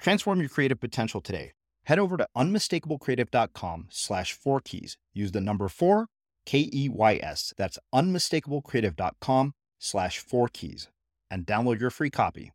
Transform 0.00 0.40
your 0.40 0.48
creative 0.48 0.80
potential 0.80 1.20
today. 1.20 1.52
Head 1.84 1.98
over 1.98 2.16
to 2.16 2.26
unmistakablecreative.com 2.36 3.88
slash 3.90 4.32
four 4.32 4.60
keys. 4.60 4.96
Use 5.12 5.32
the 5.32 5.40
number 5.40 5.68
four, 5.68 6.06
K 6.46 6.70
E 6.72 6.88
Y 6.88 7.20
S. 7.22 7.52
That's 7.56 7.78
unmistakablecreative.com 7.94 9.52
slash 9.78 10.18
four 10.18 10.48
keys 10.48 10.88
and 11.30 11.46
download 11.46 11.80
your 11.80 11.90
free 11.90 12.10
copy. 12.10 12.52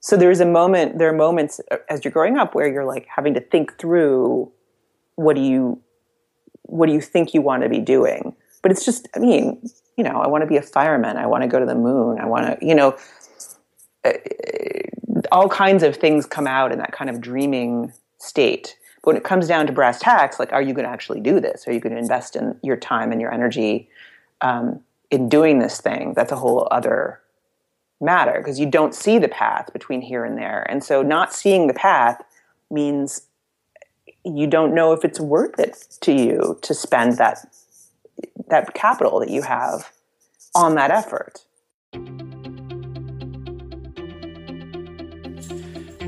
So 0.00 0.16
there's 0.16 0.40
a 0.40 0.46
moment, 0.46 0.98
there 0.98 1.08
are 1.08 1.16
moments 1.16 1.60
uh, 1.70 1.78
as 1.88 2.04
you're 2.04 2.12
growing 2.12 2.38
up 2.38 2.54
where 2.54 2.70
you're 2.70 2.84
like 2.84 3.06
having 3.14 3.34
to 3.34 3.40
think 3.40 3.78
through 3.78 4.52
what 5.16 5.34
do 5.34 5.42
you, 5.42 5.80
what 6.62 6.86
do 6.86 6.92
you 6.92 7.00
think 7.00 7.34
you 7.34 7.42
want 7.42 7.62
to 7.62 7.68
be 7.68 7.80
doing? 7.80 8.34
But 8.62 8.70
it's 8.70 8.84
just, 8.84 9.08
I 9.16 9.18
mean, 9.18 9.60
you 9.96 10.04
know, 10.04 10.20
I 10.20 10.28
want 10.28 10.42
to 10.42 10.46
be 10.46 10.56
a 10.56 10.62
fireman. 10.62 11.16
I 11.16 11.26
want 11.26 11.42
to 11.42 11.48
go 11.48 11.58
to 11.58 11.66
the 11.66 11.74
moon. 11.74 12.18
I 12.20 12.26
want 12.26 12.60
to, 12.60 12.66
you 12.66 12.74
know, 12.74 12.96
uh, 14.04 14.12
all 15.32 15.48
kinds 15.48 15.82
of 15.82 15.96
things 15.96 16.26
come 16.26 16.46
out 16.46 16.72
in 16.72 16.78
that 16.78 16.92
kind 16.92 17.10
of 17.10 17.20
dreaming 17.20 17.92
state. 18.18 18.76
But 19.02 19.08
when 19.08 19.16
it 19.16 19.24
comes 19.24 19.46
down 19.46 19.66
to 19.66 19.72
brass 19.72 20.00
tacks, 20.00 20.38
like, 20.38 20.52
are 20.52 20.62
you 20.62 20.74
going 20.74 20.84
to 20.84 20.90
actually 20.90 21.20
do 21.20 21.40
this? 21.40 21.66
Are 21.66 21.72
you 21.72 21.80
going 21.80 21.94
to 21.94 21.98
invest 21.98 22.36
in 22.36 22.58
your 22.62 22.76
time 22.76 23.12
and 23.12 23.20
your 23.20 23.32
energy 23.32 23.88
um, 24.40 24.80
in 25.10 25.28
doing 25.28 25.58
this 25.58 25.80
thing? 25.80 26.14
That's 26.14 26.32
a 26.32 26.36
whole 26.36 26.68
other 26.70 27.20
matter 28.00 28.34
because 28.38 28.60
you 28.60 28.66
don't 28.66 28.94
see 28.94 29.18
the 29.18 29.28
path 29.28 29.72
between 29.72 30.00
here 30.00 30.24
and 30.24 30.36
there. 30.36 30.66
And 30.68 30.82
so, 30.84 31.02
not 31.02 31.32
seeing 31.32 31.66
the 31.66 31.74
path 31.74 32.22
means 32.70 33.22
you 34.24 34.46
don't 34.46 34.74
know 34.74 34.92
if 34.92 35.04
it's 35.04 35.20
worth 35.20 35.58
it 35.58 35.96
to 36.00 36.12
you 36.12 36.58
to 36.62 36.74
spend 36.74 37.16
that 37.18 37.46
that 38.48 38.74
capital 38.74 39.20
that 39.20 39.30
you 39.30 39.42
have 39.42 39.90
on 40.54 40.74
that 40.74 40.90
effort. 40.90 41.44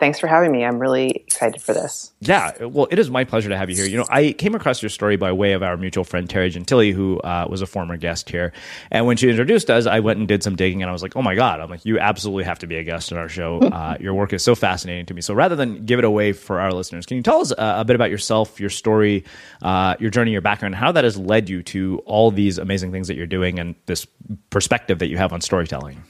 thanks 0.00 0.18
for 0.18 0.26
having 0.26 0.50
me. 0.50 0.64
I'm 0.64 0.78
really 0.78 1.10
excited 1.10 1.62
for 1.62 1.72
this. 1.72 2.12
Yeah, 2.20 2.64
well, 2.64 2.88
it 2.90 2.98
is 2.98 3.10
my 3.10 3.24
pleasure 3.24 3.50
to 3.50 3.56
have 3.56 3.70
you 3.70 3.76
here. 3.76 3.84
You 3.86 3.98
know, 3.98 4.06
I 4.10 4.32
came 4.32 4.54
across 4.54 4.82
your 4.82 4.88
story 4.88 5.16
by 5.16 5.30
way 5.30 5.52
of 5.52 5.62
our 5.62 5.76
mutual 5.76 6.02
friend 6.02 6.28
Tara 6.28 6.50
Gentile, 6.50 6.92
who 6.92 7.20
uh, 7.20 7.46
was 7.48 7.62
a 7.62 7.66
former 7.66 7.96
guest 7.96 8.28
here. 8.30 8.52
And 8.90 9.06
when 9.06 9.16
she 9.16 9.28
introduced 9.28 9.70
us, 9.70 9.86
I 9.86 10.00
went 10.00 10.18
and 10.18 10.26
did 10.26 10.42
some 10.42 10.56
digging, 10.56 10.82
and 10.82 10.88
I 10.88 10.92
was 10.92 11.02
like, 11.02 11.14
"Oh 11.14 11.22
my 11.22 11.34
god!" 11.36 11.60
I'm 11.60 11.70
like, 11.70 11.84
"You 11.84 12.00
absolutely 12.00 12.44
have 12.44 12.58
to 12.60 12.66
be 12.66 12.76
a 12.76 12.82
guest 12.82 13.12
on 13.12 13.18
our 13.18 13.28
show. 13.28 13.60
Uh, 13.80 13.96
your 14.00 14.14
work 14.14 14.32
is 14.32 14.42
so 14.42 14.54
fascinating 14.54 15.06
to 15.06 15.14
me." 15.14 15.20
So 15.20 15.32
rather 15.32 15.54
than 15.54 15.86
give 15.86 15.98
it 16.00 16.04
away 16.04 16.32
for 16.32 16.60
our 16.60 16.72
listeners, 16.72 17.06
can 17.06 17.16
you 17.16 17.22
tell 17.22 17.40
us 17.40 17.52
uh, 17.52 17.74
a 17.78 17.84
bit 17.84 17.94
about 17.94 18.10
yourself, 18.10 18.58
your 18.58 18.68
story, 18.68 19.24
uh, 19.62 19.94
your 20.00 20.10
journey, 20.10 20.32
your 20.32 20.40
background, 20.40 20.74
how 20.74 20.90
that 20.92 21.04
has 21.04 21.16
led 21.16 21.48
you 21.48 21.62
to 21.64 22.02
all 22.04 22.30
these 22.30 22.58
amazing 22.58 22.90
things 22.90 23.06
that 23.08 23.16
you're 23.16 23.26
doing, 23.26 23.58
and 23.58 23.76
this 23.86 24.06
perspective 24.50 24.98
that 24.98 25.06
you 25.06 25.18
have 25.18 25.32
on 25.32 25.40
storytelling? 25.40 26.02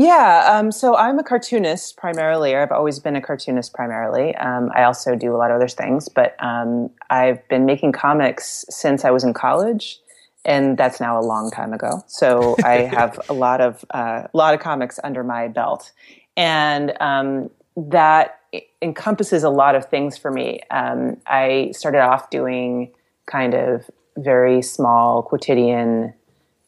Yeah, 0.00 0.50
um, 0.50 0.72
so 0.72 0.96
I'm 0.96 1.18
a 1.18 1.22
cartoonist 1.22 1.98
primarily. 1.98 2.56
I've 2.56 2.72
always 2.72 2.98
been 2.98 3.16
a 3.16 3.20
cartoonist 3.20 3.74
primarily. 3.74 4.34
Um, 4.36 4.70
I 4.74 4.84
also 4.84 5.14
do 5.14 5.34
a 5.34 5.36
lot 5.36 5.50
of 5.50 5.56
other 5.56 5.68
things, 5.68 6.08
but 6.08 6.42
um, 6.42 6.88
I've 7.10 7.46
been 7.48 7.66
making 7.66 7.92
comics 7.92 8.64
since 8.70 9.04
I 9.04 9.10
was 9.10 9.24
in 9.24 9.34
college, 9.34 10.00
and 10.42 10.78
that's 10.78 11.00
now 11.00 11.20
a 11.20 11.24
long 11.24 11.50
time 11.50 11.74
ago. 11.74 12.02
So 12.06 12.56
I 12.64 12.76
have 12.96 13.20
a 13.28 13.34
lot 13.34 13.60
of 13.60 13.84
uh, 13.90 14.22
a 14.32 14.34
lot 14.34 14.54
of 14.54 14.60
comics 14.60 14.98
under 15.04 15.22
my 15.22 15.48
belt, 15.48 15.92
and 16.34 16.94
um, 16.98 17.50
that 17.76 18.40
encompasses 18.80 19.42
a 19.42 19.50
lot 19.50 19.74
of 19.74 19.84
things 19.90 20.16
for 20.16 20.30
me. 20.30 20.60
Um, 20.70 21.18
I 21.26 21.72
started 21.74 22.00
off 22.00 22.30
doing 22.30 22.90
kind 23.26 23.52
of 23.52 23.90
very 24.16 24.62
small 24.62 25.22
quotidian, 25.22 26.14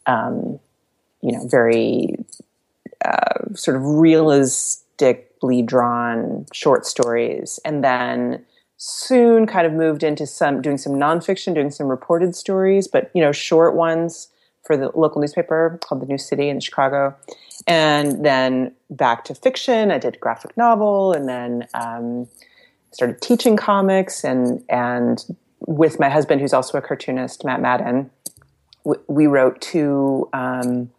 um, 0.05 0.59
you 1.23 1.31
know, 1.31 1.47
very 1.47 2.22
uh, 3.03 3.53
sort 3.55 3.77
of 3.77 3.83
realistically 3.85 5.61
drawn 5.61 6.45
short 6.53 6.85
stories, 6.85 7.59
and 7.65 7.83
then 7.83 8.45
soon 8.77 9.47
kind 9.47 9.65
of 9.65 9.73
moved 9.73 10.03
into 10.03 10.27
some 10.27 10.61
doing 10.61 10.77
some 10.77 10.93
nonfiction, 10.93 11.53
doing 11.53 11.71
some 11.71 11.87
reported 11.87 12.35
stories, 12.35 12.87
but 12.87 13.09
you 13.13 13.21
know 13.21 13.31
short 13.31 13.75
ones 13.75 14.29
for 14.65 14.77
the 14.77 14.91
local 14.95 15.21
newspaper 15.21 15.79
called 15.83 16.01
the 16.01 16.05
Newcity 16.05 16.49
in 16.49 16.59
Chicago, 16.59 17.15
and 17.67 18.25
then 18.25 18.73
back 18.89 19.25
to 19.25 19.35
fiction. 19.35 19.91
I 19.91 19.97
did 19.97 20.19
graphic 20.19 20.55
novel, 20.57 21.13
and 21.13 21.27
then 21.27 21.67
um, 21.73 22.27
started 22.91 23.21
teaching 23.21 23.57
comics, 23.57 24.23
and 24.23 24.63
and 24.69 25.23
with 25.59 25.99
my 25.99 26.09
husband, 26.09 26.41
who's 26.41 26.53
also 26.53 26.77
a 26.77 26.81
cartoonist, 26.81 27.45
Matt 27.45 27.61
Madden, 27.61 28.09
we 29.07 29.27
wrote 29.27 29.61
two. 29.61 30.29
Um, 30.33 30.89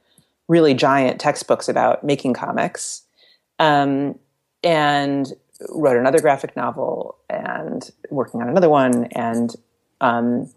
really 0.49 0.75
giant 0.75 1.21
textbooks 1.21 1.69
about 1.69 2.05
making 2.05 2.35
comics, 2.35 3.03
um, 3.59 4.19
and 4.63 5.33
wrote 5.71 5.97
another 5.97 6.21
graphic 6.21 6.57
novel 6.57 7.17
and 7.31 7.91
working 8.11 8.41
on 8.43 8.49
another 8.49 8.69
one. 8.69 9.05
And 9.13 9.55
um, 10.01 10.51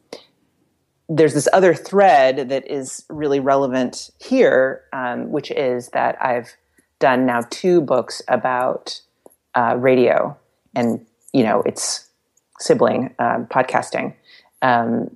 there's 1.09 1.33
this 1.33 1.47
other 1.53 1.73
thread 1.73 2.49
that 2.49 2.69
is 2.69 3.05
really 3.09 3.39
relevant 3.39 4.09
here, 4.19 4.83
um, 4.93 5.31
which 5.31 5.51
is 5.51 5.89
that 5.89 6.17
I've 6.23 6.49
done 6.99 7.25
now 7.25 7.41
two 7.49 7.81
books 7.81 8.21
about 8.27 9.01
uh, 9.55 9.75
radio 9.77 10.37
and 10.75 11.05
you 11.33 11.43
know 11.43 11.61
its 11.61 12.09
sibling 12.59 13.13
um, 13.19 13.45
podcasting 13.45 14.13
um, 14.61 15.15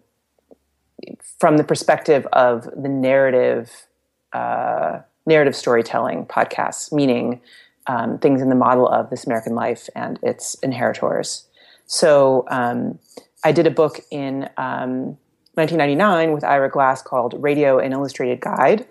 from 1.39 1.57
the 1.57 1.63
perspective 1.63 2.27
of 2.33 2.63
the 2.75 2.89
narrative 2.89 3.87
uh, 4.33 4.99
narrative 5.25 5.55
storytelling 5.55 6.25
podcasts, 6.25 6.91
meaning 6.91 7.41
um, 7.87 8.17
things 8.19 8.41
in 8.41 8.49
the 8.49 8.55
model 8.55 8.87
of 8.87 9.09
This 9.09 9.25
American 9.25 9.55
Life 9.55 9.89
and 9.95 10.19
its 10.21 10.55
inheritors. 10.55 11.47
So 11.85 12.45
um, 12.49 12.99
I 13.43 13.51
did 13.51 13.67
a 13.67 13.71
book 13.71 13.99
in 14.11 14.49
um, 14.57 15.17
1999 15.55 16.31
with 16.31 16.43
Ira 16.43 16.69
Glass 16.69 17.01
called 17.01 17.35
Radio 17.37 17.79
An 17.79 17.91
Illustrated 17.91 18.39
Guide. 18.39 18.87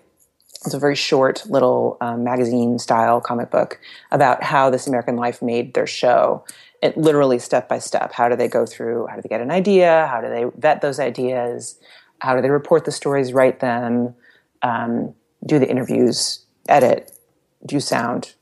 It's 0.63 0.75
a 0.75 0.79
very 0.79 0.95
short 0.95 1.43
little 1.47 1.97
um, 2.01 2.23
magazine 2.23 2.77
style 2.77 3.19
comic 3.19 3.49
book 3.49 3.79
about 4.11 4.43
how 4.43 4.69
This 4.69 4.85
American 4.85 5.15
Life 5.15 5.41
made 5.41 5.73
their 5.73 5.87
show. 5.87 6.45
It 6.83 6.97
literally 6.97 7.39
step 7.39 7.67
by 7.67 7.79
step. 7.79 8.13
How 8.13 8.29
do 8.29 8.35
they 8.35 8.47
go 8.47 8.65
through? 8.65 9.07
How 9.07 9.15
do 9.15 9.21
they 9.23 9.29
get 9.29 9.41
an 9.41 9.51
idea? 9.51 10.07
How 10.11 10.21
do 10.21 10.29
they 10.29 10.45
vet 10.55 10.81
those 10.81 10.99
ideas? 10.99 11.79
How 12.19 12.35
do 12.35 12.41
they 12.43 12.49
report 12.51 12.85
the 12.85 12.91
stories, 12.91 13.33
write 13.33 13.59
them? 13.59 14.13
Um, 14.61 15.15
do 15.45 15.59
the 15.59 15.69
interviews, 15.69 16.45
edit, 16.67 17.11
do 17.65 17.79
sound, 17.79 18.35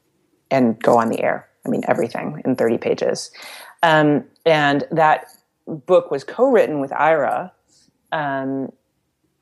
and 0.51 0.81
go 0.81 0.98
on 0.98 1.10
the 1.10 1.22
air. 1.22 1.48
I 1.66 1.69
mean, 1.69 1.84
everything 1.88 2.42
in 2.46 2.56
30 2.56 2.78
pages. 2.78 3.31
Um, 3.84 4.25
and 4.46 4.86
that 4.92 5.28
book 5.68 6.12
was 6.12 6.24
co 6.24 6.50
written 6.51 6.80
with 6.80 6.92
Ira. 6.92 7.54
Um, 8.12 8.72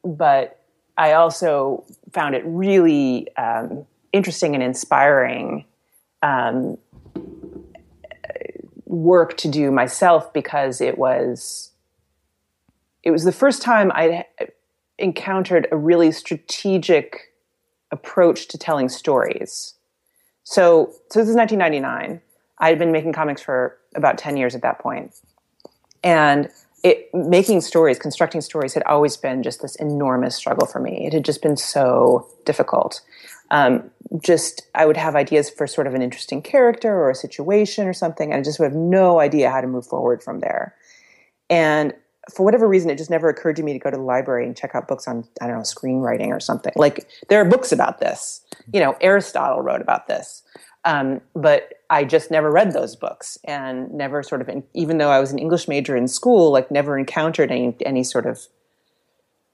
but 0.04 0.63
I 0.98 1.13
also 1.13 1.86
found 2.12 2.36
it 2.36 2.44
really 2.45 3.27
um, 3.38 3.86
interesting 4.12 4.56
and 4.56 4.63
inspiring 4.63 5.66
um, 6.21 6.78
work 8.85 9.37
to 9.37 9.47
do 9.47 9.71
myself 9.71 10.33
because 10.33 10.81
it 10.81 10.97
was 10.97 11.71
it 13.04 13.11
was 13.11 13.23
the 13.23 13.31
first 13.31 13.61
time 13.61 13.92
I 13.94 14.26
encountered 14.97 15.68
a 15.71 15.78
really 15.78 16.11
strategic 16.11 17.33
approach 17.91 18.47
to 18.49 18.57
telling 18.57 18.89
stories. 18.89 19.75
So, 20.44 20.94
so 21.09 21.19
this 21.19 21.29
is 21.29 21.35
1999. 21.35 22.21
I 22.59 22.69
had 22.69 22.79
been 22.79 22.91
making 22.91 23.13
comics 23.13 23.41
for 23.41 23.77
about 23.95 24.17
10 24.17 24.37
years 24.37 24.56
at 24.56 24.61
that 24.61 24.79
point. 24.79 25.13
And 26.03 26.49
it, 26.83 27.13
making 27.13 27.61
stories, 27.61 27.99
constructing 27.99 28.41
stories 28.41 28.73
had 28.73 28.83
always 28.83 29.17
been 29.17 29.44
just 29.44 29.61
this 29.61 29.75
enormous 29.75 30.35
struggle 30.35 30.67
for 30.67 30.79
me. 30.79 31.06
It 31.06 31.13
had 31.13 31.25
just 31.25 31.41
been 31.41 31.57
so 31.57 32.27
difficult. 32.45 33.01
Um, 33.51 33.89
just, 34.21 34.67
I 34.75 34.85
would 34.85 34.97
have 34.97 35.15
ideas 35.15 35.49
for 35.49 35.67
sort 35.67 35.87
of 35.87 35.94
an 35.95 36.01
interesting 36.01 36.41
character 36.41 36.94
or 36.94 37.09
a 37.09 37.15
situation 37.15 37.87
or 37.87 37.94
something, 37.94 38.31
and 38.31 38.39
I 38.39 38.44
just 38.44 38.59
would 38.59 38.65
have 38.65 38.75
no 38.75 39.19
idea 39.19 39.49
how 39.49 39.61
to 39.61 39.67
move 39.67 39.85
forward 39.85 40.23
from 40.23 40.39
there. 40.39 40.75
And 41.49 41.94
for 42.34 42.44
whatever 42.44 42.68
reason, 42.68 42.90
it 42.90 42.98
just 42.98 43.10
never 43.10 43.30
occurred 43.30 43.56
to 43.57 43.64
me 43.64 43.74
to 43.74 43.80
go 43.80 43.90
to 43.90 43.98
the 43.98 44.04
library 44.04 44.46
and 44.46 44.56
check 44.56 44.72
out 44.74 44.88
books 44.88 45.07
on, 45.07 45.28
I 45.42 45.48
don't 45.48 45.57
know, 45.57 45.64
screenwriting 45.64 46.28
or 46.28 46.40
something. 46.40 46.74
Like 46.76 47.07
there 47.30 47.42
are 47.42 47.46
books 47.46 47.72
about 47.72 48.00
this. 48.00 48.42
You 48.74 48.80
know, 48.80 48.96
Aristotle 49.02 49.62
wrote 49.62 49.81
about 49.81 50.07
this. 50.07 50.44
Um, 50.86 51.22
but 51.36 51.74
I 51.90 52.04
just 52.06 52.31
never 52.31 52.52
read 52.52 52.72
those 52.72 52.96
books 52.96 53.38
and 53.44 53.92
never 53.92 54.24
sort 54.24 54.42
of, 54.42 54.50
even 54.74 54.98
though 54.98 55.10
I 55.10 55.19
was 55.19 55.31
an 55.31 55.40
English 55.40 55.68
major 55.68 55.98
in 55.98 56.07
school, 56.07 56.52
like 56.52 56.72
never 56.72 56.98
encountered 56.98 57.52
any, 57.52 57.76
any 57.86 58.04
sort 58.04 58.26
of 58.26 58.40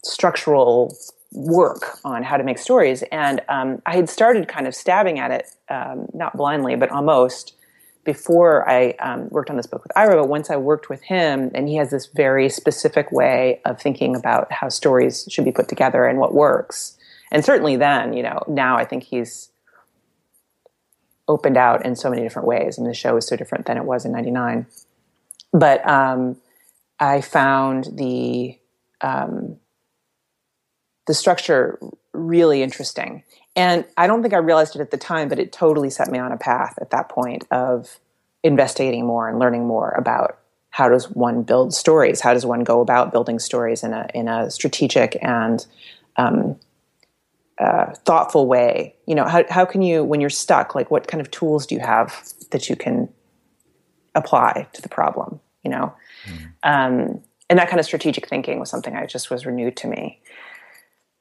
structural 0.03 0.95
work 1.31 1.97
on 2.03 2.21
how 2.21 2.37
to 2.37 2.43
make 2.43 2.59
stories. 2.59 3.03
And 3.11 3.41
um, 3.49 3.81
I 3.85 3.95
had 3.95 4.09
started 4.09 4.47
kind 4.47 4.67
of 4.67 4.75
stabbing 4.75 5.19
at 5.19 5.31
it, 5.31 5.49
um, 5.69 6.07
not 6.13 6.37
blindly, 6.37 6.75
but 6.75 6.91
almost 6.91 7.55
before 8.03 8.67
I 8.69 8.91
um, 8.99 9.29
worked 9.29 9.49
on 9.49 9.57
this 9.57 9.67
book 9.67 9.83
with 9.83 9.91
Ira, 9.95 10.21
but 10.21 10.29
once 10.29 10.49
I 10.49 10.57
worked 10.57 10.89
with 10.89 11.01
him, 11.03 11.51
and 11.53 11.69
he 11.69 11.75
has 11.75 11.89
this 11.89 12.07
very 12.07 12.49
specific 12.49 13.11
way 13.11 13.61
of 13.65 13.79
thinking 13.79 14.15
about 14.15 14.51
how 14.51 14.69
stories 14.69 15.25
should 15.29 15.45
be 15.45 15.51
put 15.51 15.69
together 15.69 16.05
and 16.05 16.19
what 16.19 16.33
works. 16.33 16.97
And 17.31 17.43
certainly 17.43 17.77
then, 17.77 18.13
you 18.13 18.23
know, 18.23 18.43
now 18.47 18.77
I 18.77 18.85
think 18.85 19.03
he's 19.03 19.49
opened 21.27 21.57
out 21.57 21.85
in 21.85 21.95
so 21.95 22.09
many 22.09 22.21
different 22.21 22.47
ways. 22.47 22.77
I 22.77 22.81
mean, 22.81 22.89
the 22.89 22.95
show 22.95 23.15
is 23.15 23.25
so 23.25 23.35
different 23.35 23.65
than 23.65 23.77
it 23.77 23.85
was 23.85 24.05
in 24.05 24.11
'99. 24.11 24.67
But 25.53 25.87
um, 25.87 26.37
I 26.99 27.21
found 27.21 27.89
the 27.93 28.57
um, 29.01 29.57
the 31.07 31.13
structure 31.13 31.79
really 32.13 32.61
interesting. 32.61 33.23
And 33.55 33.85
I 33.97 34.07
don't 34.07 34.21
think 34.21 34.33
I 34.33 34.37
realized 34.37 34.75
it 34.75 34.81
at 34.81 34.91
the 34.91 34.97
time, 34.97 35.29
but 35.29 35.39
it 35.39 35.51
totally 35.51 35.89
set 35.89 36.09
me 36.09 36.17
on 36.17 36.31
a 36.31 36.37
path 36.37 36.77
at 36.81 36.89
that 36.89 37.09
point 37.09 37.45
of 37.51 37.99
investigating 38.43 39.05
more 39.05 39.29
and 39.29 39.39
learning 39.39 39.65
more 39.65 39.91
about 39.91 40.39
how 40.73 40.89
does 40.89 41.05
one 41.11 41.43
build 41.43 41.71
stories? 41.71 42.19
How 42.19 42.33
does 42.33 42.47
one 42.47 42.63
go 42.63 42.81
about 42.81 43.11
building 43.11 43.37
stories 43.37 43.83
in 43.83 43.93
a 43.93 44.07
in 44.15 44.27
a 44.27 44.49
strategic 44.49 45.15
and 45.21 45.63
um, 46.17 46.59
uh, 47.59 47.93
thoughtful 48.05 48.47
way? 48.47 48.95
You 49.05 49.13
know, 49.13 49.25
how 49.25 49.43
how 49.51 49.65
can 49.65 49.83
you 49.83 50.03
when 50.03 50.19
you're 50.19 50.31
stuck? 50.31 50.73
Like, 50.73 50.89
what 50.89 51.07
kind 51.07 51.21
of 51.21 51.29
tools 51.29 51.67
do 51.67 51.75
you 51.75 51.81
have 51.81 52.23
that 52.49 52.69
you 52.69 52.75
can 52.75 53.07
apply 54.15 54.67
to 54.73 54.81
the 54.81 54.89
problem? 54.89 55.39
You 55.63 55.69
know, 55.69 55.93
mm-hmm. 56.25 56.45
um, 56.63 57.21
and 57.51 57.59
that 57.59 57.69
kind 57.69 57.79
of 57.79 57.85
strategic 57.85 58.27
thinking 58.27 58.59
was 58.59 58.71
something 58.71 58.95
I 58.95 59.05
just 59.05 59.29
was 59.29 59.45
renewed 59.45 59.77
to 59.77 59.87
me. 59.87 60.22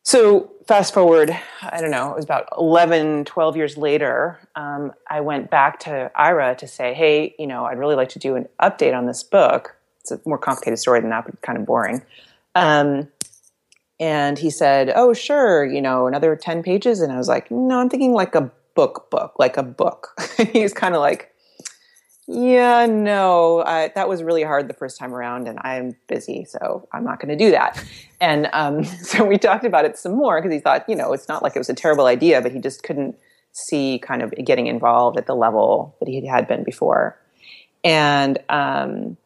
So 0.03 0.53
fast 0.67 0.95
forward, 0.95 1.37
I 1.63 1.81
don't 1.81 1.91
know, 1.91 2.11
it 2.11 2.17
was 2.17 2.25
about 2.25 2.49
11, 2.59 3.25
12 3.25 3.57
years 3.57 3.77
later, 3.77 4.41
um, 4.57 4.93
I 5.09 5.21
went 5.21 5.51
back 5.51 5.81
to 5.81 6.11
Ira 6.15 6.57
to 6.57 6.67
say, 6.67 6.93
hey, 6.95 7.35
you 7.39 7.47
know, 7.47 7.65
I'd 7.65 7.79
really 7.79 7.95
like 7.95 8.11
to 8.11 8.19
do 8.19 8.35
an 8.35 8.49
update 8.61 8.97
on 8.97 9.07
this 9.07 9.23
book. 9.23 9.77
It's 10.01 10.11
a 10.11 10.21
more 10.27 10.39
complicated 10.39 10.79
story 10.79 11.01
than 11.01 11.11
that, 11.11 11.25
but 11.25 11.41
kind 11.43 11.57
of 11.57 11.67
boring. 11.67 12.03
Um, 12.55 13.09
and 14.01 14.39
he 14.39 14.51
said, 14.51 14.93
oh, 14.95 15.15
sure, 15.15 15.65
you 15.65 15.81
know, 15.81 16.09
another 16.09 16.35
10 16.35 16.65
pages. 16.65 17.01
And 17.01 17.13
I 17.13 17.17
was 17.17 17.29
like, 17.29 17.51
no, 17.51 17.79
I'm 17.79 17.89
thinking 17.89 18.13
like 18.13 18.35
a 18.35 18.51
book 18.75 19.11
book, 19.11 19.35
like 19.39 19.57
a 19.57 19.63
book. 19.63 20.21
he 20.53 20.63
was 20.63 20.73
kind 20.73 20.95
of 20.95 21.01
like, 21.01 21.32
yeah, 22.33 22.87
no, 22.87 23.63
I, 23.63 23.93
that 23.95 24.09
was 24.09 24.23
really 24.23 24.43
hard 24.43 24.67
the 24.67 24.75
first 24.75 24.99
time 24.99 25.15
around, 25.15 25.49
and 25.49 25.59
I'm 25.63 25.97
busy, 26.07 26.47
so 26.47 26.89
I'm 26.91 27.05
not 27.05 27.21
going 27.21 27.37
to 27.37 27.45
do 27.45 27.51
that. 27.51 27.83
And 28.21 28.49
um, 28.55 28.85
so 29.03 29.25
we 29.25 29.37
talked 29.37 29.65
about 29.65 29.85
it 29.85 29.99
some 29.99 30.13
more 30.13 30.41
because 30.41 30.55
he 30.55 30.59
thought, 30.59 30.89
you 30.89 30.97
know, 30.97 31.13
it's 31.13 31.29
not 31.29 31.43
like 31.43 31.55
it 31.55 31.59
was 31.59 31.69
a 31.69 31.75
terrible 31.75 32.07
idea, 32.07 32.41
but 32.41 32.51
he 32.51 32.59
just 32.59 32.83
couldn't 32.83 33.17
see 33.53 33.99
kind 33.99 34.23
of 34.23 34.33
getting 34.43 34.67
involved 34.67 35.19
at 35.19 35.27
the 35.27 35.35
level 35.35 35.95
that 36.01 36.09
he 36.09 36.27
had 36.27 36.49
been 36.49 36.65
before. 36.65 37.19
And 37.85 38.39
um, 38.49 39.19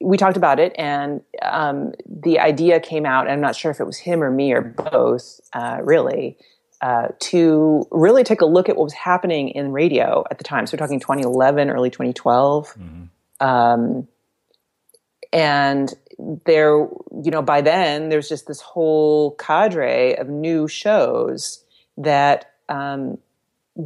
we 0.00 0.16
talked 0.16 0.36
about 0.36 0.58
it, 0.58 0.72
and 0.76 1.20
um, 1.42 1.92
the 2.04 2.40
idea 2.40 2.80
came 2.80 3.06
out. 3.06 3.26
And 3.26 3.32
I'm 3.34 3.40
not 3.40 3.54
sure 3.54 3.70
if 3.70 3.78
it 3.78 3.84
was 3.84 3.98
him 3.98 4.20
or 4.20 4.32
me 4.32 4.52
or 4.52 4.62
both, 4.62 5.40
uh, 5.52 5.78
really 5.82 6.36
uh, 6.80 7.08
to 7.18 7.86
really 7.90 8.22
take 8.24 8.40
a 8.40 8.46
look 8.46 8.68
at 8.68 8.76
what 8.76 8.84
was 8.84 8.92
happening 8.92 9.48
in 9.50 9.72
radio 9.72 10.24
at 10.30 10.38
the 10.38 10.44
time. 10.44 10.66
So 10.66 10.74
we're 10.74 10.78
talking 10.78 11.00
2011, 11.00 11.70
early 11.70 11.90
2012. 11.90 12.68
Mm-hmm. 12.68 13.46
Um, 13.46 14.08
and 15.32 15.94
there, 16.46 16.70
you 16.70 17.30
know, 17.30 17.42
by 17.42 17.60
then 17.60 18.08
there's 18.08 18.28
just 18.28 18.46
this 18.46 18.60
whole 18.60 19.32
cadre 19.32 20.16
of 20.16 20.28
new 20.28 20.68
shows 20.68 21.64
that 21.96 22.54
um, 22.68 23.18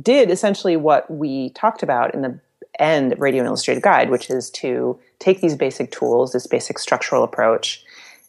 did 0.01 0.31
essentially 0.31 0.77
what 0.77 1.11
we 1.11 1.51
talked 1.51 1.83
about 1.83 2.15
in 2.15 2.23
the 2.23 2.39
end 2.79 3.13
of 3.13 3.21
Radio 3.21 3.41
An 3.41 3.47
Illustrated 3.47 3.83
Guide, 3.83 4.11
which 4.11 4.31
is 4.31 4.51
to 4.51 4.99
take 5.19 5.41
these 5.41 5.57
basic 5.57 5.91
tools, 5.91 6.33
this 6.33 6.47
basic 6.47 6.79
structural 6.79 7.23
approach, 7.23 7.85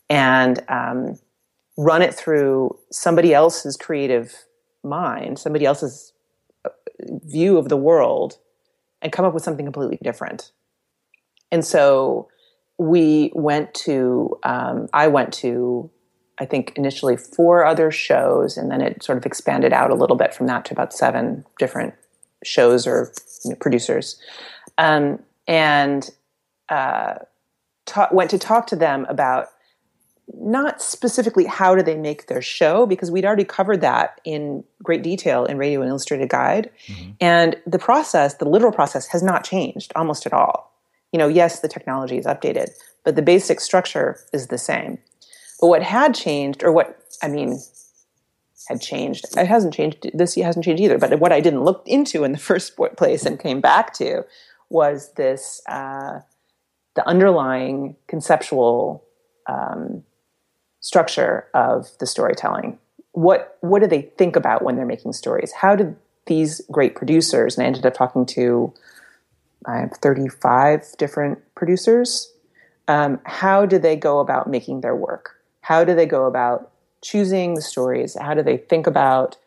and 0.10 0.62
um, 0.68 1.18
run 1.78 2.02
it 2.02 2.14
through 2.14 2.78
somebody 2.92 3.34
else's 3.34 3.78
creative 3.78 4.46
mind, 4.84 5.40
somebody 5.40 5.66
else's 5.66 6.14
uh, 6.66 6.70
view 7.24 7.58
of 7.58 7.70
the 7.70 7.78
world, 7.78 8.38
and 9.02 9.12
come 9.12 9.26
up 9.26 9.34
with 9.34 9.44
something 9.44 9.66
completely 9.66 10.00
different. 10.02 10.52
And 11.52 11.64
so 11.64 12.30
we 12.78 13.32
went 13.36 13.74
to, 13.76 14.38
um, 14.44 14.88
I 14.94 15.08
went 15.08 15.34
to, 15.36 15.90
I 16.40 16.46
think 16.46 16.74
initially 16.76 17.18
four 17.18 17.66
other 17.66 17.92
shows, 17.92 18.58
and 18.58 18.72
then 18.72 18.82
it 18.82 19.04
sort 19.04 19.18
of 19.18 19.26
expanded 19.26 19.74
out 19.74 19.92
a 19.92 19.96
little 19.96 20.16
bit 20.16 20.34
from 20.34 20.48
that 20.48 20.66
to 20.66 20.74
about 20.74 20.94
seven 20.94 21.46
different 21.60 21.94
shows 22.44 22.88
or 22.88 23.14
you 23.44 23.52
know, 23.52 23.58
producers. 23.58 24.20
Um, 24.78 25.20
and 25.48 26.10
uh, 26.70 27.16
ta- 27.86 28.10
went 28.12 28.32
to 28.32 28.40
talk 28.40 28.68
to 28.68 28.76
them 28.76 29.06
about 29.10 29.48
not 30.34 30.82
specifically 30.82 31.46
how 31.46 31.76
do 31.76 31.84
they 31.84 31.98
make 31.98 32.28
their 32.28 32.42
show 32.42 32.86
because 32.86 33.12
we'd 33.12 33.26
already 33.26 33.44
covered 33.44 33.82
that 33.82 34.22
in 34.24 34.64
great 34.82 35.04
detail 35.04 35.46
in 35.46 35.58
radio 35.58 35.82
an 35.82 35.90
illustrated 35.90 36.30
guide. 36.30 36.70
Mm-hmm. 36.88 37.12
and 37.20 37.56
the 37.68 37.80
process 37.80 38.36
the 38.36 38.48
literal 38.48 38.72
process 38.72 39.08
has 39.08 39.22
not 39.22 39.44
changed 39.44 39.92
almost 39.96 40.26
at 40.26 40.34
all. 40.34 40.74
You 41.12 41.20
know 41.20 41.28
yes 41.28 41.60
the 41.60 41.68
technology 41.68 42.18
is 42.18 42.26
updated 42.26 42.70
but 43.04 43.16
the 43.16 43.22
basic 43.22 43.60
structure 43.60 44.20
is 44.32 44.48
the 44.48 44.58
same. 44.58 44.98
But 45.60 45.68
what 45.68 45.84
had 45.84 46.16
changed 46.16 46.64
or 46.64 46.72
what 46.72 47.00
i 47.22 47.28
mean 47.28 47.60
had 48.68 48.82
changed 48.82 49.26
it 49.38 49.48
hasn't 49.48 49.74
changed 49.74 50.10
this 50.14 50.36
hasn't 50.36 50.66
changed 50.66 50.82
either 50.82 50.98
but 50.98 51.20
what 51.20 51.34
i 51.34 51.42
didn't 51.42 51.64
look 51.64 51.84
into 51.86 52.24
in 52.24 52.32
the 52.32 52.38
first 52.50 52.76
place 52.98 53.26
and 53.26 53.40
came 53.40 53.62
back 53.62 53.94
to 53.94 54.26
was 54.70 55.14
this 55.14 55.62
uh, 55.68 56.20
the 56.96 57.08
underlying 57.08 57.96
conceptual 58.08 59.04
um, 59.48 60.04
structure 60.84 61.48
of 61.54 61.98
the 62.00 62.06
storytelling. 62.06 62.78
What 63.14 63.58
what 63.62 63.80
do 63.80 63.88
they 63.88 64.04
think 64.18 64.36
about 64.36 64.62
when 64.62 64.76
they're 64.76 64.86
making 64.86 65.14
stories? 65.14 65.52
How 65.52 65.76
did 65.76 65.96
these 66.28 66.62
great 66.72 66.96
producers, 66.96 67.58
and 67.58 67.64
I 67.64 67.68
ended 67.68 67.86
up 67.86 67.96
talking 67.96 68.26
to 68.28 68.74
I 69.66 69.78
have 69.78 69.94
35 69.94 70.98
different 70.98 71.40
producers. 71.56 72.32
Um, 72.88 73.20
how 73.24 73.66
do 73.66 73.80
they 73.80 73.96
go 73.96 74.20
about 74.20 74.50
making 74.50 74.82
their 74.82 74.96
work? 74.96 75.40
How 75.62 75.86
do 75.86 75.96
they 75.96 76.06
go 76.06 76.26
about 76.26 76.72
choosing 77.02 77.54
the 77.54 77.62
stories? 77.62 78.18
How 78.20 78.34
do 78.34 78.44
they 78.44 78.58
think 78.58 78.88
about 78.88 79.38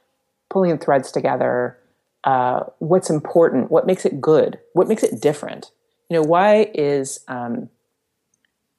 pulling 0.48 0.70
the 0.70 0.78
threads 0.78 1.12
together? 1.12 1.76
Uh, 2.24 2.64
what's 2.78 3.10
important? 3.10 3.70
What 3.70 3.86
makes 3.86 4.06
it 4.06 4.22
good? 4.22 4.58
What 4.72 4.88
makes 4.88 5.02
it 5.02 5.20
different? 5.20 5.70
You 6.08 6.16
know, 6.16 6.22
why 6.22 6.70
is 6.72 7.20
um, 7.28 7.68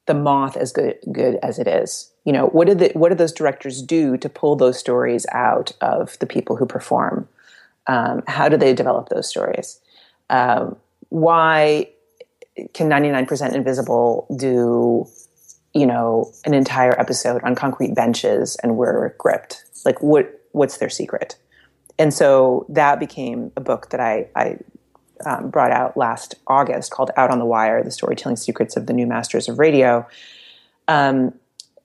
the 0.06 0.14
moth 0.14 0.56
as 0.56 0.72
good 0.72 0.98
good 1.12 1.38
as 1.42 1.60
it 1.60 1.68
is 1.68 2.10
you 2.28 2.32
know 2.34 2.48
what 2.48 2.66
did 2.66 2.78
the, 2.78 2.90
what 2.92 3.08
do 3.08 3.14
those 3.14 3.32
directors 3.32 3.80
do 3.80 4.18
to 4.18 4.28
pull 4.28 4.54
those 4.54 4.78
stories 4.78 5.24
out 5.32 5.72
of 5.80 6.18
the 6.18 6.26
people 6.26 6.56
who 6.56 6.66
perform? 6.66 7.26
Um, 7.86 8.22
how 8.26 8.50
do 8.50 8.58
they 8.58 8.74
develop 8.74 9.08
those 9.08 9.26
stories? 9.26 9.80
Um, 10.28 10.76
why 11.08 11.88
can 12.74 12.90
99% 12.90 13.54
invisible 13.54 14.26
do 14.36 15.06
you 15.72 15.86
know 15.86 16.30
an 16.44 16.52
entire 16.52 17.00
episode 17.00 17.42
on 17.44 17.54
concrete 17.54 17.94
benches 17.94 18.58
and 18.62 18.76
we're 18.76 19.14
gripped? 19.16 19.64
Like 19.86 20.02
what 20.02 20.46
what's 20.52 20.76
their 20.76 20.90
secret? 20.90 21.36
And 21.98 22.12
so 22.12 22.66
that 22.68 23.00
became 23.00 23.52
a 23.56 23.62
book 23.62 23.88
that 23.88 24.00
i 24.00 24.26
i 24.36 24.58
um, 25.24 25.48
brought 25.48 25.70
out 25.70 25.96
last 25.96 26.34
August 26.46 26.90
called 26.90 27.10
Out 27.16 27.30
on 27.30 27.38
the 27.38 27.46
Wire 27.46 27.82
The 27.82 27.90
Storytelling 27.90 28.36
Secrets 28.36 28.76
of 28.76 28.84
the 28.84 28.92
New 28.92 29.06
Masters 29.06 29.48
of 29.48 29.58
Radio. 29.58 30.06
Um, 30.88 31.32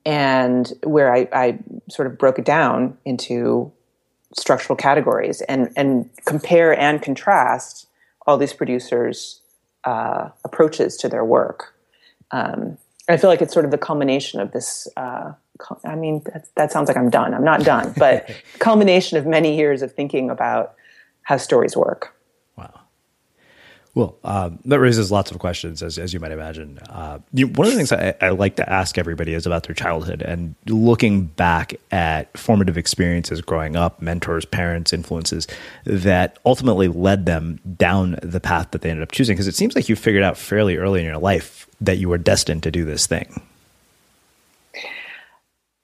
and 0.05 0.71
where 0.83 1.13
I, 1.13 1.27
I, 1.33 1.59
sort 1.89 2.07
of 2.07 2.17
broke 2.17 2.39
it 2.39 2.45
down 2.45 2.97
into 3.05 3.71
structural 4.37 4.75
categories 4.75 5.41
and, 5.41 5.71
and 5.75 6.09
compare 6.25 6.77
and 6.77 7.01
contrast 7.01 7.87
all 8.25 8.37
these 8.37 8.53
producers' 8.53 9.41
uh, 9.83 10.29
approaches 10.43 10.97
to 10.97 11.09
their 11.09 11.23
work. 11.23 11.73
Um, 12.31 12.77
I 13.09 13.17
feel 13.17 13.29
like 13.29 13.41
it's 13.41 13.53
sort 13.53 13.65
of 13.65 13.71
the 13.71 13.77
culmination 13.77 14.39
of 14.39 14.51
this. 14.51 14.87
Uh, 14.95 15.33
I 15.85 15.95
mean, 15.95 16.21
that, 16.25 16.47
that 16.55 16.71
sounds 16.71 16.87
like 16.87 16.97
I'm 16.97 17.09
done. 17.09 17.33
I'm 17.33 17.43
not 17.43 17.63
done, 17.63 17.93
but 17.97 18.29
culmination 18.59 19.17
of 19.17 19.25
many 19.25 19.55
years 19.57 19.81
of 19.81 19.93
thinking 19.93 20.29
about 20.29 20.75
how 21.23 21.37
stories 21.37 21.75
work. 21.75 22.15
Well, 23.95 24.17
um, 24.23 24.57
that 24.65 24.79
raises 24.79 25.11
lots 25.11 25.29
of 25.29 25.37
questions, 25.37 25.83
as, 25.83 25.99
as 25.99 26.15
you 26.15 26.19
might 26.19 26.31
imagine. 26.31 26.79
Uh, 26.89 27.19
you, 27.31 27.45
one 27.47 27.67
of 27.67 27.73
the 27.73 27.77
things 27.77 27.91
I, 27.91 28.15
I, 28.19 28.29
like 28.29 28.55
to 28.55 28.67
ask 28.67 28.97
everybody 28.97 29.35
is 29.35 29.45
about 29.45 29.63
their 29.63 29.75
childhood 29.75 30.23
and 30.23 30.55
looking 30.65 31.25
back 31.25 31.75
at 31.91 32.35
formative 32.35 32.75
experiences 32.75 33.39
growing 33.41 33.75
up, 33.75 34.01
mentors, 34.01 34.45
parents, 34.45 34.93
influences 34.93 35.47
that 35.83 36.39
ultimately 36.43 36.87
led 36.87 37.27
them 37.27 37.59
down 37.77 38.17
the 38.23 38.39
path 38.39 38.71
that 38.71 38.81
they 38.81 38.89
ended 38.89 39.03
up 39.03 39.11
choosing. 39.11 39.35
Because 39.35 39.47
it 39.47 39.53
seems 39.53 39.75
like 39.75 39.87
you 39.87 39.95
figured 39.95 40.23
out 40.23 40.37
fairly 40.37 40.75
early 40.77 41.01
in 41.01 41.05
your 41.05 41.19
life 41.19 41.67
that 41.79 41.97
you 41.99 42.09
were 42.09 42.17
destined 42.17 42.63
to 42.63 42.71
do 42.71 42.85
this 42.85 43.05
thing. 43.05 43.43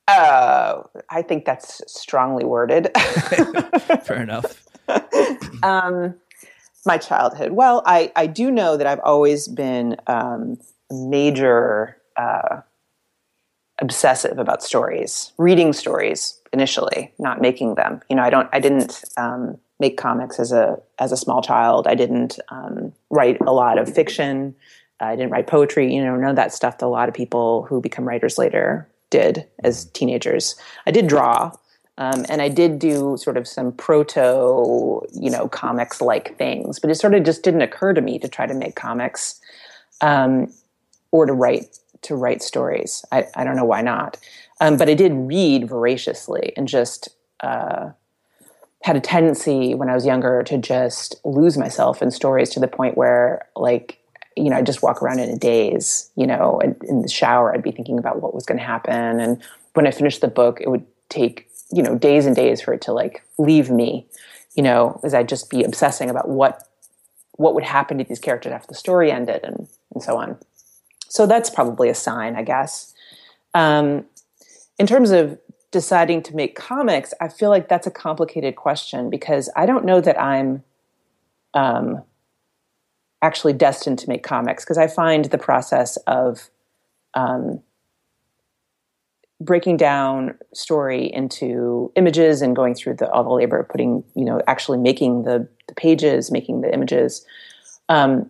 Uh, 0.07 0.81
I 1.11 1.21
think 1.21 1.45
that's 1.45 1.83
strongly 1.85 2.43
worded. 2.43 2.89
Fair 4.03 4.23
enough. 4.23 4.65
um, 5.63 6.15
my 6.89 6.97
childhood. 6.97 7.51
Well, 7.51 7.83
I, 7.85 8.11
I 8.15 8.25
do 8.25 8.49
know 8.49 8.75
that 8.75 8.87
I've 8.87 8.99
always 9.03 9.47
been 9.47 9.95
um, 10.07 10.57
major 10.89 11.95
uh, 12.17 12.61
obsessive 13.79 14.39
about 14.39 14.63
stories, 14.63 15.31
reading 15.37 15.71
stories 15.71 16.39
initially, 16.51 17.13
not 17.19 17.41
making 17.41 17.75
them. 17.75 18.01
You 18.09 18.15
know, 18.15 18.23
I 18.23 18.31
don't, 18.31 18.49
I 18.51 18.59
didn't 18.59 19.03
um, 19.17 19.59
make 19.79 19.97
comics 19.97 20.39
as 20.39 20.51
a 20.51 20.81
as 20.97 21.11
a 21.11 21.17
small 21.17 21.43
child. 21.43 21.85
I 21.87 21.93
didn't 21.93 22.39
um, 22.49 22.91
write 23.11 23.39
a 23.41 23.53
lot 23.53 23.77
of 23.77 23.93
fiction. 23.93 24.55
I 24.99 25.15
didn't 25.15 25.31
write 25.31 25.45
poetry, 25.45 25.93
you 25.93 26.03
know, 26.03 26.15
none 26.15 26.31
of 26.31 26.35
that 26.37 26.53
stuff 26.53 26.79
that 26.79 26.87
a 26.87 26.87
lot 26.87 27.07
of 27.07 27.13
people 27.13 27.67
who 27.69 27.79
become 27.81 28.03
writers 28.03 28.37
later 28.39 28.89
did 29.11 29.45
as 29.63 29.85
teenagers. 29.85 30.55
I 30.87 30.91
did 30.91 31.07
draw, 31.07 31.51
um, 31.99 32.25
and 32.29 32.41
I 32.41 32.47
did 32.47 32.79
do 32.79 33.17
sort 33.17 33.35
of 33.35 33.45
some 33.45 33.73
proto, 33.73 35.01
you 35.13 35.29
know, 35.29 35.49
comics 35.49 35.99
like 35.99 36.37
things, 36.37 36.79
but 36.79 36.89
it 36.89 36.95
sort 36.95 37.13
of 37.13 37.23
just 37.23 37.43
didn't 37.43 37.61
occur 37.61 37.93
to 37.93 37.99
me 37.99 38.17
to 38.19 38.29
try 38.29 38.47
to 38.47 38.53
make 38.53 38.77
comics 38.77 39.39
um, 39.99 40.51
or 41.11 41.25
to 41.25 41.33
write 41.33 41.77
to 42.03 42.15
write 42.15 42.41
stories. 42.41 43.03
I, 43.11 43.27
I 43.35 43.43
don't 43.43 43.57
know 43.57 43.65
why 43.65 43.81
not, 43.81 44.17
um, 44.61 44.77
but 44.77 44.87
I 44.87 44.93
did 44.93 45.11
read 45.13 45.67
voraciously 45.67 46.53
and 46.55 46.69
just 46.69 47.09
uh, 47.41 47.89
had 48.81 48.95
a 48.95 49.01
tendency 49.01 49.75
when 49.75 49.89
I 49.89 49.93
was 49.93 50.05
younger 50.05 50.41
to 50.43 50.57
just 50.57 51.17
lose 51.25 51.57
myself 51.57 52.01
in 52.01 52.11
stories 52.11 52.49
to 52.51 52.61
the 52.61 52.69
point 52.69 52.95
where, 52.95 53.45
like, 53.57 53.99
you 54.37 54.49
know, 54.49 54.55
I'd 54.55 54.65
just 54.65 54.81
walk 54.81 55.03
around 55.03 55.19
in 55.19 55.29
a 55.29 55.37
daze. 55.37 56.09
You 56.15 56.27
know, 56.27 56.61
in 56.61 57.01
the 57.01 57.09
shower, 57.09 57.53
I'd 57.53 57.61
be 57.61 57.71
thinking 57.71 57.99
about 57.99 58.21
what 58.21 58.33
was 58.33 58.45
going 58.45 58.57
to 58.57 58.65
happen, 58.65 59.19
and 59.19 59.43
when 59.73 59.85
I 59.85 59.91
finished 59.91 60.21
the 60.21 60.29
book, 60.29 60.61
it 60.61 60.69
would 60.69 60.85
take 61.09 61.48
you 61.71 61.83
know 61.83 61.95
days 61.97 62.25
and 62.25 62.35
days 62.35 62.61
for 62.61 62.73
it 62.73 62.81
to 62.81 62.93
like 62.93 63.23
leave 63.37 63.69
me. 63.69 64.07
You 64.55 64.63
know, 64.63 64.99
as 65.03 65.13
I'd 65.13 65.29
just 65.29 65.49
be 65.49 65.63
obsessing 65.63 66.09
about 66.09 66.29
what 66.29 66.67
what 67.33 67.53
would 67.55 67.63
happen 67.63 67.97
to 67.97 68.03
these 68.03 68.19
characters 68.19 68.51
after 68.51 68.67
the 68.67 68.75
story 68.75 69.11
ended, 69.11 69.41
and 69.43 69.67
and 69.93 70.03
so 70.03 70.17
on. 70.17 70.37
So 71.07 71.25
that's 71.25 71.49
probably 71.49 71.89
a 71.89 71.95
sign, 71.95 72.35
I 72.35 72.43
guess. 72.43 72.93
Um, 73.53 74.05
in 74.77 74.85
terms 74.85 75.11
of 75.11 75.39
deciding 75.71 76.23
to 76.23 76.35
make 76.35 76.55
comics, 76.55 77.13
I 77.19 77.27
feel 77.27 77.49
like 77.49 77.67
that's 77.67 77.87
a 77.87 77.91
complicated 77.91 78.55
question 78.55 79.09
because 79.09 79.49
I 79.55 79.65
don't 79.65 79.85
know 79.85 80.01
that 80.01 80.19
I'm 80.21 80.63
um, 81.53 82.03
actually 83.21 83.53
destined 83.53 83.99
to 83.99 84.09
make 84.09 84.23
comics 84.23 84.63
because 84.63 84.77
I 84.77 84.87
find 84.87 85.25
the 85.25 85.37
process 85.37 85.97
of 86.07 86.49
um, 87.13 87.61
breaking 89.41 89.77
down 89.77 90.37
story 90.53 91.11
into 91.13 91.91
images 91.95 92.41
and 92.41 92.55
going 92.55 92.75
through 92.75 92.95
the, 92.95 93.09
all 93.11 93.23
the 93.23 93.29
labor 93.29 93.59
of 93.59 93.69
putting, 93.69 94.03
you 94.15 94.25
know, 94.25 94.41
actually 94.47 94.77
making 94.77 95.23
the, 95.23 95.47
the 95.67 95.75
pages, 95.75 96.29
making 96.29 96.61
the 96.61 96.73
images, 96.73 97.25
um, 97.87 98.29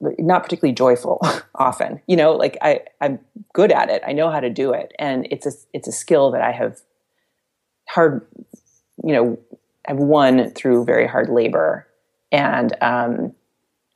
not 0.00 0.42
particularly 0.42 0.74
joyful 0.74 1.20
often. 1.54 2.00
You 2.06 2.16
know, 2.16 2.32
like 2.32 2.58
I, 2.60 2.80
I'm 3.00 3.18
good 3.52 3.72
at 3.72 3.90
it. 3.90 4.02
I 4.06 4.12
know 4.12 4.30
how 4.30 4.40
to 4.40 4.50
do 4.50 4.72
it, 4.72 4.92
and 4.98 5.26
it's 5.30 5.46
a 5.46 5.52
it's 5.72 5.88
a 5.88 5.92
skill 5.92 6.30
that 6.32 6.42
I 6.42 6.52
have 6.52 6.78
hard, 7.88 8.26
you 9.02 9.12
know, 9.12 9.38
I've 9.88 9.96
won 9.96 10.50
through 10.50 10.84
very 10.84 11.06
hard 11.06 11.30
labor, 11.30 11.86
and 12.30 12.76
um, 12.80 13.32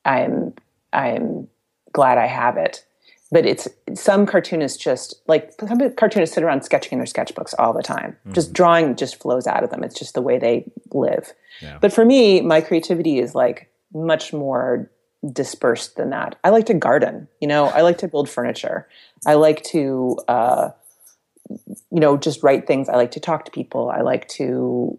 I'm 0.04 0.54
I'm 0.92 1.48
glad 1.92 2.18
I 2.18 2.26
have 2.26 2.56
it. 2.56 2.84
But 3.32 3.46
it's 3.46 3.66
some 3.94 4.26
cartoonists 4.26 4.76
just 4.76 5.14
like 5.26 5.52
some 5.58 5.78
cartoonists 5.96 6.34
sit 6.34 6.44
around 6.44 6.64
sketching 6.64 6.92
in 6.92 6.98
their 6.98 7.06
sketchbooks 7.06 7.54
all 7.58 7.72
the 7.72 7.82
time. 7.82 8.12
Mm-hmm. 8.12 8.34
Just 8.34 8.52
drawing 8.52 8.94
just 8.94 9.20
flows 9.20 9.46
out 9.46 9.64
of 9.64 9.70
them. 9.70 9.82
It's 9.82 9.98
just 9.98 10.12
the 10.14 10.20
way 10.20 10.38
they 10.38 10.70
live. 10.92 11.32
Yeah. 11.62 11.78
But 11.80 11.94
for 11.94 12.04
me, 12.04 12.42
my 12.42 12.60
creativity 12.60 13.18
is 13.18 13.34
like 13.34 13.72
much 13.94 14.34
more 14.34 14.90
dispersed 15.32 15.96
than 15.96 16.10
that. 16.10 16.38
I 16.44 16.50
like 16.50 16.66
to 16.66 16.74
garden. 16.74 17.28
You 17.40 17.48
know, 17.48 17.66
I 17.66 17.80
like 17.80 17.98
to 17.98 18.08
build 18.08 18.28
furniture. 18.28 18.86
I 19.26 19.34
like 19.34 19.62
to, 19.64 20.18
uh, 20.28 20.70
you 21.48 22.00
know, 22.00 22.16
just 22.16 22.42
write 22.42 22.66
things. 22.66 22.88
I 22.88 22.96
like 22.96 23.12
to 23.12 23.20
talk 23.20 23.44
to 23.46 23.50
people. 23.50 23.90
I 23.90 24.00
like 24.00 24.28
to, 24.28 24.98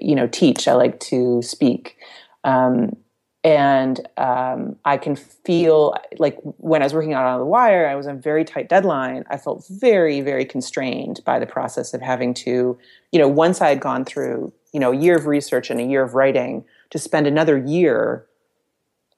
you 0.00 0.14
know, 0.14 0.26
teach. 0.26 0.68
I 0.68 0.74
like 0.74 1.00
to 1.00 1.40
speak. 1.42 1.96
Um, 2.44 2.96
and 3.44 4.06
um, 4.16 4.76
I 4.84 4.96
can 4.96 5.14
feel 5.14 5.94
like 6.18 6.38
when 6.42 6.82
I 6.82 6.86
was 6.86 6.92
working 6.92 7.14
out 7.14 7.24
on 7.24 7.38
the 7.38 7.46
wire, 7.46 7.88
I 7.88 7.94
was 7.94 8.06
on 8.06 8.16
a 8.16 8.18
very 8.18 8.44
tight 8.44 8.68
deadline. 8.68 9.24
I 9.30 9.36
felt 9.36 9.64
very, 9.70 10.20
very 10.20 10.44
constrained 10.44 11.20
by 11.24 11.38
the 11.38 11.46
process 11.46 11.94
of 11.94 12.00
having 12.00 12.34
to, 12.34 12.76
you 13.12 13.18
know, 13.18 13.28
once 13.28 13.60
I 13.60 13.68
had 13.68 13.80
gone 13.80 14.04
through, 14.04 14.52
you 14.72 14.80
know, 14.80 14.92
a 14.92 14.96
year 14.96 15.16
of 15.16 15.26
research 15.26 15.70
and 15.70 15.80
a 15.80 15.84
year 15.84 16.02
of 16.02 16.14
writing, 16.14 16.64
to 16.90 16.98
spend 16.98 17.26
another 17.26 17.56
year 17.56 18.26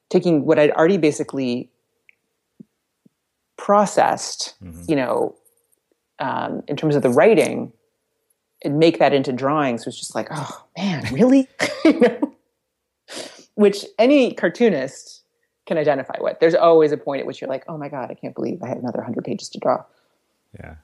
taking 0.09 0.45
what 0.45 0.59
I'd 0.59 0.71
already 0.71 0.97
basically 0.97 1.69
processed, 3.57 4.53
mm-hmm. 4.63 4.83
you 4.87 4.95
know, 4.95 5.35
um, 6.19 6.61
in 6.67 6.75
terms 6.75 6.95
of 6.95 7.01
the 7.01 7.09
writing, 7.09 7.73
and 8.63 8.77
make 8.77 8.99
that 8.99 9.13
into 9.13 9.31
drawings 9.31 9.85
was 9.87 9.97
just 9.97 10.13
like, 10.13 10.27
oh 10.29 10.65
man, 10.77 11.11
really? 11.11 11.47
you 11.85 11.99
know? 11.99 12.30
Which 13.61 13.85
any 13.99 14.33
cartoonist 14.33 15.21
can 15.65 15.77
identify 15.77 16.15
with. 16.19 16.39
There's 16.39 16.55
always 16.55 16.91
a 16.91 16.97
point 16.97 17.21
at 17.21 17.25
which 17.25 17.39
you're 17.39 17.49
like, 17.49 17.63
oh 17.67 17.77
my 17.77 17.89
god, 17.89 18.09
I 18.11 18.15
can't 18.15 18.35
believe 18.35 18.61
I 18.63 18.67
had 18.67 18.77
another 18.77 19.01
hundred 19.01 19.23
pages 19.23 19.49
to 19.49 19.59
draw. 19.59 19.83
Yeah. 20.59 20.75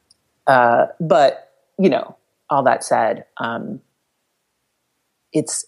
Uh, 0.46 0.88
but 1.00 1.52
you 1.78 1.90
know, 1.90 2.16
all 2.50 2.64
that 2.64 2.84
said, 2.84 3.26
um, 3.38 3.82
it's 5.34 5.66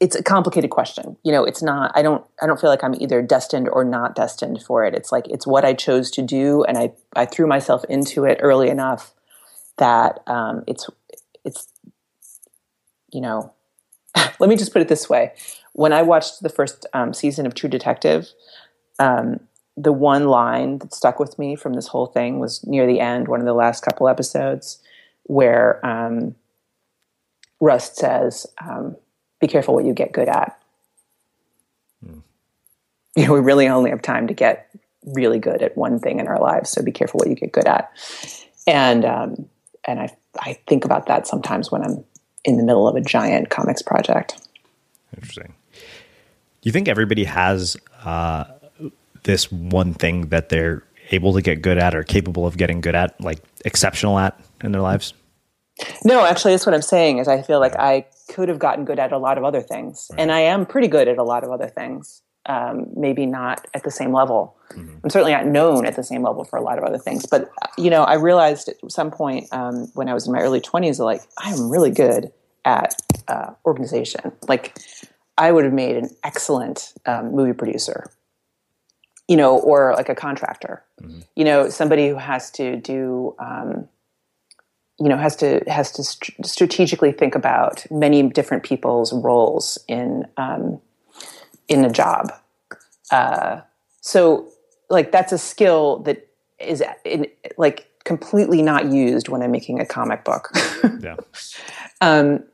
it's 0.00 0.14
a 0.14 0.22
complicated 0.22 0.70
question. 0.70 1.16
You 1.22 1.32
know, 1.32 1.44
it's 1.44 1.62
not. 1.62 1.92
I 1.94 2.02
don't. 2.02 2.24
I 2.42 2.46
don't 2.46 2.60
feel 2.60 2.70
like 2.70 2.84
I'm 2.84 2.94
either 3.00 3.22
destined 3.22 3.68
or 3.68 3.84
not 3.84 4.14
destined 4.14 4.62
for 4.62 4.84
it. 4.84 4.94
It's 4.94 5.10
like 5.10 5.26
it's 5.28 5.46
what 5.46 5.64
I 5.64 5.72
chose 5.72 6.10
to 6.12 6.22
do, 6.22 6.62
and 6.64 6.76
I 6.76 6.92
I 7.14 7.26
threw 7.26 7.46
myself 7.46 7.84
into 7.88 8.24
it 8.24 8.38
early 8.42 8.68
enough 8.68 9.14
that 9.78 10.20
um, 10.26 10.62
it's 10.66 10.88
it's 11.44 11.68
you 13.12 13.20
know. 13.20 13.52
let 14.40 14.48
me 14.48 14.56
just 14.56 14.72
put 14.72 14.82
it 14.82 14.88
this 14.88 15.08
way: 15.08 15.32
when 15.76 15.92
I 15.92 16.00
watched 16.00 16.42
the 16.42 16.48
first 16.48 16.86
um, 16.94 17.12
season 17.12 17.44
of 17.44 17.54
True 17.54 17.68
Detective, 17.68 18.32
um, 18.98 19.40
the 19.76 19.92
one 19.92 20.26
line 20.26 20.78
that 20.78 20.94
stuck 20.94 21.20
with 21.20 21.38
me 21.38 21.54
from 21.54 21.74
this 21.74 21.88
whole 21.88 22.06
thing 22.06 22.38
was 22.38 22.66
near 22.66 22.86
the 22.86 22.98
end, 22.98 23.28
one 23.28 23.40
of 23.40 23.46
the 23.46 23.52
last 23.52 23.82
couple 23.82 24.08
episodes, 24.08 24.78
where 25.24 25.84
um, 25.84 26.34
Rust 27.60 27.96
says 27.96 28.46
um, 28.66 28.96
be 29.38 29.46
careful 29.46 29.74
what 29.74 29.84
you 29.84 29.92
get 29.92 30.12
good 30.12 30.28
at. 30.28 30.58
Hmm. 32.02 32.20
You 33.14 33.26
know, 33.26 33.34
we 33.34 33.40
really 33.40 33.68
only 33.68 33.90
have 33.90 34.00
time 34.00 34.28
to 34.28 34.34
get 34.34 34.70
really 35.04 35.38
good 35.38 35.60
at 35.60 35.76
one 35.76 36.00
thing 36.00 36.20
in 36.20 36.26
our 36.26 36.40
lives, 36.40 36.70
so 36.70 36.82
be 36.82 36.90
careful 36.90 37.18
what 37.18 37.28
you 37.28 37.34
get 37.34 37.52
good 37.52 37.66
at. 37.66 37.92
And 38.66 39.04
um, 39.04 39.46
and 39.84 40.00
I 40.00 40.16
I 40.40 40.54
think 40.66 40.86
about 40.86 41.04
that 41.08 41.26
sometimes 41.26 41.70
when 41.70 41.82
I'm 41.82 42.02
in 42.46 42.56
the 42.56 42.64
middle 42.64 42.88
of 42.88 42.96
a 42.96 43.02
giant 43.02 43.50
comics 43.50 43.82
project. 43.82 44.40
Interesting. 45.14 45.52
You 46.66 46.72
think 46.72 46.88
everybody 46.88 47.22
has 47.22 47.76
uh, 48.04 48.42
this 49.22 49.52
one 49.52 49.94
thing 49.94 50.30
that 50.30 50.48
they're 50.48 50.82
able 51.12 51.32
to 51.34 51.40
get 51.40 51.62
good 51.62 51.78
at 51.78 51.94
or 51.94 52.02
capable 52.02 52.44
of 52.44 52.56
getting 52.56 52.80
good 52.80 52.96
at, 52.96 53.20
like 53.20 53.38
exceptional 53.64 54.18
at 54.18 54.36
in 54.64 54.72
their 54.72 54.82
lives? 54.82 55.14
No, 56.04 56.26
actually, 56.26 56.54
that's 56.54 56.66
what 56.66 56.74
I'm 56.74 56.82
saying. 56.82 57.18
Is 57.18 57.28
I 57.28 57.40
feel 57.42 57.60
like 57.60 57.76
I 57.76 58.04
could 58.30 58.48
have 58.48 58.58
gotten 58.58 58.84
good 58.84 58.98
at 58.98 59.12
a 59.12 59.18
lot 59.18 59.38
of 59.38 59.44
other 59.44 59.60
things, 59.60 60.08
right. 60.10 60.18
and 60.18 60.32
I 60.32 60.40
am 60.40 60.66
pretty 60.66 60.88
good 60.88 61.06
at 61.06 61.18
a 61.18 61.22
lot 61.22 61.44
of 61.44 61.52
other 61.52 61.68
things. 61.68 62.22
Um, 62.46 62.88
maybe 62.96 63.26
not 63.26 63.64
at 63.72 63.84
the 63.84 63.92
same 63.92 64.12
level. 64.12 64.56
Mm-hmm. 64.72 64.96
I'm 65.04 65.10
certainly 65.10 65.34
not 65.34 65.46
known 65.46 65.86
at 65.86 65.94
the 65.94 66.02
same 66.02 66.24
level 66.24 66.42
for 66.42 66.56
a 66.56 66.62
lot 66.62 66.78
of 66.78 66.84
other 66.84 66.98
things. 66.98 67.26
But 67.26 67.48
you 67.78 67.90
know, 67.90 68.02
I 68.02 68.14
realized 68.14 68.68
at 68.68 68.74
some 68.90 69.12
point 69.12 69.46
um, 69.52 69.88
when 69.94 70.08
I 70.08 70.14
was 70.14 70.26
in 70.26 70.32
my 70.32 70.40
early 70.40 70.60
20s, 70.60 70.98
like 70.98 71.20
I 71.38 71.50
am 71.50 71.70
really 71.70 71.92
good 71.92 72.32
at 72.64 73.00
uh, 73.28 73.52
organization. 73.64 74.32
Like 74.48 74.76
I 75.38 75.52
would 75.52 75.64
have 75.64 75.72
made 75.72 75.96
an 75.96 76.10
excellent 76.24 76.94
um, 77.06 77.32
movie 77.32 77.52
producer. 77.52 78.10
You 79.28 79.36
know, 79.36 79.58
or 79.58 79.92
like 79.96 80.08
a 80.08 80.14
contractor. 80.14 80.84
Mm-hmm. 81.02 81.20
You 81.34 81.44
know, 81.44 81.68
somebody 81.68 82.08
who 82.08 82.14
has 82.14 82.48
to 82.52 82.76
do 82.76 83.34
um, 83.40 83.88
you 84.98 85.08
know 85.08 85.16
has 85.16 85.36
to 85.36 85.62
has 85.66 85.92
to 85.92 86.04
st- 86.04 86.46
strategically 86.46 87.12
think 87.12 87.34
about 87.34 87.84
many 87.90 88.22
different 88.28 88.62
people's 88.62 89.12
roles 89.12 89.78
in 89.88 90.26
um, 90.36 90.80
in 91.68 91.84
a 91.84 91.90
job. 91.90 92.32
Uh, 93.10 93.60
so 94.00 94.48
like 94.88 95.12
that's 95.12 95.32
a 95.32 95.38
skill 95.38 95.98
that 96.00 96.28
is 96.58 96.82
in, 97.04 97.26
like 97.58 97.88
completely 98.04 98.62
not 98.62 98.86
used 98.86 99.28
when 99.28 99.42
I'm 99.42 99.50
making 99.50 99.80
a 99.80 99.86
comic 99.86 100.24
book. 100.24 100.50
yeah. 101.00 101.16
Um, 102.02 102.44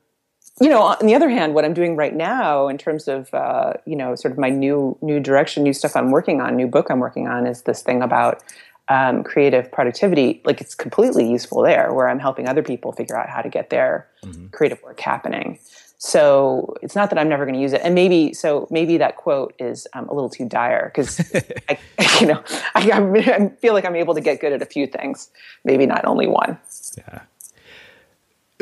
you 0.62 0.68
know, 0.68 0.82
on 0.82 1.06
the 1.06 1.14
other 1.14 1.28
hand, 1.28 1.54
what 1.54 1.64
I'm 1.64 1.74
doing 1.74 1.96
right 1.96 2.14
now 2.14 2.68
in 2.68 2.78
terms 2.78 3.08
of 3.08 3.32
uh, 3.34 3.74
you 3.84 3.96
know 3.96 4.14
sort 4.14 4.32
of 4.32 4.38
my 4.38 4.48
new 4.48 4.96
new 5.02 5.18
direction, 5.18 5.62
new 5.64 5.72
stuff 5.72 5.96
I'm 5.96 6.10
working 6.10 6.40
on, 6.40 6.56
new 6.56 6.68
book 6.68 6.90
I'm 6.90 7.00
working 7.00 7.26
on 7.26 7.46
is 7.46 7.62
this 7.62 7.82
thing 7.82 8.02
about 8.02 8.42
um, 8.88 9.24
creative 9.24 9.72
productivity, 9.72 10.40
like 10.44 10.60
it's 10.60 10.74
completely 10.74 11.28
useful 11.28 11.62
there, 11.62 11.92
where 11.92 12.08
I'm 12.08 12.18
helping 12.18 12.48
other 12.48 12.62
people 12.62 12.92
figure 12.92 13.18
out 13.18 13.28
how 13.28 13.42
to 13.42 13.48
get 13.48 13.70
their 13.70 14.06
mm-hmm. 14.24 14.48
creative 14.48 14.82
work 14.82 15.00
happening. 15.00 15.58
So 15.98 16.76
it's 16.82 16.96
not 16.96 17.10
that 17.10 17.18
I'm 17.18 17.28
never 17.28 17.44
going 17.44 17.54
to 17.54 17.60
use 17.60 17.72
it, 17.72 17.80
and 17.82 17.94
maybe 17.94 18.32
so 18.32 18.66
maybe 18.70 18.98
that 18.98 19.16
quote 19.16 19.54
is 19.58 19.86
um, 19.94 20.08
a 20.08 20.14
little 20.14 20.30
too 20.30 20.46
dire 20.46 20.90
because 20.92 21.20
I, 21.68 21.78
you 22.20 22.26
know, 22.26 22.42
I, 22.74 22.90
I, 22.90 23.48
feel 23.60 23.72
like 23.72 23.84
I'm 23.84 23.96
able 23.96 24.14
to 24.14 24.20
get 24.20 24.40
good 24.40 24.52
at 24.52 24.62
a 24.62 24.66
few 24.66 24.86
things, 24.86 25.30
maybe 25.64 25.86
not 25.86 26.04
only 26.04 26.26
one. 26.26 26.58
Yeah. 26.98 27.22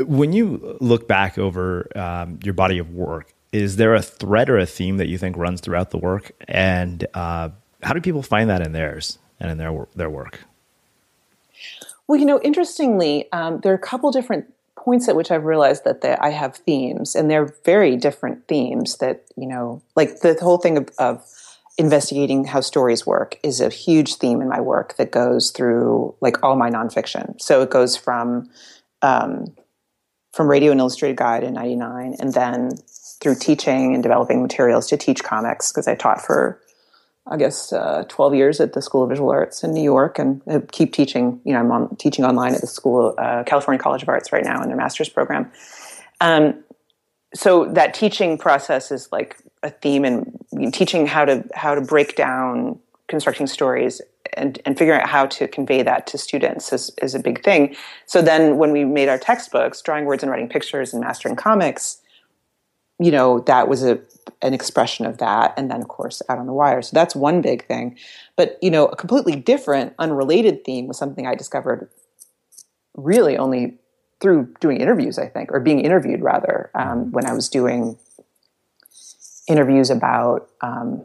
When 0.06 0.32
you 0.32 0.76
look 0.80 1.08
back 1.08 1.38
over 1.38 1.86
um, 1.96 2.38
your 2.42 2.54
body 2.54 2.78
of 2.78 2.94
work, 2.94 3.32
is 3.52 3.76
there 3.76 3.94
a 3.94 4.02
thread 4.02 4.48
or 4.48 4.58
a 4.58 4.66
theme 4.66 4.98
that 4.98 5.08
you 5.08 5.18
think 5.18 5.36
runs 5.36 5.60
throughout 5.60 5.90
the 5.90 5.98
work, 5.98 6.32
and 6.46 7.06
uh, 7.14 7.50
how 7.82 7.92
do 7.92 8.00
people 8.00 8.22
find 8.22 8.48
that 8.50 8.64
in 8.64 8.72
theirs 8.72 9.18
and 9.38 9.50
in 9.50 9.58
their 9.58 9.86
their 9.94 10.10
work? 10.10 10.40
Well, 12.06 12.18
you 12.18 12.26
know, 12.26 12.40
interestingly, 12.40 13.30
um, 13.32 13.60
there 13.60 13.72
are 13.72 13.76
a 13.76 13.78
couple 13.78 14.10
different 14.10 14.52
points 14.76 15.08
at 15.08 15.14
which 15.16 15.30
I've 15.30 15.44
realized 15.44 15.84
that 15.84 16.04
I 16.20 16.30
have 16.30 16.56
themes, 16.56 17.14
and 17.14 17.30
they're 17.30 17.54
very 17.64 17.96
different 17.96 18.46
themes. 18.48 18.96
That 18.98 19.24
you 19.36 19.46
know, 19.46 19.82
like 19.96 20.20
the 20.20 20.36
whole 20.40 20.58
thing 20.58 20.76
of, 20.76 20.90
of 20.98 21.24
investigating 21.78 22.44
how 22.44 22.60
stories 22.60 23.06
work 23.06 23.38
is 23.42 23.60
a 23.60 23.70
huge 23.70 24.16
theme 24.16 24.42
in 24.42 24.48
my 24.48 24.60
work 24.60 24.96
that 24.96 25.10
goes 25.10 25.50
through 25.50 26.14
like 26.20 26.42
all 26.42 26.54
my 26.56 26.70
nonfiction. 26.70 27.40
So 27.40 27.62
it 27.62 27.70
goes 27.70 27.96
from 27.96 28.50
um, 29.02 29.54
from 30.32 30.48
Radio 30.48 30.72
An 30.72 30.78
Illustrated 30.78 31.16
Guide 31.16 31.44
in 31.44 31.54
'99, 31.54 32.16
and 32.18 32.32
then 32.34 32.70
through 33.20 33.36
teaching 33.36 33.94
and 33.94 34.02
developing 34.02 34.42
materials 34.42 34.86
to 34.88 34.96
teach 34.96 35.22
comics 35.22 35.70
because 35.70 35.86
I 35.86 35.94
taught 35.94 36.22
for 36.22 36.60
I 37.30 37.36
guess 37.36 37.72
uh, 37.72 38.04
12 38.08 38.34
years 38.34 38.60
at 38.60 38.72
the 38.72 38.82
School 38.82 39.04
of 39.04 39.10
Visual 39.10 39.30
Arts 39.30 39.62
in 39.62 39.72
New 39.72 39.82
York, 39.82 40.18
and 40.18 40.42
I 40.50 40.60
keep 40.72 40.92
teaching. 40.92 41.40
You 41.44 41.52
know, 41.52 41.60
I'm 41.60 41.70
on, 41.70 41.96
teaching 41.96 42.24
online 42.24 42.54
at 42.54 42.60
the 42.60 42.66
School, 42.66 43.14
uh, 43.18 43.44
California 43.44 43.80
College 43.80 44.02
of 44.02 44.08
Arts, 44.08 44.32
right 44.32 44.44
now 44.44 44.60
in 44.62 44.68
their 44.68 44.76
master's 44.76 45.08
program. 45.08 45.50
Um, 46.20 46.64
so 47.34 47.66
that 47.66 47.94
teaching 47.94 48.36
process 48.36 48.90
is 48.90 49.08
like 49.12 49.36
a 49.62 49.70
theme, 49.70 50.04
in 50.04 50.72
teaching 50.72 51.06
how 51.06 51.24
to 51.24 51.44
how 51.54 51.74
to 51.74 51.80
break 51.80 52.16
down 52.16 52.80
constructing 53.06 53.46
stories 53.46 54.00
and, 54.34 54.60
and 54.64 54.78
figuring 54.78 55.00
out 55.00 55.08
how 55.08 55.26
to 55.26 55.48
convey 55.48 55.82
that 55.82 56.06
to 56.08 56.18
students 56.18 56.72
is, 56.72 56.90
is 57.02 57.14
a 57.14 57.20
big 57.20 57.42
thing. 57.42 57.74
So 58.06 58.22
then, 58.22 58.56
when 58.58 58.72
we 58.72 58.84
made 58.84 59.08
our 59.08 59.18
textbooks, 59.18 59.82
drawing 59.82 60.04
words 60.04 60.22
and 60.22 60.30
writing 60.30 60.48
pictures 60.48 60.92
and 60.92 61.02
mastering 61.02 61.36
comics, 61.36 62.00
you 62.98 63.10
know, 63.10 63.40
that 63.40 63.68
was 63.68 63.82
a 63.82 64.00
an 64.42 64.54
expression 64.54 65.06
of 65.06 65.18
that 65.18 65.52
and 65.56 65.70
then 65.70 65.80
of 65.82 65.88
course 65.88 66.22
out 66.28 66.38
on 66.38 66.46
the 66.46 66.52
wire 66.52 66.82
so 66.82 66.90
that's 66.94 67.14
one 67.14 67.40
big 67.40 67.66
thing 67.66 67.96
but 68.36 68.58
you 68.62 68.70
know 68.70 68.86
a 68.86 68.96
completely 68.96 69.36
different 69.36 69.92
unrelated 69.98 70.64
theme 70.64 70.86
was 70.86 70.96
something 70.96 71.26
i 71.26 71.34
discovered 71.34 71.88
really 72.96 73.36
only 73.36 73.78
through 74.20 74.52
doing 74.60 74.80
interviews 74.80 75.18
i 75.18 75.26
think 75.26 75.50
or 75.52 75.60
being 75.60 75.80
interviewed 75.80 76.20
rather 76.22 76.70
um, 76.74 77.10
when 77.12 77.26
i 77.26 77.32
was 77.32 77.48
doing 77.48 77.98
interviews 79.48 79.90
about 79.90 80.48
um, 80.60 81.04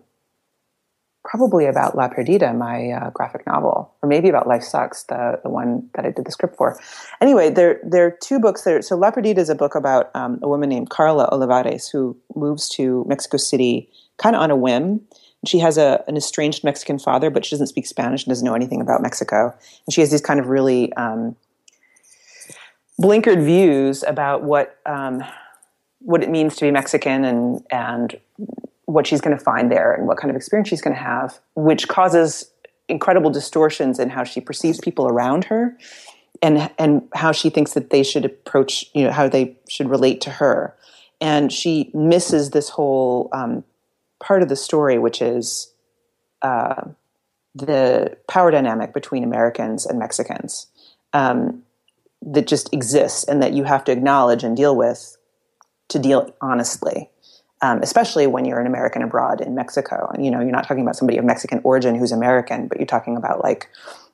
probably 1.26 1.66
about 1.66 1.98
La 1.98 2.08
Perdida, 2.08 2.56
my 2.56 2.92
uh, 2.92 3.10
graphic 3.10 3.46
novel, 3.48 3.94
or 4.02 4.08
maybe 4.08 4.30
about 4.30 4.48
Life 4.48 4.64
Sucks, 4.64 5.04
the, 5.04 5.40
the 5.44 5.50
one 5.50 5.90
that 5.96 6.06
I 6.06 6.12
did 6.12 6.26
the 6.26 6.32
script 6.32 6.56
for. 6.56 6.80
Anyway, 7.20 7.50
there, 7.50 7.80
there 7.84 8.06
are 8.06 8.18
two 8.22 8.40
books 8.40 8.64
there. 8.64 8.82
So 8.82 8.96
La 8.96 9.12
Perdida 9.12 9.40
is 9.40 9.50
a 9.50 9.56
book 9.56 9.76
about 9.76 10.12
um, 10.16 10.40
a 10.42 10.48
woman 10.48 10.70
named 10.70 10.90
Carla 10.90 11.28
Olivares 11.32 11.90
who 11.90 12.16
moves 12.36 12.70
to 12.70 13.04
Mexico 13.08 13.38
City 13.38 13.90
kind 14.18 14.36
of 14.36 14.42
on 14.42 14.52
a 14.52 14.56
whim. 14.56 15.02
She 15.46 15.60
has 15.60 15.78
a, 15.78 16.04
an 16.08 16.16
estranged 16.16 16.64
Mexican 16.64 17.00
father, 17.00 17.30
but 17.30 17.46
she 17.46 17.52
doesn't 17.52 17.68
speak 17.68 17.88
Spanish 17.88 18.24
and 18.24 18.32
doesn't 18.32 18.46
know 18.46 18.56
anything 18.56 18.82
about 18.82 19.02
Mexico. 19.02 19.54
And 19.86 19.94
she 19.94 20.02
has 20.02 20.12
these 20.12 20.22
kind 20.22 20.40
of 20.40 20.48
really 20.48 20.94
um, 20.94 21.36
blinkered 23.02 23.44
views 23.44 24.04
about 24.04 24.44
what 24.44 24.78
um, 24.86 25.24
what 26.00 26.24
it 26.24 26.30
means 26.30 26.56
to 26.56 26.66
be 26.66 26.72
Mexican 26.72 27.26
and 27.26 27.64
and 27.72 28.20
what 28.86 29.08
she's 29.08 29.22
going 29.22 29.36
to 29.36 29.44
find 29.44 29.72
there 29.72 29.94
and 29.94 30.08
what 30.08 30.18
kind 30.18 30.30
of 30.30 30.36
experience 30.36 30.70
she's 30.70 30.82
going 30.82 30.96
to 30.96 31.02
have, 31.02 31.40
which 31.56 31.88
causes 31.88 32.52
incredible 32.88 33.30
distortions 33.30 34.00
in 34.00 34.10
how 34.10 34.24
she 34.24 34.40
perceives 34.40 34.80
people 34.80 35.08
around 35.08 35.46
her 35.46 35.78
and 36.42 36.70
and 36.78 37.08
how 37.16 37.32
she 37.32 37.50
thinks 37.50 37.74
that 37.74 37.90
they 37.90 38.04
should 38.04 38.26
approach, 38.26 38.86
you 38.94 39.04
know, 39.04 39.12
how 39.12 39.28
they 39.28 39.58
should 39.68 39.90
relate 39.90 40.22
to 40.22 40.30
her. 40.30 40.76
And 41.22 41.52
she 41.52 41.90
misses 41.94 42.52
this 42.52 42.70
whole 42.70 43.30
um, 43.32 43.64
part 44.20 44.44
of 44.44 44.50
the 44.50 44.56
story, 44.56 45.00
which 45.00 45.22
is 45.22 45.74
uh, 46.42 46.90
the 47.56 48.18
power 48.28 48.52
dynamic 48.52 48.94
between 48.94 49.24
Americans 49.24 49.86
and 49.86 49.98
Mexicans 49.98 50.68
um, 51.14 51.64
that 52.22 52.48
just 52.48 52.74
exists 52.74 53.24
and 53.24 53.42
that 53.42 53.54
you 53.54 53.64
have 53.64 53.84
to 53.86 53.92
acknowledge 53.92 54.44
and 54.44 54.58
deal 54.58 54.76
with 54.76 55.18
to 55.88 56.00
deal 56.00 56.34
honestly 56.42 57.10
um, 57.62 57.82
especially 57.82 58.28
when 58.28 58.46
you're 58.46 58.60
an 58.60 58.68
American 58.68 59.02
abroad 59.02 59.42
in 59.42 59.56
Mexico. 59.56 60.10
And, 60.14 60.26
you 60.26 60.32
know, 60.32 60.40
you're 60.40 60.52
not 60.52 60.68
talking 60.68 60.84
about 60.84 60.96
somebody 60.96 61.18
of 61.18 61.26
Mexican 61.26 61.62
origin 61.64 61.96
who's 61.96 62.12
American, 62.12 62.68
but 62.68 62.78
you're 62.78 62.88
talking 62.88 63.18
about 63.18 63.44
like, 63.44 63.70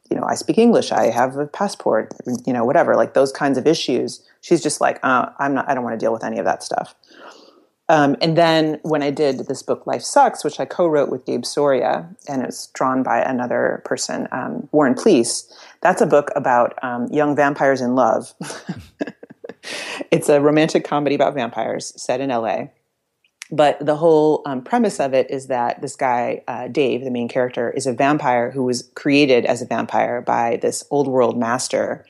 you 0.09 0.17
know, 0.17 0.23
I 0.23 0.35
speak 0.35 0.57
English, 0.57 0.91
I 0.91 1.09
have 1.09 1.37
a 1.37 1.47
passport, 1.47 2.13
you 2.45 2.53
know, 2.53 2.65
whatever, 2.65 2.95
like 2.95 3.13
those 3.13 3.31
kinds 3.31 3.57
of 3.57 3.65
issues. 3.65 4.21
She's 4.41 4.61
just 4.61 4.81
like, 4.81 4.99
uh, 5.03 5.29
I'm 5.39 5.53
not, 5.53 5.69
I 5.69 5.73
don't 5.73 5.83
want 5.83 5.99
to 5.99 6.03
deal 6.03 6.13
with 6.13 6.23
any 6.23 6.37
of 6.37 6.45
that 6.45 6.63
stuff. 6.63 6.95
Um, 7.89 8.15
and 8.21 8.37
then 8.37 8.79
when 8.83 9.03
I 9.03 9.09
did 9.09 9.47
this 9.47 9.63
book, 9.63 9.85
Life 9.85 10.03
Sucks, 10.03 10.45
which 10.45 10.59
I 10.59 10.65
co-wrote 10.65 11.09
with 11.09 11.25
Gabe 11.25 11.43
Soria, 11.43 12.07
and 12.27 12.41
it's 12.41 12.67
drawn 12.67 13.03
by 13.03 13.21
another 13.21 13.81
person, 13.83 14.29
um, 14.31 14.69
Warren 14.71 14.95
Pleece. 14.95 15.51
That's 15.81 16.01
a 16.01 16.05
book 16.05 16.29
about 16.35 16.81
um, 16.83 17.07
young 17.11 17.35
vampires 17.35 17.81
in 17.81 17.95
love. 17.95 18.33
it's 20.11 20.29
a 20.29 20.39
romantic 20.39 20.85
comedy 20.85 21.15
about 21.15 21.33
vampires 21.33 21.91
set 22.01 22.21
in 22.21 22.29
LA 22.29 22.67
but 23.51 23.85
the 23.85 23.97
whole 23.97 24.41
um, 24.45 24.63
premise 24.63 24.99
of 24.99 25.13
it 25.13 25.29
is 25.29 25.47
that 25.47 25.81
this 25.81 25.95
guy 25.95 26.41
uh, 26.47 26.67
dave 26.69 27.03
the 27.03 27.11
main 27.11 27.27
character 27.27 27.69
is 27.71 27.85
a 27.85 27.93
vampire 27.93 28.49
who 28.51 28.63
was 28.63 28.89
created 28.95 29.45
as 29.45 29.61
a 29.61 29.65
vampire 29.65 30.21
by 30.21 30.57
this 30.61 30.83
old 30.89 31.07
world 31.07 31.37
master 31.37 32.05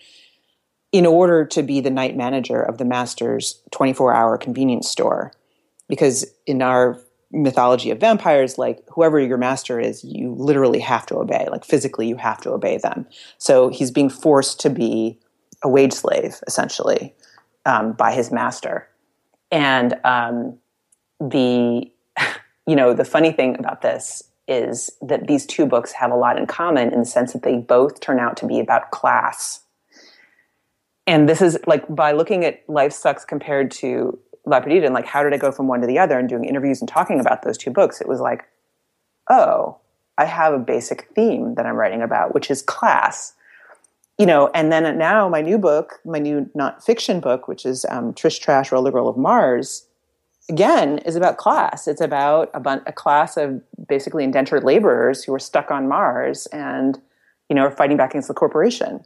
in 0.91 1.05
order 1.05 1.45
to 1.45 1.63
be 1.63 1.79
the 1.79 1.89
night 1.89 2.15
manager 2.15 2.61
of 2.61 2.77
the 2.77 2.85
master's 2.85 3.61
24 3.71 4.13
hour 4.13 4.37
convenience 4.37 4.89
store. 4.89 5.31
Because 5.87 6.25
in 6.45 6.61
our 6.61 6.99
mythology 7.33 7.91
of 7.91 7.99
vampires 7.99 8.57
like 8.57 8.83
whoever 8.89 9.17
your 9.17 9.37
master 9.37 9.79
is 9.79 10.03
you 10.03 10.35
literally 10.37 10.79
have 10.79 11.05
to 11.05 11.15
obey 11.15 11.47
like 11.49 11.63
physically 11.63 12.05
you 12.05 12.17
have 12.17 12.41
to 12.41 12.51
obey 12.51 12.77
them. 12.77 13.07
So 13.37 13.69
he's 13.69 13.89
being 13.89 14.09
forced 14.09 14.59
to 14.61 14.69
be 14.69 15.17
a 15.63 15.69
wage 15.69 15.93
slave 15.93 16.39
essentially 16.45 17.15
um, 17.65 17.93
by 17.93 18.11
his 18.11 18.31
master. 18.31 18.87
And 19.49 19.95
um, 20.03 20.57
the 21.21 21.91
you 22.67 22.75
know 22.75 22.93
the 22.93 23.05
funny 23.05 23.31
thing 23.31 23.57
about 23.59 23.81
this 23.81 24.23
is 24.47 24.91
that 25.01 25.27
these 25.27 25.45
two 25.45 25.65
books 25.65 25.93
have 25.93 26.11
a 26.11 26.15
lot 26.15 26.37
in 26.37 26.45
common 26.45 26.91
in 26.91 26.99
the 26.99 27.05
sense 27.05 27.33
that 27.33 27.43
they 27.43 27.57
both 27.57 28.01
turn 28.01 28.19
out 28.19 28.35
to 28.37 28.45
be 28.45 28.59
about 28.59 28.91
class. 28.91 29.61
And 31.07 31.29
this 31.29 31.41
is 31.41 31.57
like 31.67 31.93
by 31.93 32.11
looking 32.11 32.43
at 32.43 32.67
life 32.67 32.91
sucks 32.91 33.23
compared 33.23 33.71
to 33.71 34.19
la 34.45 34.59
perdida 34.59 34.85
and 34.85 34.93
like 34.93 35.05
how 35.05 35.21
did 35.21 35.33
i 35.33 35.37
go 35.37 35.51
from 35.51 35.67
one 35.67 35.81
to 35.81 35.87
the 35.87 35.99
other 35.99 36.17
and 36.17 36.27
doing 36.27 36.45
interviews 36.45 36.81
and 36.81 36.89
talking 36.89 37.19
about 37.19 37.43
those 37.43 37.57
two 37.57 37.71
books? 37.71 38.01
It 38.01 38.07
was 38.07 38.19
like 38.19 38.45
oh 39.29 39.77
i 40.17 40.25
have 40.25 40.53
a 40.53 40.59
basic 40.59 41.07
theme 41.15 41.55
that 41.55 41.65
i'm 41.65 41.75
writing 41.75 42.01
about 42.01 42.33
which 42.33 42.49
is 42.49 42.61
class. 42.61 43.33
You 44.17 44.25
know 44.25 44.49
and 44.53 44.71
then 44.71 44.97
now 44.97 45.29
my 45.29 45.41
new 45.41 45.57
book 45.57 45.99
my 46.03 46.19
new 46.19 46.49
not 46.53 46.83
fiction 46.83 47.19
book 47.19 47.47
which 47.47 47.65
is 47.65 47.85
um, 47.89 48.13
trish 48.13 48.39
trash 48.39 48.71
roller 48.71 48.91
girl 48.91 49.07
of 49.07 49.17
mars 49.17 49.85
again 50.51 50.99
is 50.99 51.15
about 51.15 51.37
class. 51.37 51.87
It's 51.87 52.01
about 52.01 52.51
a, 52.53 52.59
bun- 52.59 52.83
a 52.85 52.91
class 52.91 53.37
of 53.37 53.61
basically 53.87 54.23
indentured 54.23 54.63
laborers 54.63 55.23
who 55.23 55.33
are 55.33 55.39
stuck 55.39 55.71
on 55.71 55.87
Mars 55.87 56.45
and 56.47 57.01
you 57.49 57.55
know 57.55 57.63
are 57.63 57.71
fighting 57.71 57.97
back 57.97 58.11
against 58.11 58.27
the 58.27 58.33
corporation. 58.33 59.03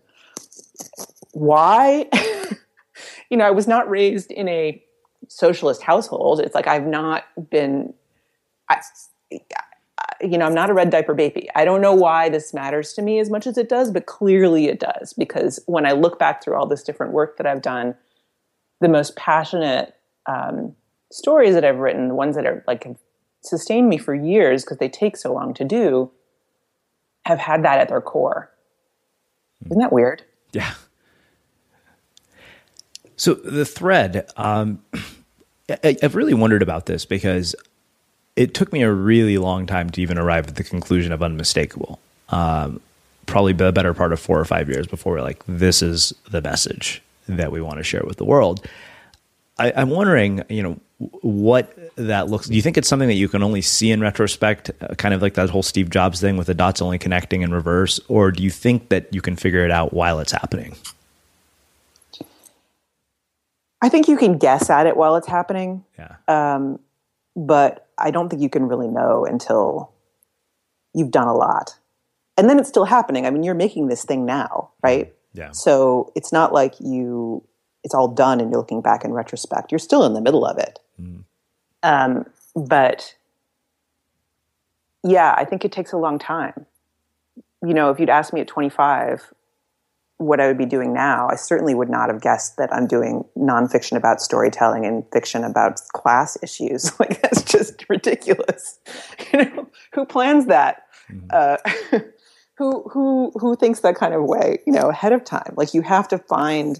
Why? 1.31 2.09
you 3.29 3.37
know, 3.37 3.45
I 3.45 3.51
was 3.51 3.67
not 3.67 3.89
raised 3.89 4.31
in 4.31 4.49
a 4.49 4.81
socialist 5.27 5.81
household. 5.83 6.39
It's 6.39 6.55
like 6.55 6.67
I've 6.67 6.87
not 6.87 7.23
been. 7.49 7.93
I, 8.69 8.81
you 10.21 10.37
know, 10.37 10.45
I'm 10.45 10.53
not 10.53 10.69
a 10.69 10.73
red 10.73 10.89
diaper 10.89 11.13
baby. 11.13 11.49
I 11.55 11.65
don't 11.65 11.81
know 11.81 11.93
why 11.93 12.29
this 12.29 12.53
matters 12.53 12.93
to 12.93 13.01
me 13.01 13.19
as 13.19 13.29
much 13.29 13.45
as 13.45 13.57
it 13.57 13.69
does, 13.69 13.91
but 13.91 14.05
clearly 14.05 14.67
it 14.67 14.79
does 14.79 15.13
because 15.13 15.59
when 15.67 15.85
I 15.85 15.91
look 15.91 16.17
back 16.17 16.43
through 16.43 16.55
all 16.55 16.65
this 16.65 16.83
different 16.83 17.13
work 17.13 17.37
that 17.37 17.45
I've 17.45 17.61
done, 17.61 17.95
the 18.81 18.87
most 18.87 19.15
passionate 19.15 19.95
um, 20.25 20.75
stories 21.15 21.53
that 21.53 21.63
I've 21.63 21.77
written, 21.77 22.09
the 22.09 22.13
ones 22.13 22.35
that 22.35 22.45
are 22.45 22.63
like 22.67 22.83
have 22.83 22.97
sustained 23.41 23.87
me 23.87 23.97
for 23.97 24.13
years 24.13 24.63
because 24.63 24.77
they 24.77 24.89
take 24.89 25.15
so 25.15 25.33
long 25.33 25.53
to 25.53 25.63
do, 25.63 26.11
have 27.25 27.39
had 27.39 27.63
that 27.63 27.79
at 27.79 27.87
their 27.87 28.01
core. 28.01 28.51
Isn't 29.65 29.79
that 29.79 29.93
weird? 29.93 30.23
Yeah. 30.51 30.73
So 33.15 33.33
the 33.33 33.65
thread, 33.65 34.29
um, 34.35 34.83
I, 35.69 35.95
I've 36.03 36.15
really 36.15 36.33
wondered 36.33 36.61
about 36.61 36.85
this 36.85 37.05
because 37.05 37.55
it 38.35 38.53
took 38.53 38.73
me 38.73 38.81
a 38.81 38.91
really 38.91 39.37
long 39.37 39.65
time 39.65 39.89
to 39.91 40.01
even 40.01 40.17
arrive 40.17 40.49
at 40.49 40.55
the 40.55 40.63
conclusion 40.65 41.13
of 41.13 41.23
unmistakable. 41.23 41.99
Um, 42.29 42.81
probably 43.25 43.53
the 43.53 43.71
better 43.71 43.93
part 43.93 44.11
of 44.11 44.19
four 44.19 44.37
or 44.37 44.45
five 44.45 44.67
years 44.67 44.85
before 44.85 45.13
we're 45.13 45.21
like, 45.21 45.41
this 45.47 45.81
is 45.81 46.13
the 46.29 46.41
message 46.41 47.01
that 47.27 47.53
we 47.53 47.61
want 47.61 47.77
to 47.77 47.83
share 47.83 48.03
with 48.05 48.17
the 48.17 48.25
world. 48.25 48.67
I, 49.57 49.69
am 49.69 49.89
wondering, 49.89 50.43
you 50.49 50.61
know, 50.61 50.79
what 50.97 51.77
that 51.97 52.29
looks. 52.29 52.47
Do 52.47 52.55
you 52.55 52.61
think 52.61 52.77
it's 52.77 52.87
something 52.87 53.09
that 53.09 53.15
you 53.15 53.27
can 53.27 53.43
only 53.43 53.61
see 53.61 53.91
in 53.91 53.99
retrospect, 53.99 54.71
uh, 54.81 54.95
kind 54.95 55.13
of 55.13 55.21
like 55.21 55.33
that 55.33 55.49
whole 55.49 55.63
Steve 55.63 55.89
Jobs 55.89 56.21
thing 56.21 56.37
with 56.37 56.47
the 56.47 56.53
dots 56.53 56.81
only 56.81 56.97
connecting 56.97 57.41
in 57.41 57.51
reverse, 57.51 57.99
or 58.07 58.31
do 58.31 58.41
you 58.41 58.49
think 58.49 58.89
that 58.89 59.13
you 59.13 59.21
can 59.21 59.35
figure 59.35 59.65
it 59.65 59.71
out 59.71 59.93
while 59.93 60.19
it's 60.19 60.31
happening? 60.31 60.75
I 63.81 63.89
think 63.89 64.07
you 64.07 64.17
can 64.17 64.37
guess 64.37 64.69
at 64.69 64.87
it 64.87 64.95
while 64.95 65.15
it's 65.15 65.27
happening. 65.27 65.83
Yeah. 65.99 66.15
Um, 66.27 66.79
but 67.35 67.87
I 67.97 68.11
don't 68.11 68.29
think 68.29 68.41
you 68.41 68.49
can 68.49 68.67
really 68.67 68.87
know 68.87 69.25
until 69.25 69.91
you've 70.93 71.11
done 71.11 71.27
a 71.27 71.35
lot. 71.35 71.77
And 72.37 72.49
then 72.49 72.57
it's 72.57 72.69
still 72.69 72.85
happening. 72.85 73.25
I 73.25 73.31
mean, 73.31 73.43
you're 73.43 73.53
making 73.53 73.87
this 73.87 74.03
thing 74.03 74.25
now, 74.25 74.71
right? 74.81 75.13
Yeah. 75.33 75.51
So 75.51 76.11
it's 76.15 76.31
not 76.31 76.53
like 76.53 76.73
you 76.79 77.43
it's 77.83 77.93
all 77.93 78.07
done 78.07 78.41
and 78.41 78.49
you're 78.49 78.59
looking 78.59 78.81
back 78.81 79.05
in 79.05 79.13
retrospect. 79.13 79.71
You're 79.71 79.79
still 79.79 80.05
in 80.05 80.13
the 80.13 80.21
middle 80.21 80.43
of 80.43 80.57
it. 80.57 80.79
Um, 81.83 82.25
but 82.55 83.15
yeah, 85.03 85.33
I 85.37 85.45
think 85.45 85.63
it 85.63 85.71
takes 85.71 85.91
a 85.91 85.97
long 85.97 86.17
time. 86.17 86.65
You 87.63 87.73
know, 87.73 87.89
if 87.91 87.99
you'd 87.99 88.09
asked 88.09 88.33
me 88.33 88.41
at 88.41 88.47
25 88.47 89.33
what 90.17 90.39
I 90.39 90.47
would 90.47 90.57
be 90.57 90.65
doing 90.65 90.93
now, 90.93 91.27
I 91.29 91.35
certainly 91.35 91.75
would 91.75 91.89
not 91.89 92.09
have 92.09 92.21
guessed 92.21 92.57
that 92.57 92.73
I'm 92.73 92.87
doing 92.87 93.25
nonfiction 93.37 93.97
about 93.97 94.21
storytelling 94.21 94.85
and 94.85 95.03
fiction 95.11 95.43
about 95.43 95.79
class 95.93 96.37
issues. 96.41 96.91
Like 96.99 97.21
that's 97.21 97.43
just 97.43 97.85
ridiculous. 97.89 98.79
You 99.33 99.45
know, 99.45 99.69
who 99.93 100.05
plans 100.05 100.45
that? 100.45 100.83
Uh, 101.29 101.57
who 102.57 102.83
who 102.89 103.31
who 103.35 103.55
thinks 103.55 103.81
that 103.81 103.95
kind 103.95 104.13
of 104.13 104.23
way? 104.23 104.59
You 104.65 104.73
know, 104.73 104.89
ahead 104.89 105.11
of 105.11 105.23
time. 105.23 105.53
Like 105.55 105.73
you 105.73 105.81
have 105.81 106.07
to 106.09 106.17
find 106.17 106.79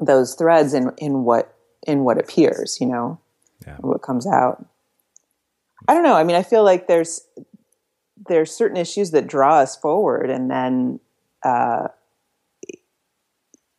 those 0.00 0.34
threads 0.34 0.74
in 0.74 0.92
in 0.98 1.24
what 1.24 1.53
in 1.86 2.04
what 2.04 2.18
appears. 2.18 2.80
You 2.80 2.86
know, 2.86 3.18
Yeah. 3.66 3.76
what 3.80 4.02
comes 4.02 4.26
out. 4.26 4.64
I 5.86 5.94
don't 5.94 6.02
know. 6.02 6.14
I 6.14 6.24
mean, 6.24 6.36
I 6.36 6.42
feel 6.42 6.64
like 6.64 6.86
there's 6.88 7.22
there's 8.28 8.50
certain 8.54 8.76
issues 8.76 9.10
that 9.10 9.26
draw 9.26 9.58
us 9.58 9.76
forward, 9.76 10.30
and 10.30 10.50
then 10.50 11.00
uh, 11.42 11.88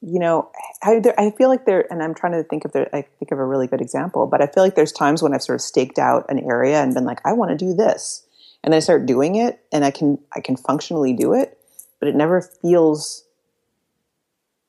you 0.01 0.19
know, 0.19 0.51
I, 0.83 0.99
there, 0.99 1.19
I 1.19 1.31
feel 1.31 1.49
like 1.49 1.65
there. 1.65 1.91
And 1.91 2.03
I'm 2.03 2.13
trying 2.13 2.33
to 2.33 2.43
think 2.43 2.63
of 2.63 2.71
there. 2.73 2.87
I 2.93 3.01
think 3.17 3.31
of 3.31 3.39
a 3.39 3.45
really 3.45 3.65
good 3.65 3.81
example, 3.81 4.27
but 4.27 4.41
I 4.41 4.45
feel 4.47 4.61
like 4.61 4.75
there's 4.75 4.91
times 4.91 5.23
when 5.23 5.33
I've 5.33 5.41
sort 5.41 5.55
of 5.55 5.61
staked 5.61 5.97
out 5.97 6.25
an 6.29 6.39
area 6.39 6.81
and 6.83 6.93
been 6.93 7.05
like, 7.05 7.21
I 7.25 7.33
want 7.33 7.51
to 7.51 7.57
do 7.57 7.73
this, 7.73 8.23
and 8.63 8.71
then 8.71 8.77
I 8.77 8.81
start 8.81 9.05
doing 9.07 9.35
it, 9.35 9.59
and 9.71 9.83
I 9.83 9.89
can 9.91 10.19
I 10.35 10.41
can 10.41 10.57
functionally 10.57 11.13
do 11.13 11.33
it, 11.33 11.57
but 11.99 12.07
it 12.07 12.15
never 12.15 12.41
feels 12.41 13.23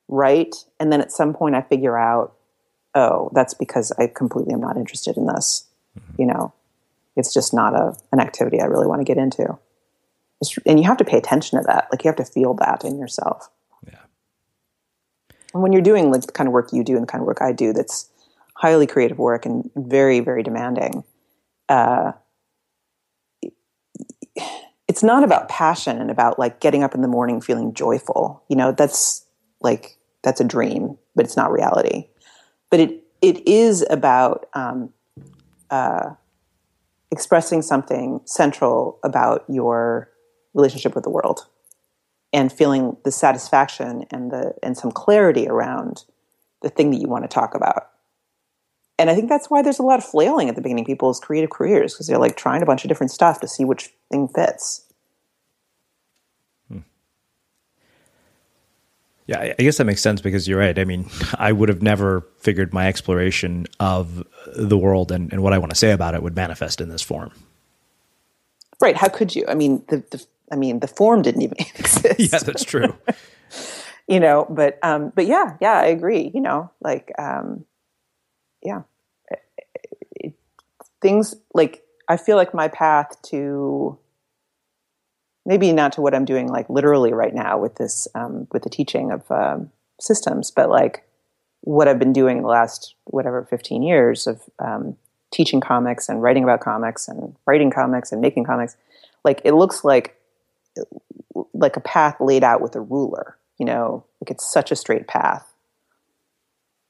right. 0.07 0.55
And 0.79 0.91
then 0.91 1.01
at 1.01 1.11
some 1.11 1.33
point, 1.33 1.53
I 1.55 1.61
figure 1.61 1.97
out, 1.97 2.33
oh, 2.97 3.29
that's 3.33 3.53
because 3.53 3.91
I 3.99 4.07
completely 4.07 4.53
am 4.53 4.61
not 4.61 4.75
interested 4.75 5.17
in 5.17 5.27
this. 5.27 5.67
You 6.17 6.25
know, 6.25 6.53
it's 7.15 7.33
just 7.33 7.53
not 7.53 7.73
a 7.73 7.95
an 8.11 8.19
activity 8.19 8.59
I 8.59 8.65
really 8.65 8.87
want 8.87 9.01
to 9.01 9.05
get 9.05 9.17
into. 9.17 9.57
It's, 10.41 10.57
and 10.65 10.79
you 10.79 10.85
have 10.85 10.97
to 10.97 11.05
pay 11.05 11.17
attention 11.17 11.59
to 11.59 11.65
that. 11.67 11.87
Like 11.91 12.03
you 12.03 12.09
have 12.09 12.17
to 12.17 12.25
feel 12.25 12.53
that 12.55 12.83
in 12.83 12.99
yourself. 12.99 13.49
Yeah. 13.85 13.99
And 15.53 15.63
when 15.63 15.73
you're 15.73 15.81
doing 15.81 16.11
like 16.11 16.21
the 16.21 16.31
kind 16.31 16.47
of 16.47 16.53
work 16.53 16.73
you 16.73 16.83
do 16.83 16.93
and 16.93 17.03
the 17.03 17.11
kind 17.11 17.21
of 17.21 17.27
work 17.27 17.41
I 17.41 17.51
do, 17.51 17.73
that's 17.73 18.09
highly 18.55 18.87
creative 18.87 19.17
work 19.17 19.45
and 19.45 19.69
very, 19.75 20.19
very 20.19 20.43
demanding. 20.43 21.03
Uh, 21.69 22.13
it's 24.87 25.03
not 25.03 25.23
about 25.23 25.49
passion 25.49 25.99
and 25.99 26.11
about 26.11 26.37
like 26.37 26.59
getting 26.59 26.83
up 26.83 26.95
in 26.95 27.01
the 27.01 27.07
morning 27.07 27.41
feeling 27.41 27.73
joyful. 27.73 28.43
You 28.47 28.55
know, 28.55 28.71
that's 28.71 29.25
like 29.61 29.97
that's 30.23 30.41
a 30.41 30.43
dream, 30.43 30.97
but 31.15 31.25
it's 31.25 31.37
not 31.37 31.51
reality. 31.51 32.07
But 32.69 32.79
it 32.79 33.03
it 33.21 33.47
is 33.47 33.85
about 33.89 34.47
um, 34.53 34.93
uh, 35.69 36.11
expressing 37.11 37.61
something 37.61 38.21
central 38.25 38.99
about 39.03 39.43
your 39.47 40.09
relationship 40.53 40.95
with 40.95 41.03
the 41.03 41.09
world 41.09 41.47
and 42.33 42.51
feeling 42.51 42.97
the 43.03 43.11
satisfaction 43.11 44.05
and 44.11 44.31
the 44.31 44.53
and 44.61 44.77
some 44.77 44.91
clarity 44.91 45.47
around 45.47 46.03
the 46.61 46.69
thing 46.69 46.91
that 46.91 46.97
you 46.97 47.07
want 47.07 47.23
to 47.23 47.27
talk 47.27 47.55
about. 47.55 47.89
And 48.99 49.09
I 49.09 49.15
think 49.15 49.29
that's 49.29 49.49
why 49.49 49.61
there's 49.61 49.79
a 49.79 49.83
lot 49.83 49.99
of 49.99 50.05
flailing 50.05 50.49
at 50.49 50.55
the 50.55 50.61
beginning 50.61 50.85
people's 50.85 51.19
creative 51.19 51.51
careers 51.51 51.93
because 51.93 52.07
they're 52.07 52.17
like 52.17 52.35
trying 52.35 52.63
a 52.63 52.65
bunch 52.65 52.83
of 52.83 52.89
different 52.89 53.11
stuff 53.11 53.39
to 53.41 53.47
see 53.47 53.63
which 53.63 53.91
thing 54.11 54.27
fits. 54.27 54.86
Yeah, 59.27 59.53
I 59.59 59.61
guess 59.61 59.77
that 59.77 59.83
makes 59.85 60.01
sense 60.01 60.21
because 60.21 60.47
you're 60.47 60.57
right. 60.59 60.77
I 60.79 60.85
mean, 60.85 61.09
I 61.37 61.51
would 61.51 61.69
have 61.69 61.81
never 61.81 62.21
figured 62.39 62.73
my 62.73 62.87
exploration 62.87 63.65
of 63.79 64.25
the 64.55 64.77
world 64.77 65.11
and, 65.11 65.31
and 65.33 65.43
what 65.43 65.51
I 65.53 65.57
want 65.57 65.71
to 65.71 65.75
say 65.77 65.91
about 65.91 66.15
it 66.15 66.23
would 66.23 66.35
manifest 66.35 66.79
in 66.81 66.87
this 66.89 67.01
form. 67.01 67.31
Right? 68.79 68.95
How 68.95 69.09
could 69.09 69.35
you? 69.35 69.43
I 69.47 69.53
mean, 69.55 69.83
the, 69.89 69.97
the 70.11 70.25
I 70.51 70.55
mean, 70.55 70.79
the 70.79 70.87
form 70.87 71.21
didn't 71.23 71.41
even 71.41 71.57
exist. 71.75 72.19
Yeah, 72.19 72.39
that's 72.39 72.63
true. 72.63 72.95
you 74.07 74.19
know, 74.19 74.45
but 74.49 74.79
um, 74.81 75.11
but 75.15 75.25
yeah, 75.25 75.57
yeah, 75.59 75.73
I 75.73 75.87
agree. 75.87 76.31
You 76.33 76.41
know, 76.41 76.71
like 76.81 77.11
um, 77.19 77.65
yeah, 78.63 78.83
It- 79.29 79.43
it- 80.15 80.33
things 81.01 81.35
like 81.53 81.83
I 82.07 82.15
feel 82.17 82.37
like 82.37 82.53
my 82.53 82.69
path 82.69 83.21
to 83.23 83.97
maybe 85.47 85.71
not 85.71 85.93
to 85.93 86.01
what 86.01 86.13
I'm 86.13 86.25
doing 86.25 86.49
like 86.49 86.69
literally 86.69 87.13
right 87.13 87.33
now 87.33 87.57
with 87.57 87.75
this 87.75 88.07
um, 88.13 88.47
with 88.51 88.63
the 88.63 88.69
teaching 88.69 89.11
of 89.11 89.31
um, 89.31 89.71
systems, 89.99 90.51
but 90.51 90.69
like 90.69 91.07
what 91.61 91.87
I've 91.87 91.97
been 91.97 92.13
doing 92.13 92.41
the 92.41 92.49
last 92.49 92.93
whatever 93.05 93.43
15 93.49 93.81
years 93.81 94.27
of 94.27 94.41
um, 94.59 94.97
teaching 95.31 95.61
comics 95.61 96.09
and 96.09 96.21
writing 96.21 96.43
about 96.43 96.59
comics 96.59 97.07
and 97.07 97.33
writing 97.45 97.71
comics 97.71 98.11
and 98.11 98.21
making 98.21 98.43
comics. 98.43 98.75
Like 99.23 99.41
it 99.45 99.53
looks 99.53 99.83
like 99.83 100.15
like 101.53 101.77
a 101.77 101.81
path 101.81 102.17
laid 102.19 102.43
out 102.43 102.61
with 102.61 102.75
a 102.75 102.81
ruler. 102.81 103.37
You 103.57 103.65
know, 103.65 104.05
like 104.21 104.29
it's 104.29 104.51
such 104.51 104.69
a 104.69 104.75
straight 104.75 105.07
path, 105.07 105.51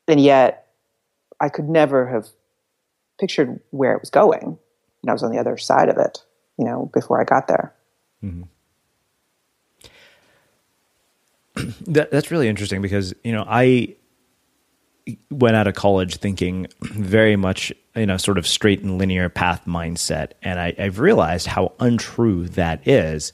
and 0.07 0.19
yet 0.19 0.67
I 1.39 1.47
could 1.47 1.69
never 1.69 2.07
have 2.07 2.27
pictured 3.19 3.59
where 3.69 3.93
it 3.93 4.01
was 4.01 4.09
going. 4.09 4.57
And 5.03 5.09
I 5.09 5.13
was 5.13 5.23
on 5.23 5.31
the 5.31 5.37
other 5.37 5.57
side 5.57 5.89
of 5.89 5.97
it, 5.97 6.23
you 6.57 6.65
know, 6.65 6.89
before 6.93 7.21
I 7.21 7.23
got 7.23 7.47
there. 7.47 7.73
That, 11.87 12.11
that's 12.11 12.29
really 12.29 12.47
interesting 12.47 12.81
because 12.81 13.13
you 13.23 13.31
know 13.31 13.43
I 13.47 13.95
went 15.31 15.55
out 15.55 15.67
of 15.67 15.75
college 15.75 16.17
thinking 16.17 16.67
very 16.81 17.35
much 17.35 17.71
you 17.95 18.05
know 18.05 18.17
sort 18.17 18.37
of 18.37 18.45
straight 18.45 18.81
and 18.81 18.97
linear 18.97 19.29
path 19.29 19.63
mindset, 19.65 20.33
and 20.43 20.59
I, 20.59 20.75
I've 20.77 20.99
realized 20.99 21.47
how 21.47 21.73
untrue 21.79 22.47
that 22.49 22.87
is. 22.87 23.33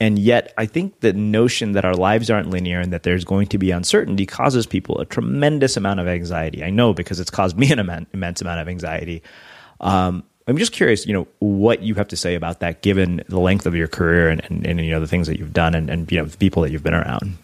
And 0.00 0.18
yet, 0.18 0.52
I 0.58 0.66
think 0.66 1.00
the 1.00 1.12
notion 1.12 1.72
that 1.72 1.84
our 1.84 1.94
lives 1.94 2.28
aren't 2.28 2.50
linear 2.50 2.80
and 2.80 2.92
that 2.92 3.04
there's 3.04 3.24
going 3.24 3.46
to 3.46 3.58
be 3.58 3.70
uncertainty 3.70 4.26
causes 4.26 4.66
people 4.66 4.98
a 4.98 5.06
tremendous 5.06 5.76
amount 5.76 6.00
of 6.00 6.08
anxiety. 6.08 6.64
I 6.64 6.70
know 6.70 6.92
because 6.92 7.20
it's 7.20 7.30
caused 7.30 7.56
me 7.56 7.70
an 7.70 7.78
immense, 7.78 8.08
immense 8.12 8.42
amount 8.42 8.60
of 8.60 8.68
anxiety. 8.68 9.22
Um, 9.80 10.24
I'm 10.46 10.58
just 10.58 10.72
curious, 10.72 11.06
you 11.06 11.14
know, 11.14 11.26
what 11.38 11.82
you 11.82 11.94
have 11.94 12.08
to 12.08 12.16
say 12.16 12.34
about 12.34 12.60
that, 12.60 12.82
given 12.82 13.22
the 13.28 13.40
length 13.40 13.64
of 13.64 13.74
your 13.74 13.88
career 13.88 14.28
and, 14.28 14.44
and, 14.44 14.66
and 14.66 14.80
you 14.80 14.90
know 14.90 15.00
the 15.00 15.06
things 15.06 15.26
that 15.26 15.38
you've 15.38 15.54
done 15.54 15.74
and, 15.74 15.88
and 15.88 16.10
you 16.12 16.18
know 16.18 16.26
the 16.26 16.36
people 16.36 16.62
that 16.62 16.70
you've 16.70 16.82
been 16.82 16.94
around. 16.94 17.38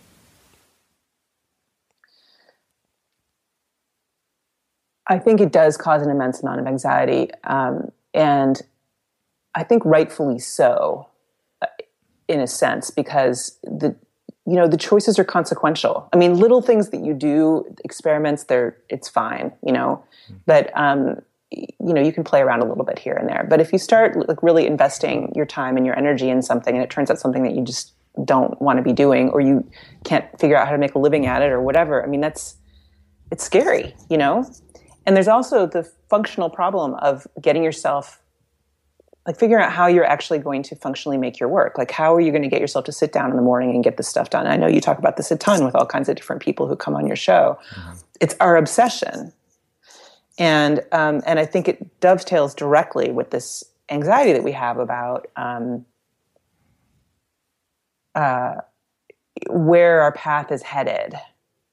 I 5.08 5.18
think 5.18 5.40
it 5.40 5.50
does 5.50 5.76
cause 5.76 6.02
an 6.02 6.10
immense 6.10 6.42
amount 6.42 6.60
of 6.60 6.66
anxiety, 6.66 7.30
um, 7.44 7.90
and 8.12 8.60
I 9.54 9.64
think 9.64 9.84
rightfully 9.84 10.38
so, 10.38 11.08
uh, 11.62 11.66
in 12.28 12.38
a 12.40 12.46
sense, 12.46 12.90
because 12.90 13.58
the 13.64 13.96
you 14.46 14.56
know 14.56 14.68
the 14.68 14.76
choices 14.76 15.18
are 15.18 15.24
consequential. 15.24 16.06
I 16.12 16.16
mean, 16.16 16.34
little 16.36 16.60
things 16.60 16.90
that 16.90 17.00
you 17.00 17.14
do, 17.14 17.64
experiments, 17.82 18.44
they're 18.44 18.76
it's 18.90 19.08
fine, 19.08 19.52
you 19.64 19.72
know, 19.72 20.04
but 20.44 20.70
um, 20.76 21.22
you 21.50 21.92
know 21.94 22.00
you 22.00 22.12
can 22.12 22.24
play 22.24 22.40
around 22.40 22.60
a 22.60 22.66
little 22.66 22.84
bit 22.84 22.98
here 22.98 23.14
and 23.14 23.28
there. 23.28 23.46
But 23.48 23.60
if 23.60 23.72
you 23.72 23.78
start 23.78 24.28
like 24.28 24.42
really 24.42 24.66
investing 24.66 25.32
your 25.34 25.46
time 25.46 25.76
and 25.76 25.84
your 25.84 25.98
energy 25.98 26.28
in 26.28 26.42
something, 26.42 26.74
and 26.74 26.82
it 26.82 26.90
turns 26.90 27.10
out 27.10 27.18
something 27.18 27.42
that 27.42 27.54
you 27.54 27.64
just 27.64 27.92
don't 28.24 28.60
want 28.60 28.78
to 28.78 28.82
be 28.82 28.92
doing, 28.92 29.30
or 29.30 29.40
you 29.40 29.68
can't 30.04 30.26
figure 30.38 30.56
out 30.56 30.66
how 30.66 30.72
to 30.72 30.78
make 30.78 30.94
a 30.94 30.98
living 30.98 31.26
at 31.26 31.42
it, 31.42 31.50
or 31.50 31.60
whatever, 31.60 32.02
I 32.02 32.06
mean, 32.06 32.20
that's 32.20 32.56
it's 33.30 33.44
scary, 33.44 33.94
you 34.08 34.18
know. 34.18 34.48
And 35.06 35.16
there's 35.16 35.28
also 35.28 35.66
the 35.66 35.84
functional 36.08 36.50
problem 36.50 36.94
of 36.94 37.26
getting 37.40 37.62
yourself 37.64 38.20
like 39.26 39.38
figuring 39.38 39.62
out 39.62 39.72
how 39.72 39.86
you're 39.86 40.04
actually 40.04 40.38
going 40.38 40.62
to 40.62 40.74
functionally 40.76 41.18
make 41.18 41.38
your 41.38 41.48
work. 41.48 41.76
Like 41.76 41.90
how 41.90 42.14
are 42.14 42.20
you 42.20 42.30
going 42.30 42.42
to 42.42 42.48
get 42.48 42.60
yourself 42.60 42.84
to 42.86 42.92
sit 42.92 43.12
down 43.12 43.30
in 43.30 43.36
the 43.36 43.42
morning 43.42 43.70
and 43.70 43.84
get 43.84 43.96
this 43.96 44.08
stuff 44.08 44.30
done? 44.30 44.46
I 44.46 44.56
know 44.56 44.66
you 44.66 44.80
talk 44.80 44.98
about 44.98 45.16
this 45.16 45.30
a 45.30 45.36
ton 45.36 45.64
with 45.64 45.74
all 45.74 45.86
kinds 45.86 46.08
of 46.08 46.16
different 46.16 46.42
people 46.42 46.66
who 46.66 46.74
come 46.74 46.94
on 46.94 47.06
your 47.06 47.16
show. 47.16 47.58
Mm-hmm. 47.74 47.98
It's 48.20 48.34
our 48.40 48.56
obsession. 48.56 49.32
And 50.38 50.80
um, 50.92 51.22
and 51.26 51.38
I 51.38 51.44
think 51.44 51.68
it 51.68 52.00
dovetails 52.00 52.54
directly 52.54 53.10
with 53.10 53.30
this 53.30 53.64
anxiety 53.90 54.32
that 54.32 54.44
we 54.44 54.52
have 54.52 54.78
about 54.78 55.28
um, 55.36 55.84
uh, 58.14 58.56
where 59.48 60.02
our 60.02 60.12
path 60.12 60.50
is 60.50 60.62
headed. 60.62 61.14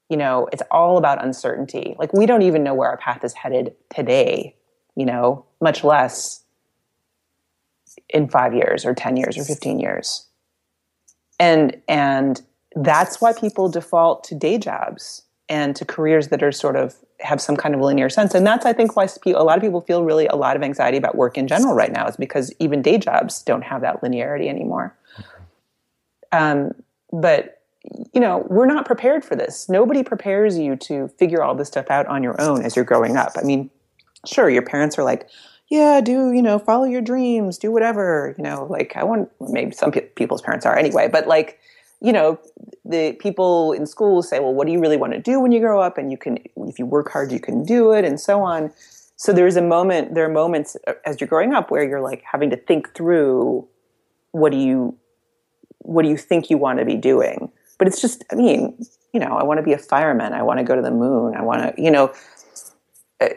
You 0.08 0.16
know 0.16 0.48
it's 0.52 0.62
all 0.70 0.98
about 0.98 1.24
uncertainty. 1.24 1.96
Like 1.98 2.12
we 2.12 2.26
don't 2.26 2.42
even 2.42 2.62
know 2.62 2.74
where 2.74 2.88
our 2.88 2.96
path 2.96 3.24
is 3.24 3.34
headed 3.34 3.74
today 3.94 4.54
you 4.98 5.06
know 5.06 5.46
much 5.60 5.84
less 5.84 6.42
in 8.10 8.28
5 8.28 8.54
years 8.54 8.84
or 8.84 8.94
10 8.94 9.16
years 9.16 9.38
or 9.38 9.44
15 9.44 9.78
years. 9.78 10.26
And 11.38 11.80
and 11.88 12.42
that's 12.74 13.20
why 13.20 13.32
people 13.32 13.68
default 13.68 14.24
to 14.24 14.34
day 14.34 14.58
jobs 14.58 15.22
and 15.48 15.74
to 15.76 15.84
careers 15.84 16.28
that 16.28 16.42
are 16.42 16.52
sort 16.52 16.76
of 16.76 16.96
have 17.20 17.40
some 17.40 17.56
kind 17.56 17.74
of 17.74 17.80
linear 17.80 18.08
sense. 18.08 18.34
And 18.34 18.46
that's, 18.46 18.64
I 18.64 18.72
think, 18.72 18.94
why 18.94 19.08
a 19.26 19.42
lot 19.42 19.56
of 19.56 19.62
people 19.62 19.80
feel 19.80 20.04
really 20.04 20.26
a 20.26 20.36
lot 20.36 20.56
of 20.56 20.62
anxiety 20.62 20.96
about 20.96 21.16
work 21.16 21.36
in 21.36 21.48
general 21.48 21.74
right 21.74 21.92
now 21.92 22.06
is 22.06 22.16
because 22.16 22.52
even 22.58 22.80
day 22.80 22.98
jobs 22.98 23.42
don't 23.42 23.62
have 23.62 23.80
that 23.80 24.02
linearity 24.02 24.48
anymore. 24.48 24.96
Um, 26.30 26.72
but, 27.12 27.62
you 28.12 28.20
know, 28.20 28.46
we're 28.48 28.66
not 28.66 28.86
prepared 28.86 29.24
for 29.24 29.34
this. 29.34 29.68
Nobody 29.68 30.02
prepares 30.02 30.58
you 30.58 30.76
to 30.76 31.08
figure 31.18 31.42
all 31.42 31.54
this 31.54 31.68
stuff 31.68 31.90
out 31.90 32.06
on 32.06 32.22
your 32.22 32.40
own 32.40 32.62
as 32.62 32.76
you're 32.76 32.84
growing 32.84 33.16
up. 33.16 33.32
I 33.36 33.42
mean, 33.42 33.70
sure, 34.26 34.48
your 34.48 34.62
parents 34.62 34.98
are 34.98 35.04
like, 35.04 35.28
yeah, 35.70 36.00
do, 36.00 36.32
you 36.32 36.42
know, 36.42 36.58
follow 36.58 36.84
your 36.84 37.02
dreams, 37.02 37.58
do 37.58 37.70
whatever, 37.70 38.34
you 38.38 38.44
know, 38.44 38.66
like 38.70 38.96
I 38.96 39.04
want, 39.04 39.30
maybe 39.40 39.72
some 39.72 39.90
pe- 39.90 40.06
people's 40.06 40.40
parents 40.40 40.64
are 40.64 40.76
anyway, 40.76 41.08
but 41.08 41.26
like, 41.26 41.58
you 42.00 42.12
know, 42.12 42.38
the 42.84 43.12
people 43.14 43.72
in 43.72 43.86
school 43.86 44.22
say, 44.22 44.38
well, 44.40 44.54
what 44.54 44.66
do 44.66 44.72
you 44.72 44.80
really 44.80 44.96
want 44.96 45.12
to 45.12 45.18
do 45.18 45.40
when 45.40 45.52
you 45.52 45.60
grow 45.60 45.80
up? 45.80 45.98
And 45.98 46.10
you 46.10 46.18
can, 46.18 46.38
if 46.56 46.78
you 46.78 46.86
work 46.86 47.10
hard, 47.10 47.32
you 47.32 47.40
can 47.40 47.64
do 47.64 47.92
it, 47.92 48.04
and 48.04 48.20
so 48.20 48.42
on. 48.42 48.72
So 49.16 49.32
there's 49.32 49.56
a 49.56 49.62
moment, 49.62 50.14
there 50.14 50.24
are 50.24 50.32
moments 50.32 50.76
uh, 50.86 50.92
as 51.04 51.20
you're 51.20 51.28
growing 51.28 51.52
up 51.52 51.70
where 51.70 51.86
you're 51.86 52.00
like 52.00 52.22
having 52.22 52.50
to 52.50 52.56
think 52.56 52.94
through 52.94 53.66
what 54.30 54.52
do 54.52 54.58
you, 54.58 54.96
what 55.78 56.02
do 56.02 56.08
you 56.08 56.16
think 56.16 56.50
you 56.50 56.58
want 56.58 56.78
to 56.78 56.84
be 56.84 56.94
doing? 56.94 57.50
But 57.78 57.88
it's 57.88 58.00
just, 58.00 58.24
I 58.30 58.36
mean, 58.36 58.78
you 59.12 59.18
know, 59.18 59.36
I 59.36 59.42
want 59.42 59.58
to 59.58 59.64
be 59.64 59.72
a 59.72 59.78
fireman. 59.78 60.32
I 60.34 60.42
want 60.42 60.58
to 60.58 60.64
go 60.64 60.76
to 60.76 60.82
the 60.82 60.90
moon. 60.90 61.34
I 61.34 61.42
want 61.42 61.62
to, 61.62 61.82
you 61.82 61.90
know, 61.90 62.12
uh, 63.20 63.28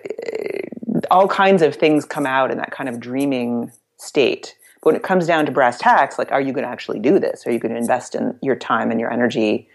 all 1.10 1.28
kinds 1.28 1.62
of 1.62 1.76
things 1.76 2.06
come 2.06 2.28
out 2.28 2.52
in 2.52 2.58
that 2.58 2.72
kind 2.72 2.90
of 2.90 3.00
dreaming 3.00 3.72
state. 3.98 4.56
But 4.82 4.88
when 4.88 4.96
it 4.96 5.04
comes 5.04 5.28
down 5.28 5.46
to 5.46 5.52
brass 5.52 5.78
tacks, 5.78 6.18
like, 6.18 6.32
are 6.32 6.42
you 6.42 6.54
going 6.54 6.64
to 6.64 6.70
actually 6.70 7.00
do 7.00 7.20
this? 7.20 7.46
Are 7.46 7.52
you 7.52 7.60
going 7.60 7.74
to 7.74 7.78
invest 7.78 8.16
in 8.16 8.38
your 8.42 8.56
time 8.56 8.92
and 8.92 9.00
your 9.00 9.12
energy 9.12 9.70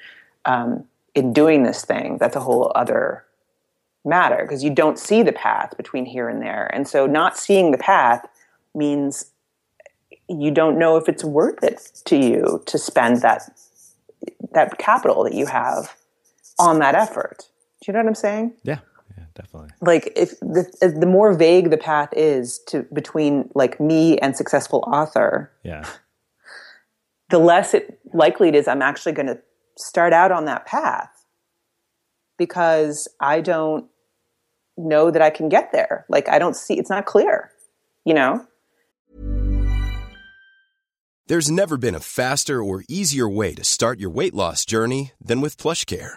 um, 0.45 0.85
in 1.15 1.33
doing 1.33 1.63
this 1.63 1.85
thing? 1.85 2.19
That's 2.19 2.37
a 2.37 2.41
whole 2.41 2.73
other 2.75 3.25
matter 4.05 4.39
because 4.43 4.65
you 4.65 4.71
don't 4.71 4.99
see 4.99 5.23
the 5.23 5.33
path 5.33 5.77
between 5.77 6.07
here 6.07 6.29
and 6.29 6.43
there. 6.43 6.69
And 6.75 6.89
so, 6.89 7.07
not 7.07 7.39
seeing 7.39 7.71
the 7.71 7.79
path 7.79 8.27
means 8.75 9.27
you 10.29 10.51
don't 10.51 10.79
know 10.79 10.97
if 10.97 11.09
it's 11.09 11.23
worth 11.23 11.63
it 11.63 12.03
to 12.07 12.17
you 12.17 12.63
to 12.67 12.79
spend 12.79 13.23
that 13.23 13.49
that 14.53 14.79
capital 14.79 15.23
that 15.23 15.35
you 15.35 15.47
have 15.47 15.95
on 16.59 16.81
that 16.81 16.95
effort. 16.97 17.49
Do 17.81 17.87
you 17.87 17.93
know 17.93 18.01
what 18.01 18.09
I'm 18.09 18.15
saying? 18.15 18.55
Yeah 18.65 18.79
definitely. 19.37 19.71
Like 19.81 20.13
if 20.17 20.39
the 20.41 20.95
the 20.99 21.07
more 21.07 21.35
vague 21.35 21.71
the 21.71 21.77
path 21.77 22.09
is 22.13 22.59
to 22.69 22.85
between 22.93 23.49
like 23.55 23.79
me 23.79 24.19
and 24.19 24.37
successful 24.37 24.83
author, 24.93 25.53
yeah, 25.63 25.87
the 27.31 27.39
less 27.39 27.75
it 27.75 28.01
likely 28.13 28.49
it 28.49 28.55
is 28.55 28.67
I'm 28.67 28.83
actually 28.83 29.13
going 29.13 29.27
to 29.27 29.39
start 29.77 30.13
out 30.13 30.33
on 30.33 30.47
that 30.47 30.67
path 30.67 31.11
because 32.39 33.07
I 33.21 33.41
don't 33.41 33.87
know 34.77 35.11
that 35.11 35.23
I 35.23 35.31
can 35.31 35.49
get 35.49 35.71
there. 35.73 36.07
Like 36.09 36.29
I 36.29 36.39
don't 36.39 36.57
see 36.57 36.79
it's 36.79 36.91
not 36.91 37.07
clear, 37.07 37.53
you 38.05 38.15
know. 38.15 38.47
There's 41.29 41.51
never 41.51 41.77
been 41.77 41.97
a 41.97 42.01
faster 42.01 42.63
or 42.63 42.85
easier 42.89 43.29
way 43.29 43.53
to 43.55 43.65
start 43.65 43.99
your 43.99 44.11
weight 44.11 44.33
loss 44.33 44.65
journey 44.65 45.13
than 45.21 45.41
with 45.41 45.57
PlushCare 45.57 46.17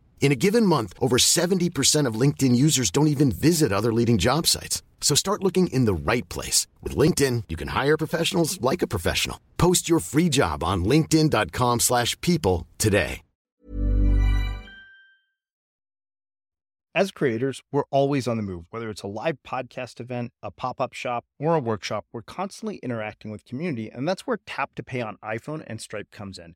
In 0.21 0.31
a 0.31 0.35
given 0.35 0.67
month, 0.67 0.93
over 0.99 1.17
70% 1.17 2.05
of 2.05 2.13
LinkedIn 2.13 2.55
users 2.55 2.91
don't 2.91 3.07
even 3.07 3.31
visit 3.31 3.73
other 3.73 3.91
leading 3.91 4.19
job 4.19 4.47
sites. 4.47 4.81
So 5.01 5.15
start 5.15 5.43
looking 5.43 5.67
in 5.67 5.85
the 5.85 5.93
right 5.93 6.29
place. 6.29 6.67
With 6.81 6.95
LinkedIn, 6.95 7.45
you 7.49 7.57
can 7.57 7.69
hire 7.69 7.97
professionals 7.97 8.61
like 8.61 8.81
a 8.81 8.87
professional. 8.87 9.41
Post 9.57 9.89
your 9.89 9.99
free 9.99 10.29
job 10.29 10.63
on 10.63 10.85
linkedin.com 10.85 11.79
slash 11.81 12.15
people 12.21 12.67
today. 12.77 13.23
As 16.93 17.11
creators, 17.11 17.61
we're 17.71 17.85
always 17.89 18.27
on 18.27 18.35
the 18.35 18.43
move. 18.43 18.65
Whether 18.69 18.89
it's 18.89 19.01
a 19.01 19.07
live 19.07 19.37
podcast 19.47 20.01
event, 20.01 20.33
a 20.43 20.51
pop-up 20.51 20.91
shop, 20.91 21.23
or 21.39 21.55
a 21.55 21.59
workshop, 21.59 22.05
we're 22.11 22.21
constantly 22.21 22.81
interacting 22.83 23.31
with 23.31 23.45
community, 23.45 23.89
and 23.89 24.05
that's 24.05 24.27
where 24.27 24.41
Tap 24.45 24.75
to 24.75 24.83
Pay 24.83 24.99
on 24.99 25.17
iPhone 25.23 25.63
and 25.65 25.79
Stripe 25.79 26.11
comes 26.11 26.37
in. 26.37 26.55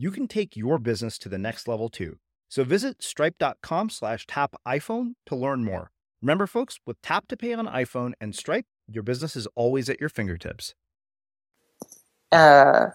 you 0.00 0.10
can 0.10 0.26
take 0.26 0.56
your 0.56 0.78
business 0.78 1.18
to 1.18 1.28
the 1.28 1.38
next 1.38 1.68
level 1.68 1.90
too. 1.90 2.18
So 2.48 2.64
visit 2.64 3.02
stripe.com 3.02 3.90
slash 3.90 4.26
tap 4.26 4.56
iPhone 4.66 5.14
to 5.26 5.36
learn 5.36 5.62
more. 5.62 5.90
Remember, 6.22 6.46
folks, 6.46 6.80
with 6.86 7.00
Tap 7.02 7.28
to 7.28 7.36
Pay 7.36 7.52
on 7.52 7.66
iPhone 7.66 8.12
and 8.20 8.34
Stripe, 8.34 8.66
your 8.88 9.02
business 9.02 9.36
is 9.36 9.46
always 9.56 9.90
at 9.90 10.00
your 10.00 10.08
fingertips. 10.08 10.74
Uh, 12.32 12.88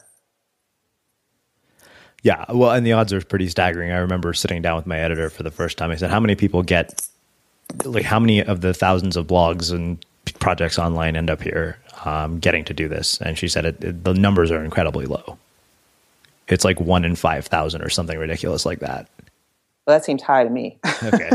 Yeah, 2.23 2.45
well, 2.51 2.71
and 2.71 2.85
the 2.85 2.93
odds 2.93 3.13
are 3.13 3.21
pretty 3.21 3.49
staggering. 3.49 3.91
I 3.91 3.97
remember 3.97 4.33
sitting 4.33 4.61
down 4.61 4.75
with 4.77 4.87
my 4.87 4.99
editor 4.99 5.29
for 5.29 5.43
the 5.43 5.51
first 5.51 5.77
time. 5.77 5.91
I 5.91 5.95
said, 5.95 6.09
"How 6.09 6.19
many 6.19 6.35
people 6.35 6.63
get 6.63 7.07
like 7.85 8.05
how 8.05 8.19
many 8.19 8.43
of 8.43 8.61
the 8.61 8.73
thousands 8.73 9.17
of 9.17 9.27
blogs 9.27 9.71
and 9.71 10.03
projects 10.39 10.79
online 10.79 11.15
end 11.15 11.29
up 11.29 11.41
here?" 11.41 11.77
um, 12.05 12.39
getting 12.39 12.65
to 12.65 12.73
do 12.73 12.87
this, 12.87 13.19
and 13.21 13.37
she 13.37 13.47
said 13.47 13.65
it, 13.65 13.83
it, 13.83 14.03
the 14.03 14.13
numbers 14.13 14.51
are 14.51 14.63
incredibly 14.63 15.05
low. 15.05 15.37
It's 16.47 16.63
like 16.63 16.79
one 16.79 17.05
in 17.05 17.15
five 17.15 17.45
thousand 17.47 17.81
or 17.81 17.89
something 17.89 18.17
ridiculous 18.17 18.65
like 18.65 18.79
that. 18.79 19.09
Well, 19.85 19.97
that 19.97 20.05
seems 20.05 20.21
high 20.21 20.43
to 20.43 20.49
me. 20.49 20.79
Okay. 21.03 21.29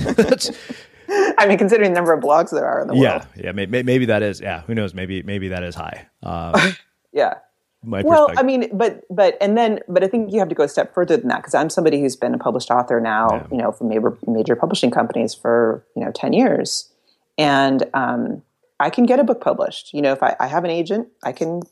I 1.38 1.46
mean, 1.46 1.56
considering 1.56 1.92
the 1.92 1.94
number 1.94 2.12
of 2.12 2.22
blogs 2.22 2.50
there 2.50 2.66
are 2.66 2.82
in 2.82 2.88
the 2.88 2.94
yeah, 2.94 3.18
world. 3.18 3.26
yeah, 3.36 3.52
maybe, 3.52 3.82
maybe 3.82 4.06
that 4.06 4.22
is. 4.22 4.40
Yeah, 4.40 4.62
who 4.62 4.74
knows? 4.74 4.92
Maybe 4.92 5.22
maybe 5.22 5.48
that 5.48 5.62
is 5.62 5.74
high. 5.74 6.06
Um, 6.22 6.54
yeah. 7.12 7.34
Well. 7.82 8.30
I 8.36 8.42
mean, 8.42 8.76
but 8.76 9.04
but 9.08 9.36
and 9.40 9.56
then 9.56 9.80
but 9.88 10.02
I 10.02 10.08
think 10.08 10.32
you 10.32 10.40
have 10.40 10.48
to 10.48 10.54
go 10.54 10.64
a 10.64 10.68
step 10.68 10.92
further 10.92 11.16
than 11.16 11.28
that 11.28 11.38
because 11.38 11.54
I'm 11.54 11.70
somebody 11.70 12.00
who's 12.00 12.16
been 12.16 12.34
a 12.34 12.38
published 12.38 12.70
author 12.70 13.00
now, 13.00 13.46
you 13.50 13.56
know, 13.56 13.72
for 13.72 13.84
major 13.84 14.18
major 14.26 14.56
publishing 14.56 14.90
companies 14.90 15.32
for 15.34 15.86
you 15.96 16.04
know 16.04 16.10
ten 16.12 16.32
years, 16.32 16.92
and 17.38 17.84
um, 17.94 18.42
I 18.80 18.90
can 18.90 19.06
get 19.06 19.20
a 19.20 19.24
book 19.24 19.40
published. 19.40 19.94
You 19.94 20.02
know, 20.02 20.12
if 20.12 20.22
I, 20.22 20.36
I 20.40 20.48
have 20.48 20.64
an 20.64 20.70
agent, 20.70 21.08
I 21.22 21.32
can. 21.32 21.62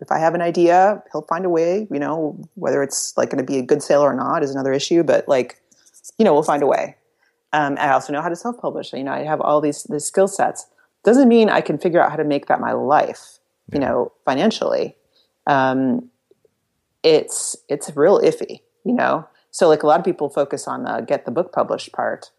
If 0.00 0.10
I 0.10 0.18
have 0.18 0.34
an 0.34 0.42
idea, 0.42 1.02
he'll 1.12 1.22
find 1.22 1.44
a 1.44 1.48
way. 1.48 1.86
You 1.90 1.98
know, 1.98 2.38
whether 2.54 2.82
it's 2.82 3.16
like 3.16 3.30
going 3.30 3.44
to 3.44 3.52
be 3.52 3.58
a 3.58 3.62
good 3.62 3.82
sale 3.82 4.02
or 4.02 4.14
not 4.14 4.42
is 4.42 4.50
another 4.50 4.72
issue, 4.72 5.02
but 5.02 5.28
like, 5.28 5.60
you 6.18 6.24
know, 6.24 6.32
we'll 6.32 6.42
find 6.42 6.62
a 6.62 6.66
way. 6.66 6.96
Um, 7.52 7.76
I 7.78 7.92
also 7.92 8.12
know 8.12 8.20
how 8.20 8.28
to 8.28 8.36
self-publish. 8.36 8.92
You 8.92 9.04
know, 9.04 9.12
I 9.12 9.20
have 9.20 9.40
all 9.40 9.60
these 9.60 9.84
these 9.84 10.04
skill 10.04 10.28
sets. 10.28 10.66
Doesn't 11.04 11.28
mean 11.28 11.48
I 11.48 11.60
can 11.60 11.78
figure 11.78 12.02
out 12.02 12.10
how 12.10 12.16
to 12.16 12.24
make 12.24 12.46
that 12.46 12.60
my 12.60 12.72
life. 12.72 13.38
You 13.72 13.78
know, 13.78 14.12
financially, 14.24 14.96
um, 15.46 16.10
it's 17.02 17.56
it's 17.68 17.96
real 17.96 18.20
iffy. 18.20 18.60
You 18.84 18.92
know, 18.92 19.28
so 19.50 19.68
like 19.68 19.84
a 19.84 19.86
lot 19.86 20.00
of 20.00 20.04
people 20.04 20.28
focus 20.28 20.66
on 20.66 20.82
the 20.82 21.00
get 21.06 21.24
the 21.24 21.30
book 21.30 21.52
published 21.52 21.92
part. 21.92 22.30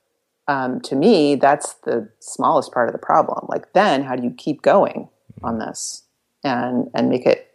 Um, 0.48 0.80
to 0.82 0.96
me, 0.96 1.36
that's 1.36 1.74
the 1.86 2.10
smallest 2.20 2.72
part 2.72 2.88
of 2.88 2.94
the 2.94 3.00
problem. 3.00 3.48
Like, 3.50 3.74
then 3.74 4.04
how 4.04 4.16
do 4.16 4.24
you 4.24 4.30
keep 4.30 4.62
going 4.62 5.10
on 5.44 5.58
this 5.58 6.05
and 6.46 6.90
and 6.94 7.10
make 7.10 7.26
it 7.26 7.52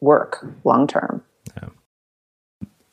work 0.00 0.46
long 0.64 0.86
term? 0.86 1.24
Yeah. 1.56 1.68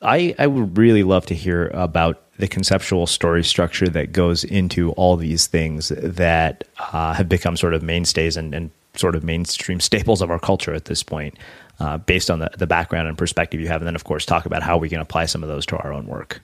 I, 0.00 0.34
I 0.38 0.48
would 0.48 0.76
really 0.76 1.04
love 1.04 1.26
to 1.26 1.34
hear 1.34 1.68
about 1.68 2.20
the 2.38 2.48
conceptual 2.48 3.06
story 3.06 3.44
structure 3.44 3.86
that 3.88 4.10
goes 4.12 4.42
into 4.42 4.90
all 4.92 5.16
these 5.16 5.46
things 5.46 5.90
that 5.90 6.64
uh, 6.78 7.12
have 7.12 7.28
become 7.28 7.56
sort 7.56 7.74
of 7.74 7.84
mainstays 7.84 8.36
and, 8.36 8.52
and 8.52 8.70
sort 8.94 9.14
of 9.14 9.22
mainstream 9.22 9.78
staples 9.88 10.20
of 10.20 10.30
our 10.30 10.40
culture 10.40 10.74
at 10.74 10.86
this 10.86 11.04
point, 11.04 11.38
uh, 11.78 11.98
based 11.98 12.30
on 12.30 12.40
the, 12.40 12.50
the 12.58 12.66
background 12.66 13.06
and 13.06 13.16
perspective 13.16 13.60
you 13.60 13.68
have. 13.68 13.80
And 13.80 13.86
then, 13.86 13.94
of 13.94 14.02
course, 14.04 14.26
talk 14.26 14.44
about 14.44 14.62
how 14.62 14.76
we 14.76 14.88
can 14.88 14.98
apply 15.00 15.26
some 15.26 15.44
of 15.44 15.48
those 15.48 15.64
to 15.66 15.76
our 15.76 15.92
own 15.92 16.06
work. 16.06 16.42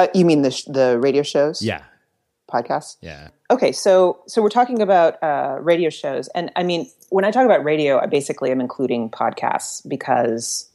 Uh, 0.00 0.08
you 0.14 0.24
mean 0.24 0.42
the 0.42 0.50
sh- 0.50 0.64
the 0.64 0.98
radio 0.98 1.22
shows? 1.22 1.62
Yeah. 1.62 1.82
podcasts. 2.50 2.96
Yeah. 3.00 3.28
Okay, 3.50 3.72
so 3.72 4.20
so 4.26 4.42
we're 4.42 4.50
talking 4.50 4.82
about 4.82 5.22
uh, 5.22 5.56
radio 5.60 5.88
shows, 5.88 6.28
and 6.28 6.50
I 6.54 6.62
mean, 6.62 6.90
when 7.08 7.24
I 7.24 7.30
talk 7.30 7.46
about 7.46 7.64
radio, 7.64 7.98
I 7.98 8.04
basically 8.06 8.50
am 8.50 8.60
including 8.60 9.08
podcasts 9.10 9.86
because 9.88 10.68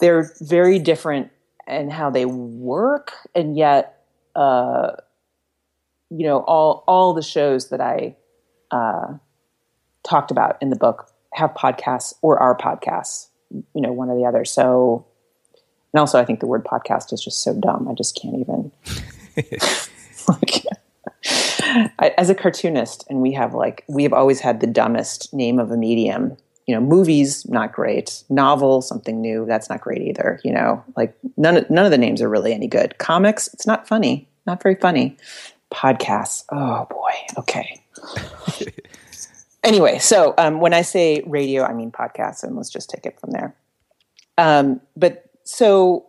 they're 0.00 0.32
very 0.40 0.80
different 0.80 1.30
in 1.68 1.90
how 1.90 2.10
they 2.10 2.24
work, 2.26 3.12
and 3.36 3.56
yet, 3.56 4.04
uh, 4.34 4.96
you 6.10 6.26
know, 6.26 6.38
all 6.40 6.82
all 6.88 7.14
the 7.14 7.22
shows 7.22 7.68
that 7.68 7.80
I 7.80 8.16
uh, 8.72 9.14
talked 10.02 10.32
about 10.32 10.60
in 10.60 10.70
the 10.70 10.76
book 10.76 11.08
have 11.34 11.54
podcasts 11.54 12.14
or 12.20 12.40
are 12.40 12.56
podcasts, 12.58 13.28
you 13.52 13.80
know, 13.80 13.92
one 13.92 14.10
or 14.10 14.16
the 14.16 14.24
other. 14.24 14.44
So, 14.44 15.06
and 15.94 16.00
also, 16.00 16.18
I 16.18 16.24
think 16.24 16.40
the 16.40 16.48
word 16.48 16.64
podcast 16.64 17.12
is 17.12 17.22
just 17.22 17.44
so 17.44 17.54
dumb. 17.54 17.86
I 17.88 17.94
just 17.94 18.20
can't 18.20 18.40
even. 18.40 18.72
I, 21.24 22.14
as 22.18 22.30
a 22.30 22.34
cartoonist, 22.34 23.04
and 23.08 23.20
we 23.20 23.32
have 23.32 23.54
like 23.54 23.84
we 23.88 24.02
have 24.02 24.12
always 24.12 24.40
had 24.40 24.60
the 24.60 24.66
dumbest 24.66 25.32
name 25.32 25.58
of 25.58 25.70
a 25.70 25.76
medium. 25.76 26.36
You 26.66 26.74
know, 26.76 26.80
movies 26.80 27.44
not 27.48 27.72
great. 27.72 28.22
Novel 28.28 28.82
something 28.82 29.20
new 29.20 29.44
that's 29.46 29.68
not 29.68 29.80
great 29.80 30.02
either. 30.02 30.40
You 30.44 30.52
know, 30.52 30.84
like 30.96 31.16
none 31.36 31.56
of, 31.56 31.70
none 31.70 31.84
of 31.84 31.90
the 31.90 31.98
names 31.98 32.22
are 32.22 32.28
really 32.28 32.52
any 32.52 32.68
good. 32.68 32.98
Comics 32.98 33.48
it's 33.52 33.66
not 33.66 33.86
funny, 33.86 34.28
not 34.46 34.62
very 34.62 34.76
funny. 34.76 35.16
Podcasts, 35.72 36.44
oh 36.50 36.86
boy, 36.90 37.12
okay. 37.38 37.80
anyway, 39.64 39.98
so 39.98 40.34
um, 40.38 40.60
when 40.60 40.74
I 40.74 40.82
say 40.82 41.22
radio, 41.26 41.64
I 41.64 41.72
mean 41.72 41.90
podcasts, 41.90 42.42
and 42.42 42.56
let's 42.56 42.70
just 42.70 42.90
take 42.90 43.06
it 43.06 43.18
from 43.18 43.30
there. 43.30 43.54
Um, 44.38 44.80
but 44.96 45.24
so 45.44 46.06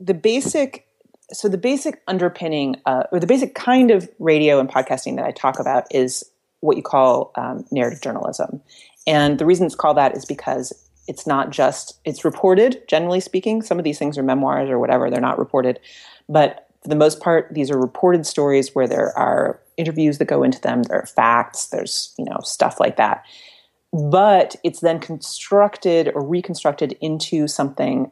the 0.00 0.14
basic 0.14 0.86
so 1.32 1.48
the 1.48 1.58
basic 1.58 2.02
underpinning 2.06 2.76
uh, 2.86 3.04
or 3.12 3.20
the 3.20 3.26
basic 3.26 3.54
kind 3.54 3.90
of 3.90 4.08
radio 4.18 4.60
and 4.60 4.68
podcasting 4.68 5.16
that 5.16 5.24
i 5.24 5.30
talk 5.30 5.58
about 5.58 5.86
is 5.90 6.24
what 6.62 6.76
you 6.76 6.82
call 6.82 7.32
um, 7.36 7.66
narrative 7.70 8.00
journalism. 8.00 8.62
And 9.06 9.38
the 9.38 9.44
reason 9.44 9.66
it's 9.66 9.74
called 9.74 9.96
that 9.98 10.16
is 10.16 10.24
because 10.24 10.72
it's 11.08 11.26
not 11.26 11.50
just 11.50 11.98
it's 12.04 12.24
reported 12.24 12.82
generally 12.88 13.20
speaking. 13.20 13.62
Some 13.62 13.78
of 13.78 13.84
these 13.84 13.98
things 13.98 14.16
are 14.16 14.22
memoirs 14.22 14.70
or 14.70 14.78
whatever 14.78 15.10
they're 15.10 15.20
not 15.20 15.38
reported. 15.38 15.80
But 16.28 16.68
for 16.82 16.88
the 16.88 16.96
most 16.96 17.20
part 17.20 17.48
these 17.52 17.70
are 17.70 17.78
reported 17.78 18.26
stories 18.26 18.74
where 18.74 18.88
there 18.88 19.16
are 19.18 19.60
interviews 19.76 20.18
that 20.18 20.26
go 20.26 20.42
into 20.42 20.60
them 20.60 20.82
there 20.82 21.00
are 21.00 21.06
facts 21.06 21.66
there's 21.66 22.14
you 22.16 22.24
know 22.24 22.38
stuff 22.44 22.78
like 22.78 22.96
that. 22.96 23.24
But 23.92 24.56
it's 24.62 24.80
then 24.80 25.00
constructed 25.00 26.12
or 26.14 26.24
reconstructed 26.24 26.96
into 27.00 27.48
something 27.48 28.10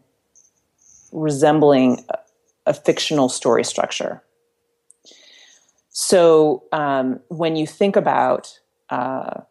resembling 1.13 2.05
a, 2.67 2.75
fictional 2.75 3.29
story 3.29 3.65
structure. 3.65 4.23
So 5.91 6.65
um, 6.73 7.21
when 7.29 7.57
you 7.57 7.67
think 7.67 7.97
about 7.97 8.59
uh, 8.91 9.43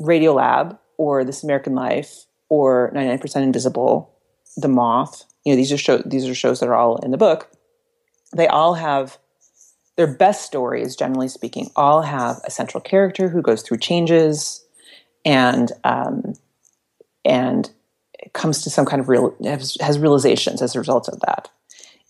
Radiolab 0.00 0.78
or 0.98 1.24
This 1.24 1.42
American 1.42 1.74
Life 1.74 2.26
or 2.48 2.92
99% 2.94 3.36
Invisible, 3.42 4.14
The 4.56 4.68
Moth, 4.68 5.24
you 5.44 5.52
know 5.52 5.56
these 5.56 5.72
are 5.72 5.78
show, 5.78 5.98
these 5.98 6.26
are 6.26 6.34
shows 6.34 6.60
that 6.60 6.68
are 6.68 6.74
all 6.74 6.96
in 6.96 7.10
the 7.10 7.16
book. 7.16 7.50
They 8.34 8.48
all 8.48 8.74
have 8.74 9.18
their 9.96 10.06
best 10.06 10.44
stories, 10.44 10.94
generally 10.94 11.28
speaking, 11.28 11.70
all 11.74 12.02
have 12.02 12.40
a 12.44 12.50
central 12.50 12.80
character 12.80 13.28
who 13.28 13.42
goes 13.42 13.62
through 13.62 13.78
changes 13.78 14.64
and 15.24 15.72
um, 15.84 16.34
and 17.24 17.70
comes 18.32 18.62
to 18.62 18.70
some 18.70 18.86
kind 18.86 19.00
of 19.00 19.08
real 19.08 19.34
has, 19.44 19.76
has 19.80 19.98
realizations 19.98 20.62
as 20.62 20.74
a 20.74 20.78
result 20.78 21.08
of 21.08 21.20
that. 21.20 21.50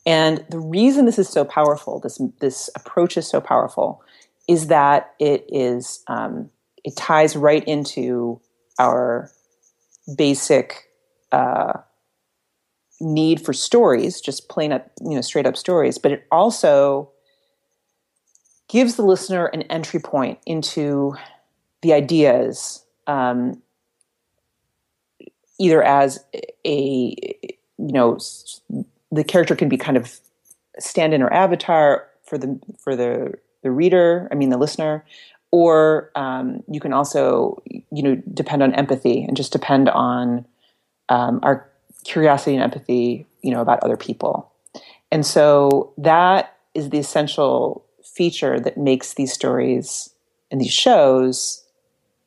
And 0.06 0.44
the 0.48 0.60
reason 0.60 1.04
this 1.04 1.18
is 1.18 1.28
so 1.28 1.44
powerful, 1.44 1.98
this 1.98 2.20
this 2.40 2.70
approach 2.76 3.16
is 3.16 3.26
so 3.26 3.40
powerful, 3.40 4.02
is 4.48 4.68
that 4.68 5.14
it 5.18 5.44
is 5.48 6.04
um, 6.06 6.48
it 6.84 6.96
ties 6.96 7.36
right 7.36 7.64
into 7.64 8.40
our 8.78 9.30
basic 10.16 10.88
uh, 11.32 11.72
need 13.00 13.44
for 13.44 13.52
stories, 13.52 14.20
just 14.20 14.48
plain 14.48 14.72
up, 14.72 14.88
you 15.02 15.16
know, 15.16 15.20
straight 15.20 15.46
up 15.46 15.56
stories. 15.56 15.98
But 15.98 16.12
it 16.12 16.26
also 16.30 17.10
gives 18.68 18.94
the 18.94 19.02
listener 19.02 19.46
an 19.46 19.62
entry 19.62 20.00
point 20.00 20.38
into 20.46 21.16
the 21.82 21.92
ideas, 21.92 22.84
um, 23.08 23.60
either 25.58 25.82
as 25.82 26.24
a 26.64 27.14
you 27.78 27.92
know 27.92 28.18
the 29.16 29.24
character 29.24 29.56
can 29.56 29.68
be 29.68 29.76
kind 29.76 29.96
of 29.96 30.20
stand-in 30.78 31.22
or 31.22 31.32
avatar 31.32 32.06
for 32.24 32.38
the 32.38 32.58
for 32.78 32.94
the 32.94 33.34
the 33.62 33.70
reader. 33.70 34.28
I 34.30 34.34
mean 34.34 34.50
the 34.50 34.58
listener, 34.58 35.04
or 35.50 36.10
um, 36.14 36.62
you 36.70 36.80
can 36.80 36.92
also 36.92 37.62
you 37.90 38.02
know 38.02 38.22
depend 38.32 38.62
on 38.62 38.74
empathy 38.74 39.24
and 39.24 39.36
just 39.36 39.52
depend 39.52 39.88
on 39.88 40.46
um, 41.08 41.40
our 41.42 41.68
curiosity 42.04 42.54
and 42.54 42.62
empathy, 42.62 43.26
you 43.42 43.50
know, 43.50 43.60
about 43.60 43.82
other 43.82 43.96
people. 43.96 44.52
And 45.10 45.24
so 45.24 45.92
that 45.98 46.56
is 46.74 46.90
the 46.90 46.98
essential 46.98 47.84
feature 48.02 48.60
that 48.60 48.78
makes 48.78 49.14
these 49.14 49.32
stories 49.32 50.10
and 50.50 50.60
these 50.60 50.72
shows 50.72 51.64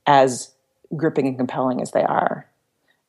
as 0.05 0.51
gripping 0.95 1.27
and 1.27 1.37
compelling 1.37 1.81
as 1.81 1.91
they 1.91 2.03
are. 2.03 2.48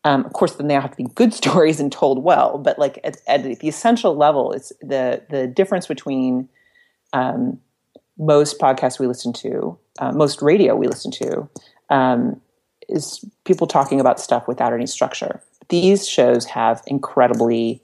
Um, 0.05 0.25
of 0.25 0.33
course, 0.33 0.55
then 0.55 0.69
they 0.69 0.75
have 0.75 0.91
to 0.91 0.97
be 0.97 1.05
good 1.15 1.35
stories 1.43 1.81
and 1.81 1.91
told 1.93 2.23
well. 2.23 2.59
But 2.59 2.79
like 2.79 2.99
at, 3.05 3.19
at 3.27 3.43
the 3.43 3.69
essential 3.69 4.17
level, 4.17 4.53
it's 4.53 4.73
the 4.81 5.23
the 5.31 5.47
difference 5.47 5.87
between 5.87 6.49
um, 7.13 7.61
most 8.19 8.59
podcasts 8.59 8.99
we 8.99 9.07
listen 9.07 9.33
to, 9.33 9.79
uh, 9.99 10.13
most 10.13 10.43
radio 10.43 10.77
we 10.77 10.87
listen 10.87 11.11
to, 11.11 11.49
um, 11.89 12.41
is 12.89 13.25
people 13.45 13.67
talking 13.67 14.01
about 14.01 14.21
stuff 14.21 14.47
without 14.47 14.73
any 14.73 14.87
structure. 14.87 15.41
These 15.69 16.09
shows 16.09 16.47
have 16.47 16.83
incredibly 16.87 17.81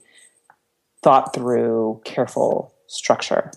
thought 1.01 1.33
through, 1.33 2.01
careful 2.03 2.73
structure. 2.87 3.51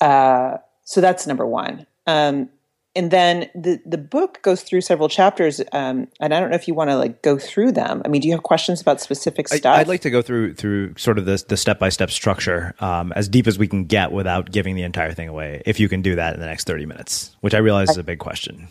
Uh, 0.00 0.58
so 0.84 1.00
that's 1.00 1.26
number 1.26 1.46
one. 1.46 1.86
Um, 2.06 2.50
and 2.96 3.10
then 3.10 3.48
the 3.54 3.80
the 3.84 3.98
book 3.98 4.40
goes 4.42 4.62
through 4.62 4.80
several 4.80 5.08
chapters, 5.08 5.60
um, 5.72 6.08
and 6.18 6.34
I 6.34 6.40
don't 6.40 6.50
know 6.50 6.56
if 6.56 6.66
you 6.66 6.74
want 6.74 6.90
to 6.90 6.96
like 6.96 7.22
go 7.22 7.38
through 7.38 7.72
them. 7.72 8.02
I 8.04 8.08
mean, 8.08 8.22
do 8.22 8.28
you 8.28 8.34
have 8.34 8.42
questions 8.42 8.80
about 8.80 9.00
specific 9.00 9.48
stuff? 9.48 9.66
I, 9.66 9.78
would 9.78 9.88
like 9.88 10.00
to 10.00 10.10
go 10.10 10.22
through 10.22 10.54
through 10.54 10.96
sort 10.96 11.18
of 11.18 11.26
the 11.26 11.44
the 11.46 11.56
step 11.56 11.78
by 11.78 11.90
step 11.90 12.10
structure 12.10 12.74
um, 12.80 13.12
as 13.12 13.28
deep 13.28 13.46
as 13.46 13.58
we 13.58 13.68
can 13.68 13.84
get 13.84 14.12
without 14.12 14.50
giving 14.50 14.74
the 14.74 14.82
entire 14.82 15.12
thing 15.12 15.28
away. 15.28 15.62
If 15.66 15.78
you 15.78 15.88
can 15.88 16.02
do 16.02 16.16
that 16.16 16.34
in 16.34 16.40
the 16.40 16.46
next 16.46 16.64
thirty 16.64 16.86
minutes, 16.86 17.36
which 17.42 17.54
I 17.54 17.58
realize 17.58 17.90
I, 17.90 17.92
is 17.92 17.98
a 17.98 18.04
big 18.04 18.18
question. 18.18 18.68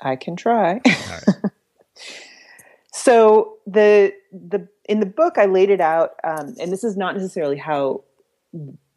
I 0.00 0.16
can 0.16 0.34
try. 0.34 0.80
so 2.92 3.56
the 3.66 4.12
the 4.32 4.66
in 4.86 4.98
the 4.98 5.06
book, 5.06 5.38
I 5.38 5.46
laid 5.46 5.70
it 5.70 5.80
out, 5.80 6.14
um, 6.24 6.56
and 6.60 6.72
this 6.72 6.82
is 6.82 6.96
not 6.96 7.14
necessarily 7.14 7.56
how 7.56 8.02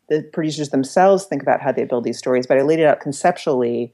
the 0.10 0.24
producers 0.34 0.70
themselves 0.70 1.26
think 1.26 1.42
about 1.42 1.62
how 1.62 1.72
they 1.72 1.86
build 1.86 2.04
these 2.04 2.18
stories, 2.18 2.48
but 2.48 2.58
I 2.58 2.64
laid 2.64 2.80
it 2.80 2.86
out 2.86 3.00
conceptually 3.00 3.94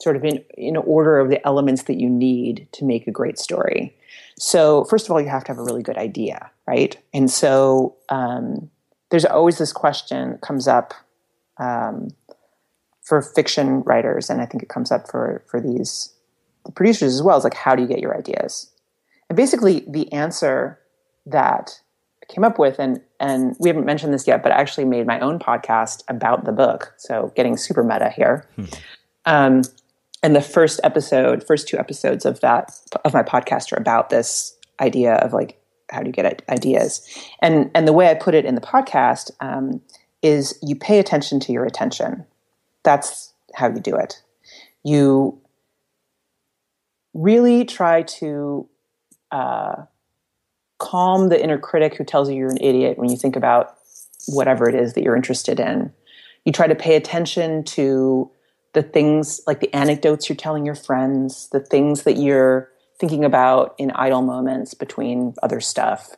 sort 0.00 0.16
of 0.16 0.24
in, 0.24 0.44
in 0.56 0.76
order 0.76 1.18
of 1.18 1.28
the 1.28 1.44
elements 1.46 1.84
that 1.84 1.98
you 2.00 2.08
need 2.08 2.68
to 2.72 2.84
make 2.84 3.06
a 3.06 3.10
great 3.10 3.38
story. 3.38 3.94
So, 4.38 4.84
first 4.84 5.06
of 5.06 5.10
all, 5.10 5.20
you 5.20 5.28
have 5.28 5.44
to 5.44 5.48
have 5.48 5.58
a 5.58 5.64
really 5.64 5.82
good 5.82 5.96
idea, 5.96 6.50
right? 6.66 6.96
And 7.12 7.30
so, 7.30 7.96
um, 8.08 8.70
there's 9.10 9.24
always 9.24 9.58
this 9.58 9.72
question 9.72 10.38
comes 10.38 10.68
up 10.68 10.94
um, 11.58 12.10
for 13.02 13.22
fiction 13.22 13.82
writers, 13.82 14.30
and 14.30 14.40
I 14.40 14.46
think 14.46 14.62
it 14.62 14.68
comes 14.68 14.92
up 14.92 15.10
for 15.10 15.42
for 15.46 15.60
these 15.60 16.14
the 16.64 16.72
producers 16.72 17.14
as 17.14 17.22
well. 17.22 17.36
Is 17.36 17.44
like, 17.44 17.54
how 17.54 17.74
do 17.74 17.82
you 17.82 17.88
get 17.88 18.00
your 18.00 18.16
ideas? 18.16 18.70
And 19.28 19.36
basically, 19.36 19.84
the 19.88 20.12
answer 20.12 20.78
that 21.26 21.80
I 22.22 22.32
came 22.32 22.44
up 22.44 22.58
with, 22.58 22.78
and 22.78 23.00
and 23.18 23.56
we 23.58 23.68
haven't 23.68 23.86
mentioned 23.86 24.14
this 24.14 24.26
yet, 24.26 24.42
but 24.42 24.52
I 24.52 24.56
actually 24.56 24.84
made 24.84 25.06
my 25.06 25.18
own 25.18 25.38
podcast 25.40 26.04
about 26.08 26.44
the 26.44 26.52
book. 26.52 26.94
So, 26.98 27.32
getting 27.34 27.56
super 27.56 27.82
meta 27.82 28.10
here. 28.10 28.46
Hmm. 28.54 28.64
Um, 29.24 29.62
and 30.22 30.34
the 30.34 30.42
first 30.42 30.80
episode, 30.82 31.46
first 31.46 31.68
two 31.68 31.78
episodes 31.78 32.24
of 32.24 32.40
that 32.40 32.72
of 33.04 33.14
my 33.14 33.22
podcast 33.22 33.72
are 33.72 33.80
about 33.80 34.10
this 34.10 34.56
idea 34.80 35.14
of 35.14 35.32
like 35.32 35.60
how 35.90 36.00
do 36.00 36.06
you 36.06 36.12
get 36.12 36.42
ideas, 36.48 37.06
and 37.40 37.70
and 37.74 37.86
the 37.86 37.92
way 37.92 38.10
I 38.10 38.14
put 38.14 38.34
it 38.34 38.44
in 38.44 38.54
the 38.54 38.60
podcast 38.60 39.30
um, 39.40 39.80
is 40.22 40.58
you 40.62 40.76
pay 40.76 40.98
attention 40.98 41.40
to 41.40 41.52
your 41.52 41.64
attention. 41.64 42.26
That's 42.82 43.32
how 43.54 43.68
you 43.68 43.80
do 43.80 43.96
it. 43.96 44.22
You 44.84 45.40
really 47.14 47.64
try 47.64 48.02
to 48.02 48.68
uh, 49.30 49.84
calm 50.78 51.28
the 51.28 51.42
inner 51.42 51.58
critic 51.58 51.96
who 51.96 52.04
tells 52.04 52.30
you 52.30 52.36
you're 52.36 52.50
an 52.50 52.58
idiot 52.60 52.98
when 52.98 53.10
you 53.10 53.16
think 53.16 53.36
about 53.36 53.76
whatever 54.26 54.68
it 54.68 54.74
is 54.74 54.94
that 54.94 55.02
you're 55.02 55.16
interested 55.16 55.58
in. 55.60 55.92
You 56.44 56.52
try 56.52 56.66
to 56.66 56.74
pay 56.74 56.96
attention 56.96 57.64
to 57.64 58.30
the 58.78 58.82
things 58.84 59.40
like 59.44 59.58
the 59.58 59.74
anecdotes 59.74 60.28
you're 60.28 60.36
telling 60.36 60.64
your 60.64 60.76
friends, 60.76 61.48
the 61.50 61.58
things 61.58 62.04
that 62.04 62.16
you're 62.16 62.70
thinking 63.00 63.24
about 63.24 63.74
in 63.76 63.90
idle 63.90 64.22
moments 64.22 64.72
between 64.72 65.34
other 65.42 65.60
stuff. 65.60 66.10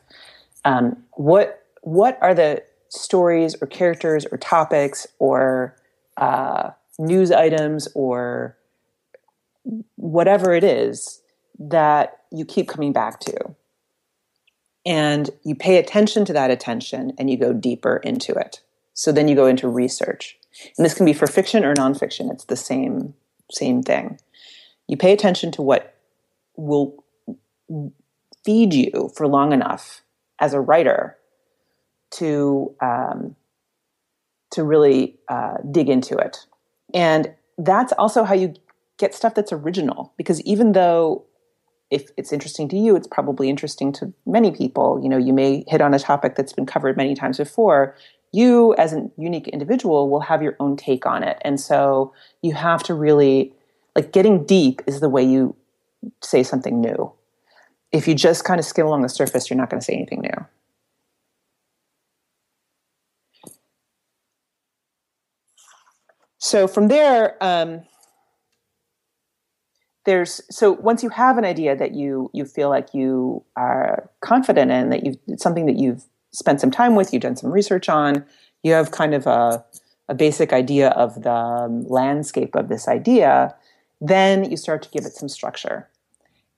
Um, 0.63 1.03
what 1.13 1.65
what 1.81 2.19
are 2.21 2.35
the 2.35 2.63
stories 2.89 3.55
or 3.59 3.65
characters 3.65 4.27
or 4.31 4.37
topics 4.37 5.07
or 5.17 5.75
uh, 6.17 6.69
news 6.99 7.31
items 7.31 7.87
or 7.95 8.55
whatever 9.95 10.53
it 10.53 10.63
is 10.63 11.19
that 11.57 12.19
you 12.31 12.45
keep 12.45 12.69
coming 12.69 12.93
back 12.93 13.19
to? 13.21 13.55
And 14.85 15.31
you 15.43 15.55
pay 15.55 15.77
attention 15.77 16.25
to 16.25 16.33
that 16.33 16.51
attention 16.51 17.13
and 17.17 17.27
you 17.27 17.37
go 17.37 17.53
deeper 17.53 17.97
into 17.97 18.33
it. 18.33 18.61
So 18.93 19.11
then 19.11 19.27
you 19.27 19.33
go 19.33 19.47
into 19.47 19.67
research. 19.67 20.37
And 20.77 20.85
this 20.85 20.93
can 20.93 21.05
be 21.05 21.13
for 21.13 21.27
fiction 21.27 21.63
or 21.63 21.73
nonfiction. 21.73 22.31
It's 22.31 22.45
the 22.45 22.55
same 22.55 23.13
same 23.51 23.83
thing. 23.83 24.19
You 24.87 24.97
pay 24.97 25.11
attention 25.13 25.51
to 25.53 25.61
what 25.61 25.95
will 26.55 27.03
feed 28.43 28.73
you 28.73 29.11
for 29.15 29.27
long 29.27 29.51
enough 29.53 30.01
as 30.39 30.53
a 30.53 30.59
writer 30.59 31.17
to 32.11 32.75
um, 32.81 33.35
to 34.51 34.63
really 34.63 35.17
uh, 35.29 35.57
dig 35.71 35.89
into 35.89 36.17
it, 36.17 36.45
and 36.93 37.33
that's 37.57 37.93
also 37.93 38.23
how 38.23 38.33
you 38.33 38.53
get 38.97 39.15
stuff 39.15 39.35
that's 39.35 39.53
original. 39.53 40.13
Because 40.17 40.41
even 40.41 40.73
though 40.73 41.25
if 41.89 42.09
it's 42.17 42.31
interesting 42.31 42.69
to 42.69 42.77
you, 42.77 42.95
it's 42.95 43.07
probably 43.07 43.49
interesting 43.49 43.91
to 43.91 44.13
many 44.25 44.51
people. 44.51 44.99
You 45.03 45.09
know, 45.09 45.17
you 45.17 45.33
may 45.33 45.63
hit 45.67 45.81
on 45.81 45.93
a 45.93 45.99
topic 45.99 46.35
that's 46.35 46.53
been 46.53 46.65
covered 46.65 46.97
many 46.97 47.15
times 47.15 47.37
before 47.37 47.95
you 48.31 48.73
as 48.75 48.93
a 48.93 49.09
unique 49.17 49.47
individual 49.49 50.09
will 50.09 50.21
have 50.21 50.41
your 50.41 50.55
own 50.59 50.77
take 50.77 51.05
on 51.05 51.23
it. 51.23 51.37
And 51.41 51.59
so 51.59 52.13
you 52.41 52.53
have 52.53 52.83
to 52.83 52.93
really 52.93 53.53
like 53.95 54.13
getting 54.13 54.45
deep 54.45 54.81
is 54.87 55.01
the 55.01 55.09
way 55.09 55.23
you 55.23 55.55
say 56.21 56.43
something 56.43 56.79
new. 56.79 57.11
If 57.91 58.07
you 58.07 58.15
just 58.15 58.45
kind 58.45 58.59
of 58.59 58.65
skim 58.65 58.85
along 58.85 59.01
the 59.01 59.09
surface 59.09 59.49
you're 59.49 59.57
not 59.57 59.69
going 59.69 59.79
to 59.79 59.85
say 59.85 59.93
anything 59.93 60.21
new. 60.21 60.45
So 66.37 66.67
from 66.67 66.87
there 66.87 67.35
um, 67.43 67.81
there's 70.05 70.41
so 70.49 70.71
once 70.71 71.03
you 71.03 71.09
have 71.09 71.37
an 71.37 71.45
idea 71.45 71.75
that 71.75 71.93
you 71.93 72.31
you 72.33 72.45
feel 72.45 72.69
like 72.69 72.93
you 72.93 73.43
are 73.55 74.09
confident 74.21 74.71
in 74.71 74.89
that 74.89 75.05
you 75.05 75.15
it's 75.27 75.43
something 75.43 75.65
that 75.67 75.77
you've 75.77 76.03
spent 76.31 76.61
some 76.61 76.71
time 76.71 76.95
with, 76.95 77.13
you've 77.13 77.21
done 77.21 77.35
some 77.35 77.51
research 77.51 77.89
on, 77.89 78.25
you 78.63 78.73
have 78.73 78.91
kind 78.91 79.13
of 79.13 79.27
a, 79.27 79.63
a 80.07 80.15
basic 80.15 80.53
idea 80.53 80.89
of 80.89 81.23
the 81.23 81.31
um, 81.31 81.85
landscape 81.87 82.55
of 82.55 82.69
this 82.69 82.87
idea, 82.87 83.55
then 83.99 84.49
you 84.49 84.57
start 84.57 84.81
to 84.83 84.89
give 84.89 85.05
it 85.05 85.13
some 85.13 85.29
structure. 85.29 85.87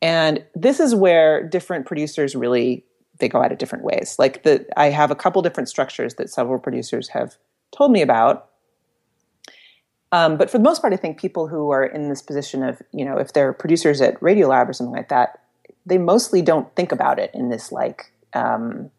And 0.01 0.43
this 0.53 0.79
is 0.79 0.93
where 0.93 1.41
different 1.47 1.85
producers 1.85 2.35
really 2.35 2.85
they 3.19 3.29
go 3.29 3.43
at 3.43 3.51
it 3.51 3.59
different 3.59 3.83
ways. 3.83 4.15
Like 4.17 4.43
the 4.43 4.65
I 4.75 4.89
have 4.89 5.11
a 5.11 5.15
couple 5.15 5.41
different 5.41 5.69
structures 5.69 6.15
that 6.15 6.29
several 6.29 6.59
producers 6.59 7.09
have 7.09 7.37
told 7.71 7.91
me 7.91 8.01
about. 8.01 8.49
Um, 10.11 10.37
but 10.37 10.49
for 10.49 10.57
the 10.57 10.63
most 10.63 10.81
part, 10.81 10.93
I 10.93 10.97
think 10.97 11.19
people 11.19 11.47
who 11.47 11.71
are 11.71 11.85
in 11.85 12.09
this 12.09 12.21
position 12.21 12.63
of, 12.63 12.81
you 12.91 13.03
know, 13.03 13.17
if 13.17 13.33
they're 13.33 13.53
producers 13.53 14.01
at 14.01 14.19
Radiolab 14.19 14.69
or 14.69 14.73
something 14.73 14.95
like 14.95 15.09
that, 15.09 15.39
they 15.85 15.97
mostly 15.97 16.41
don't 16.41 16.73
think 16.75 16.91
about 16.91 17.17
it 17.17 17.31
in 17.33 17.49
this 17.49 17.71
like 17.71 18.11
um, 18.33 18.91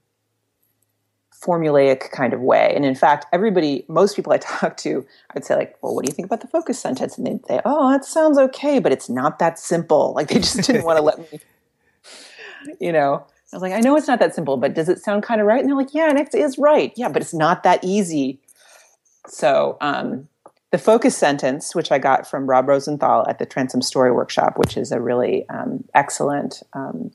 formulaic 1.44 2.10
kind 2.10 2.32
of 2.32 2.40
way. 2.40 2.72
And 2.74 2.84
in 2.84 2.94
fact, 2.94 3.26
everybody, 3.32 3.84
most 3.88 4.16
people 4.16 4.32
I 4.32 4.38
talk 4.38 4.76
to, 4.78 5.06
I'd 5.34 5.44
say 5.44 5.56
like, 5.56 5.76
well, 5.82 5.94
what 5.94 6.04
do 6.04 6.10
you 6.10 6.14
think 6.14 6.26
about 6.26 6.40
the 6.40 6.48
focus 6.48 6.78
sentence? 6.78 7.18
And 7.18 7.26
they'd 7.26 7.46
say, 7.46 7.60
oh, 7.64 7.90
that 7.92 8.04
sounds 8.04 8.38
okay, 8.38 8.78
but 8.78 8.92
it's 8.92 9.08
not 9.08 9.38
that 9.38 9.58
simple. 9.58 10.14
Like 10.14 10.28
they 10.28 10.40
just 10.40 10.62
didn't 10.62 10.84
want 10.84 10.98
to 10.98 11.02
let 11.02 11.18
me, 11.18 11.40
you 12.80 12.92
know. 12.92 13.26
I 13.52 13.56
was 13.56 13.62
like, 13.62 13.72
I 13.72 13.80
know 13.80 13.96
it's 13.96 14.08
not 14.08 14.18
that 14.18 14.34
simple, 14.34 14.56
but 14.56 14.74
does 14.74 14.88
it 14.88 14.98
sound 14.98 15.22
kind 15.22 15.40
of 15.40 15.46
right? 15.46 15.60
And 15.60 15.68
they're 15.68 15.76
like, 15.76 15.94
yeah, 15.94 16.10
and 16.10 16.18
it 16.18 16.34
is 16.34 16.58
right. 16.58 16.92
Yeah, 16.96 17.08
but 17.08 17.22
it's 17.22 17.34
not 17.34 17.62
that 17.62 17.84
easy. 17.84 18.40
So 19.28 19.76
um, 19.80 20.26
the 20.72 20.78
focus 20.78 21.16
sentence, 21.16 21.72
which 21.72 21.92
I 21.92 22.00
got 22.00 22.28
from 22.28 22.48
Rob 22.48 22.68
Rosenthal 22.68 23.24
at 23.28 23.38
the 23.38 23.46
Transom 23.46 23.80
Story 23.80 24.10
Workshop, 24.10 24.58
which 24.58 24.76
is 24.76 24.90
a 24.90 25.00
really 25.00 25.48
um, 25.48 25.84
excellent 25.94 26.64
um, 26.72 27.12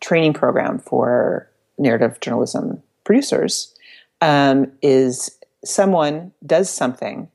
training 0.00 0.32
program 0.32 0.78
for 0.78 1.50
narrative 1.76 2.20
journalism 2.20 2.82
producers 3.10 3.74
um, 4.20 4.70
is 4.82 5.36
someone 5.64 6.30
does 6.46 6.70
something 6.70 7.28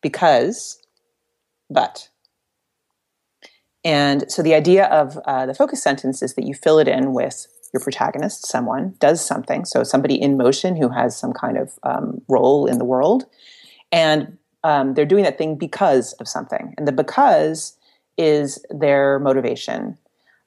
because, 0.00 0.80
but. 1.68 2.08
And 3.84 4.30
so 4.30 4.42
the 4.42 4.54
idea 4.54 4.84
of 4.84 5.18
uh, 5.26 5.44
the 5.46 5.54
focus 5.54 5.82
sentence 5.82 6.22
is 6.22 6.34
that 6.34 6.46
you 6.46 6.54
fill 6.54 6.78
it 6.78 6.86
in 6.86 7.14
with 7.14 7.48
your 7.72 7.80
protagonist, 7.80 8.46
someone 8.46 8.94
does 9.00 9.20
something. 9.24 9.64
So 9.64 9.82
somebody 9.82 10.14
in 10.22 10.36
motion 10.36 10.76
who 10.76 10.88
has 10.90 11.18
some 11.18 11.32
kind 11.32 11.58
of 11.58 11.72
um, 11.82 12.22
role 12.28 12.66
in 12.66 12.78
the 12.78 12.84
world. 12.84 13.24
And 13.90 14.38
um, 14.62 14.94
they're 14.94 15.04
doing 15.04 15.24
that 15.24 15.36
thing 15.36 15.56
because 15.56 16.12
of 16.20 16.28
something. 16.28 16.74
And 16.78 16.86
the 16.86 16.92
because 16.92 17.76
is 18.16 18.64
their 18.70 19.18
motivation. 19.18 19.98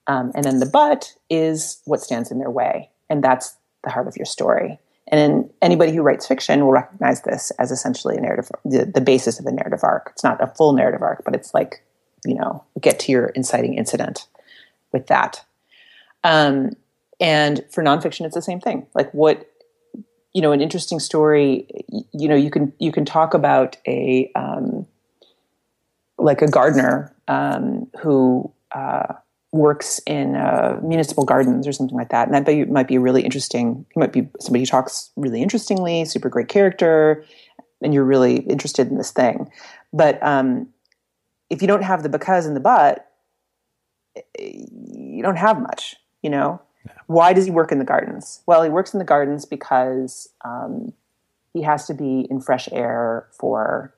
Um, 0.07 0.31
and 0.33 0.45
then 0.45 0.59
the 0.59 0.65
but 0.65 1.13
is 1.29 1.81
what 1.83 1.99
stands 1.99 2.31
in 2.31 2.39
their 2.39 2.49
way. 2.49 2.89
And 3.09 3.21
that's 3.21 3.57
the 3.86 3.89
heart 3.89 4.07
of 4.07 4.17
your 4.17 4.25
story. 4.25 4.77
And 5.07 5.49
anybody 5.61 5.93
who 5.93 6.01
writes 6.01 6.27
fiction 6.27 6.65
will 6.65 6.71
recognize 6.71 7.21
this 7.21 7.51
as 7.51 7.71
essentially 7.71 8.17
a 8.17 8.21
narrative, 8.21 8.49
the, 8.65 8.86
the 8.86 9.01
basis 9.01 9.39
of 9.39 9.45
a 9.45 9.51
narrative 9.51 9.81
arc. 9.83 10.09
It's 10.11 10.23
not 10.23 10.43
a 10.43 10.47
full 10.47 10.73
narrative 10.73 11.01
arc, 11.01 11.23
but 11.23 11.36
it's 11.36 11.53
like, 11.53 11.83
you 12.25 12.33
know, 12.33 12.63
get 12.81 12.99
to 13.01 13.11
your 13.11 13.27
inciting 13.27 13.75
incident 13.75 14.27
with 14.91 15.07
that. 15.07 15.45
Um, 16.23 16.71
and 17.19 17.63
for 17.69 17.83
nonfiction, 17.83 18.25
it's 18.25 18.36
the 18.36 18.41
same 18.41 18.59
thing. 18.59 18.88
Like 18.95 19.11
what, 19.13 19.47
you 20.33 20.41
know, 20.41 20.51
an 20.51 20.59
interesting 20.59 20.99
story. 20.99 21.67
You 22.11 22.27
know, 22.27 22.36
you 22.36 22.49
can 22.49 22.73
you 22.79 22.91
can 22.91 23.05
talk 23.05 23.33
about 23.33 23.77
a 23.88 24.31
um, 24.36 24.86
like 26.17 26.41
a 26.41 26.47
gardener 26.47 27.15
um, 27.27 27.88
who 28.01 28.51
uh, 28.73 29.13
works 29.55 29.99
in 30.05 30.35
uh, 30.35 30.79
municipal 30.83 31.23
gardens 31.23 31.67
or 31.67 31.71
something 31.71 31.97
like 31.97 32.09
that. 32.09 32.27
And 32.27 32.45
that 32.45 32.69
might 32.69 32.87
be 32.87 32.97
really 32.97 33.23
interesting. 33.23 33.85
Might 33.95 34.13
be 34.13 34.27
somebody 34.39 34.61
who 34.61 34.65
talks 34.65 35.11
really 35.15 35.41
interestingly, 35.41 36.05
super 36.05 36.29
great 36.29 36.49
character, 36.49 37.23
and 37.81 37.93
you're 37.93 38.03
really 38.03 38.37
interested 38.37 38.89
in 38.89 38.97
this 38.97 39.11
thing. 39.11 39.49
But 39.93 40.21
um, 40.21 40.69
if 41.49 41.61
you 41.61 41.67
don't 41.67 41.83
have 41.83 42.03
the 42.03 42.09
because 42.09 42.45
and 42.45 42.55
the 42.55 42.59
but, 42.59 43.09
you 44.43 45.23
don't 45.23 45.37
have 45.37 45.61
much, 45.61 45.95
you 46.21 46.29
know? 46.29 46.61
Yeah. 46.85 46.91
Why 47.07 47.33
does 47.33 47.45
he 47.45 47.51
work 47.51 47.71
in 47.71 47.79
the 47.79 47.85
gardens? 47.85 48.41
Well, 48.45 48.61
he 48.61 48.69
works 48.69 48.93
in 48.93 48.99
the 48.99 49.05
gardens 49.05 49.45
because 49.45 50.29
um, 50.43 50.93
he 51.53 51.61
has 51.63 51.87
to 51.87 51.93
be 51.93 52.27
in 52.29 52.41
fresh 52.41 52.67
air 52.71 53.27
for 53.31 53.93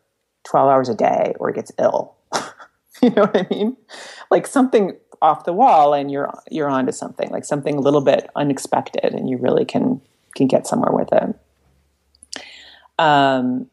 12 0.46 0.70
hours 0.70 0.90
a 0.90 0.96
day 0.96 1.34
or 1.40 1.50
he 1.50 1.56
gets 1.56 1.72
ill. 1.80 2.16
you 3.02 3.10
know 3.10 3.24
what 3.24 3.36
I 3.36 3.48
mean? 3.50 3.76
Like 4.32 4.48
something 4.48 4.96
off 5.22 5.46
the 5.46 5.54
wall 5.54 5.94
and 5.94 6.12
you're 6.12 6.32
you're 6.50 6.70
onto 6.70 6.92
something, 6.92 7.30
like 7.30 7.46
something 7.46 7.76
a 7.76 7.82
little 7.82 8.02
bit 8.02 8.30
unexpected 8.36 9.14
and 9.14 9.30
you 9.30 9.38
really 9.38 9.66
can 9.66 10.02
can 10.36 10.48
get 10.48 10.68
somewhere 10.68 10.92
with 10.92 11.10
it. 11.12 11.36
Um 13.00 13.70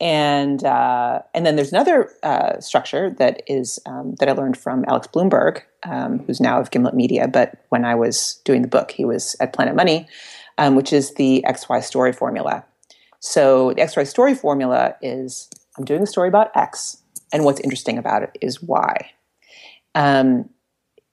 and 0.00 0.62
uh, 0.62 1.20
and 1.32 1.46
then 1.46 1.56
there's 1.56 1.72
another 1.72 2.10
uh, 2.22 2.60
structure 2.60 3.10
that 3.18 3.42
is 3.46 3.78
um, 3.86 4.14
that 4.18 4.28
I 4.28 4.32
learned 4.32 4.58
from 4.58 4.84
Alex 4.88 5.06
Blumberg, 5.06 5.62
um, 5.84 6.18
who's 6.20 6.40
now 6.40 6.60
of 6.60 6.70
Gimlet 6.70 6.94
Media. 6.94 7.26
But 7.28 7.64
when 7.70 7.84
I 7.84 7.94
was 7.94 8.40
doing 8.44 8.62
the 8.62 8.68
book, 8.68 8.90
he 8.90 9.04
was 9.04 9.36
at 9.40 9.54
Planet 9.54 9.74
Money, 9.74 10.06
um, 10.58 10.74
which 10.74 10.92
is 10.92 11.14
the 11.14 11.44
XY 11.48 11.82
story 11.82 12.12
formula. 12.12 12.64
So 13.20 13.72
the 13.72 13.82
XY 13.82 14.06
story 14.06 14.34
formula 14.34 14.96
is 15.00 15.48
I'm 15.78 15.84
doing 15.84 16.02
a 16.02 16.06
story 16.06 16.28
about 16.28 16.54
X, 16.54 16.98
and 17.32 17.44
what's 17.44 17.60
interesting 17.60 17.96
about 17.96 18.22
it 18.22 18.36
is 18.42 18.62
Y, 18.62 19.10
um, 19.94 20.50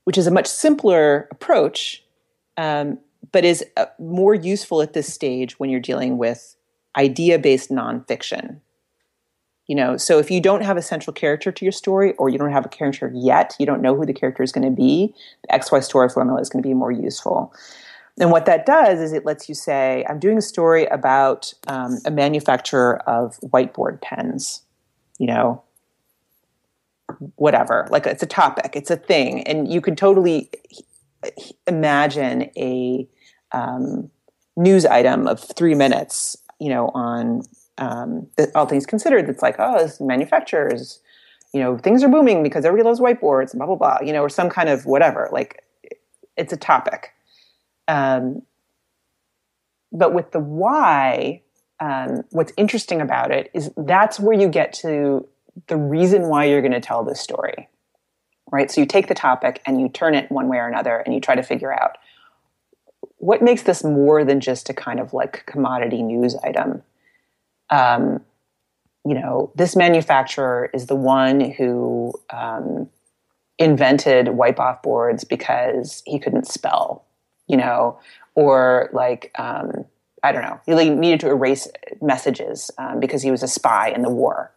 which 0.04 0.18
is 0.18 0.28
a 0.28 0.32
much 0.32 0.48
simpler 0.48 1.28
approach, 1.32 2.04
um, 2.58 3.00
but 3.32 3.46
is 3.46 3.66
uh, 3.78 3.86
more 4.00 4.34
useful 4.34 4.82
at 4.82 4.94
this 4.94 5.12
stage 5.12 5.60
when 5.60 5.70
you're 5.70 5.80
dealing 5.80 6.18
with 6.18 6.56
idea 6.98 7.40
based 7.40 7.70
nonfiction. 7.70 8.60
You 9.68 9.76
know 9.76 9.96
so 9.96 10.20
if 10.20 10.30
you 10.30 10.42
don't 10.42 10.64
have 10.64 10.76
a 10.76 10.82
central 10.82 11.14
character 11.14 11.52
to 11.52 11.66
your 11.66 11.72
story 11.72 12.14
or 12.16 12.28
you 12.28 12.38
don't 12.38 12.52
have 12.52 12.66
a 12.66 12.70
character 12.70 13.10
yet 13.16 13.56
you 13.60 13.66
don't 13.66 13.82
know 13.82 13.96
who 13.96 14.06
the 14.06 14.14
character 14.14 14.44
is 14.44 14.52
going 14.52 14.66
to 14.66 14.76
be 14.76 15.14
the 15.48 15.58
xy 15.58 15.82
story 15.82 16.10
formula 16.10 16.42
is 16.42 16.50
going 16.50 16.62
to 16.62 16.68
be 16.68 16.74
more 16.74 16.92
useful. 16.92 17.54
And 18.20 18.30
what 18.30 18.46
that 18.46 18.68
does 18.68 19.00
is 19.00 19.14
it 19.14 19.26
lets 19.26 19.48
you 19.48 19.56
say 19.56 20.06
i'm 20.10 20.20
doing 20.20 20.38
a 20.38 20.42
story 20.42 20.86
about 20.88 21.54
um, 21.68 21.98
a 22.06 22.12
manufacturer 22.12 22.98
of 23.08 23.40
whiteboard 23.40 24.02
pens 24.02 24.64
you 25.18 25.28
know 25.28 25.64
whatever 27.36 27.88
like 27.92 28.06
it's 28.06 28.24
a 28.24 28.28
topic 28.28 28.72
it's 28.76 28.92
a 28.92 28.98
thing 28.98 29.44
and 29.44 29.72
you 29.72 29.82
can 29.82 29.96
totally 29.96 30.50
imagine 31.68 32.50
a 32.58 33.08
um, 33.52 34.10
news 34.58 34.86
item 34.86 35.28
of 35.28 35.40
three 35.40 35.76
minutes 35.76 36.36
you 36.60 36.70
know 36.70 36.90
on 36.94 37.44
um, 37.78 38.28
all 38.56 38.66
things 38.66 38.86
considered, 38.86 39.30
it's 39.30 39.42
like, 39.42 39.56
oh, 39.60 39.80
this 39.80 40.00
manufacturers, 40.00 41.00
you 41.54 41.60
know, 41.60 41.78
things 41.78 42.04
are 42.04 42.10
booming 42.10 42.44
because 42.44 42.66
everybody 42.66 42.88
loves 42.88 43.00
whiteboards, 43.00 43.56
blah 43.56 43.66
blah 43.66 43.76
blah, 43.76 43.98
you 44.04 44.14
know, 44.14 44.22
or 44.22 44.30
some 44.30 44.50
kind 44.50 44.70
of 44.70 44.86
whatever. 44.86 45.30
Like, 45.32 45.64
it's 46.38 46.54
a 46.54 46.58
topic. 46.58 47.14
Um, 47.88 48.44
but 49.92 50.14
with 50.14 50.32
the 50.32 50.40
why, 50.40 51.42
um, 51.80 52.24
what's 52.32 52.54
interesting 52.58 53.02
about 53.02 53.32
it 53.32 53.50
is 53.54 53.72
that's 53.78 54.20
where 54.20 54.40
you 54.40 54.48
get 54.48 54.74
to 54.74 55.28
the 55.68 55.78
reason 55.78 56.24
why 56.24 56.46
you're 56.46 56.62
going 56.62 56.74
to 56.74 56.82
tell 56.82 57.04
this 57.04 57.20
story, 57.20 57.70
right? 58.52 58.70
So 58.72 58.82
you 58.82 58.88
take 58.88 59.08
the 59.08 59.14
topic 59.14 59.62
and 59.66 59.80
you 59.80 59.90
turn 59.90 60.16
it 60.16 60.32
one 60.32 60.48
way 60.48 60.58
or 60.58 60.68
another, 60.68 60.98
and 60.98 61.14
you 61.14 61.22
try 61.22 61.36
to 61.36 61.44
figure 61.44 61.74
out 61.74 61.98
what 63.18 63.42
makes 63.42 63.64
this 63.64 63.84
more 63.84 64.26
than 64.26 64.40
just 64.40 64.70
a 64.70 64.74
kind 64.74 65.00
of 65.00 65.14
like 65.14 65.46
commodity 65.46 66.02
news 66.02 66.36
item 66.44 66.84
um, 67.70 68.22
you 69.06 69.16
know, 69.16 69.52
this 69.56 69.76
manufacturer 69.76 70.70
is 70.74 70.86
the 70.86 70.96
one 70.96 71.42
who 71.42 72.14
um, 72.30 72.90
invented 73.58 74.30
wipe 74.30 74.60
off 74.60 74.82
boards 74.82 75.24
because 75.24 76.02
he 76.06 76.20
couldn't 76.20 76.48
spell, 76.48 77.04
you 77.48 77.58
know, 77.58 78.00
or 78.36 78.90
like, 78.94 79.32
um, 79.38 79.86
I 80.24 80.32
don't 80.32 80.44
know, 80.44 80.60
he 80.66 80.90
needed 80.90 81.20
to 81.22 81.30
erase 81.30 81.68
messages 82.02 82.72
um, 82.78 83.00
because 83.00 83.22
he 83.22 83.32
was 83.32 83.44
a 83.44 83.48
spy 83.48 83.90
in 83.90 84.04
the 84.04 84.10
war. 84.10 84.52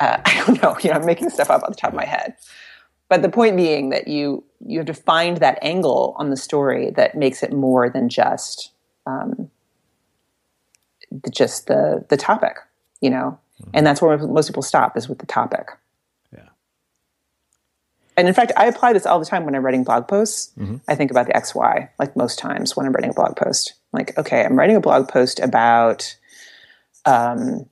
Uh, 0.00 0.20
I 0.24 0.44
don't 0.44 0.62
know, 0.62 0.76
you 0.82 0.90
know, 0.90 0.96
I'm 0.96 1.06
making 1.06 1.30
stuff 1.30 1.50
up 1.50 1.62
off 1.62 1.70
the 1.70 1.76
top 1.76 1.90
of 1.90 1.96
my 1.96 2.06
head. 2.06 2.34
But 3.08 3.22
the 3.22 3.28
point 3.28 3.56
being 3.56 3.90
that 3.90 4.08
you 4.08 4.44
you 4.64 4.78
have 4.78 4.86
to 4.86 4.94
find 4.94 5.38
that 5.38 5.58
angle 5.62 6.14
on 6.16 6.30
the 6.30 6.36
story 6.36 6.90
that 6.92 7.16
makes 7.16 7.42
it 7.42 7.52
more 7.52 7.90
than 7.90 8.08
just 8.08 8.70
um, 9.06 9.50
just 11.30 11.66
the 11.66 12.04
the 12.08 12.16
topic, 12.16 12.56
you 13.00 13.10
know. 13.10 13.38
Mm-hmm. 13.60 13.70
And 13.74 13.86
that's 13.86 14.00
where 14.00 14.16
most 14.16 14.48
people 14.48 14.62
stop 14.62 14.96
is 14.96 15.08
with 15.08 15.18
the 15.18 15.26
topic. 15.26 15.70
Yeah. 16.32 16.48
And 18.16 18.28
in 18.28 18.34
fact, 18.34 18.52
I 18.56 18.66
apply 18.66 18.92
this 18.92 19.06
all 19.06 19.18
the 19.18 19.26
time 19.26 19.44
when 19.44 19.56
I'm 19.56 19.64
writing 19.64 19.82
blog 19.82 20.06
posts. 20.06 20.52
Mm-hmm. 20.56 20.76
I 20.88 20.94
think 20.94 21.10
about 21.10 21.26
the 21.26 21.32
XY 21.32 21.88
like 21.98 22.16
most 22.16 22.38
times 22.38 22.76
when 22.76 22.86
I'm 22.86 22.92
writing 22.92 23.10
a 23.10 23.14
blog 23.14 23.36
post. 23.36 23.74
Like, 23.92 24.16
okay, 24.16 24.44
I'm 24.44 24.56
writing 24.56 24.76
a 24.76 24.80
blog 24.80 25.08
post 25.08 25.40
about 25.40 26.16
um, 27.04 27.66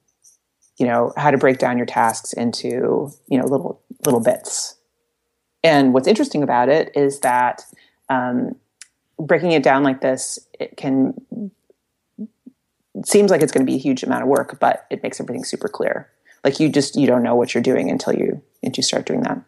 you 0.79 0.87
know, 0.87 1.12
how 1.16 1.31
to 1.31 1.39
break 1.39 1.59
down 1.59 1.76
your 1.76 1.87
tasks 1.87 2.33
into, 2.33 3.11
you 3.29 3.39
know, 3.39 3.47
little 3.47 3.83
little 4.05 4.20
bits. 4.20 4.76
And 5.64 5.93
what's 5.93 6.07
interesting 6.07 6.43
about 6.43 6.68
it 6.68 6.93
is 6.95 7.20
that 7.20 7.64
um, 8.09 8.55
breaking 9.18 9.53
it 9.53 9.62
down 9.62 9.83
like 9.83 10.01
this, 10.01 10.39
it 10.59 10.76
can 10.76 11.14
seems 13.05 13.31
like 13.31 13.43
it's 13.43 13.53
going 13.53 13.64
to 13.64 13.70
be 13.70 13.76
a 13.76 13.81
huge 13.81 14.03
amount 14.03 14.22
of 14.22 14.29
work, 14.29 14.59
but 14.61 14.87
it 14.91 15.03
makes 15.03 15.20
everything 15.20 15.45
super 15.45 15.68
clear. 15.68 16.09
Like 16.45 16.61
you 16.61 16.68
just 16.68 16.97
you 16.97 17.07
don't 17.07 17.22
know 17.22 17.35
what 17.35 17.55
you're 17.55 17.62
doing 17.62 17.91
until 17.91 18.14
you 18.14 18.41
until 18.62 18.81
you 18.81 18.85
start 18.85 19.07
doing 19.07 19.22
that. 19.22 19.41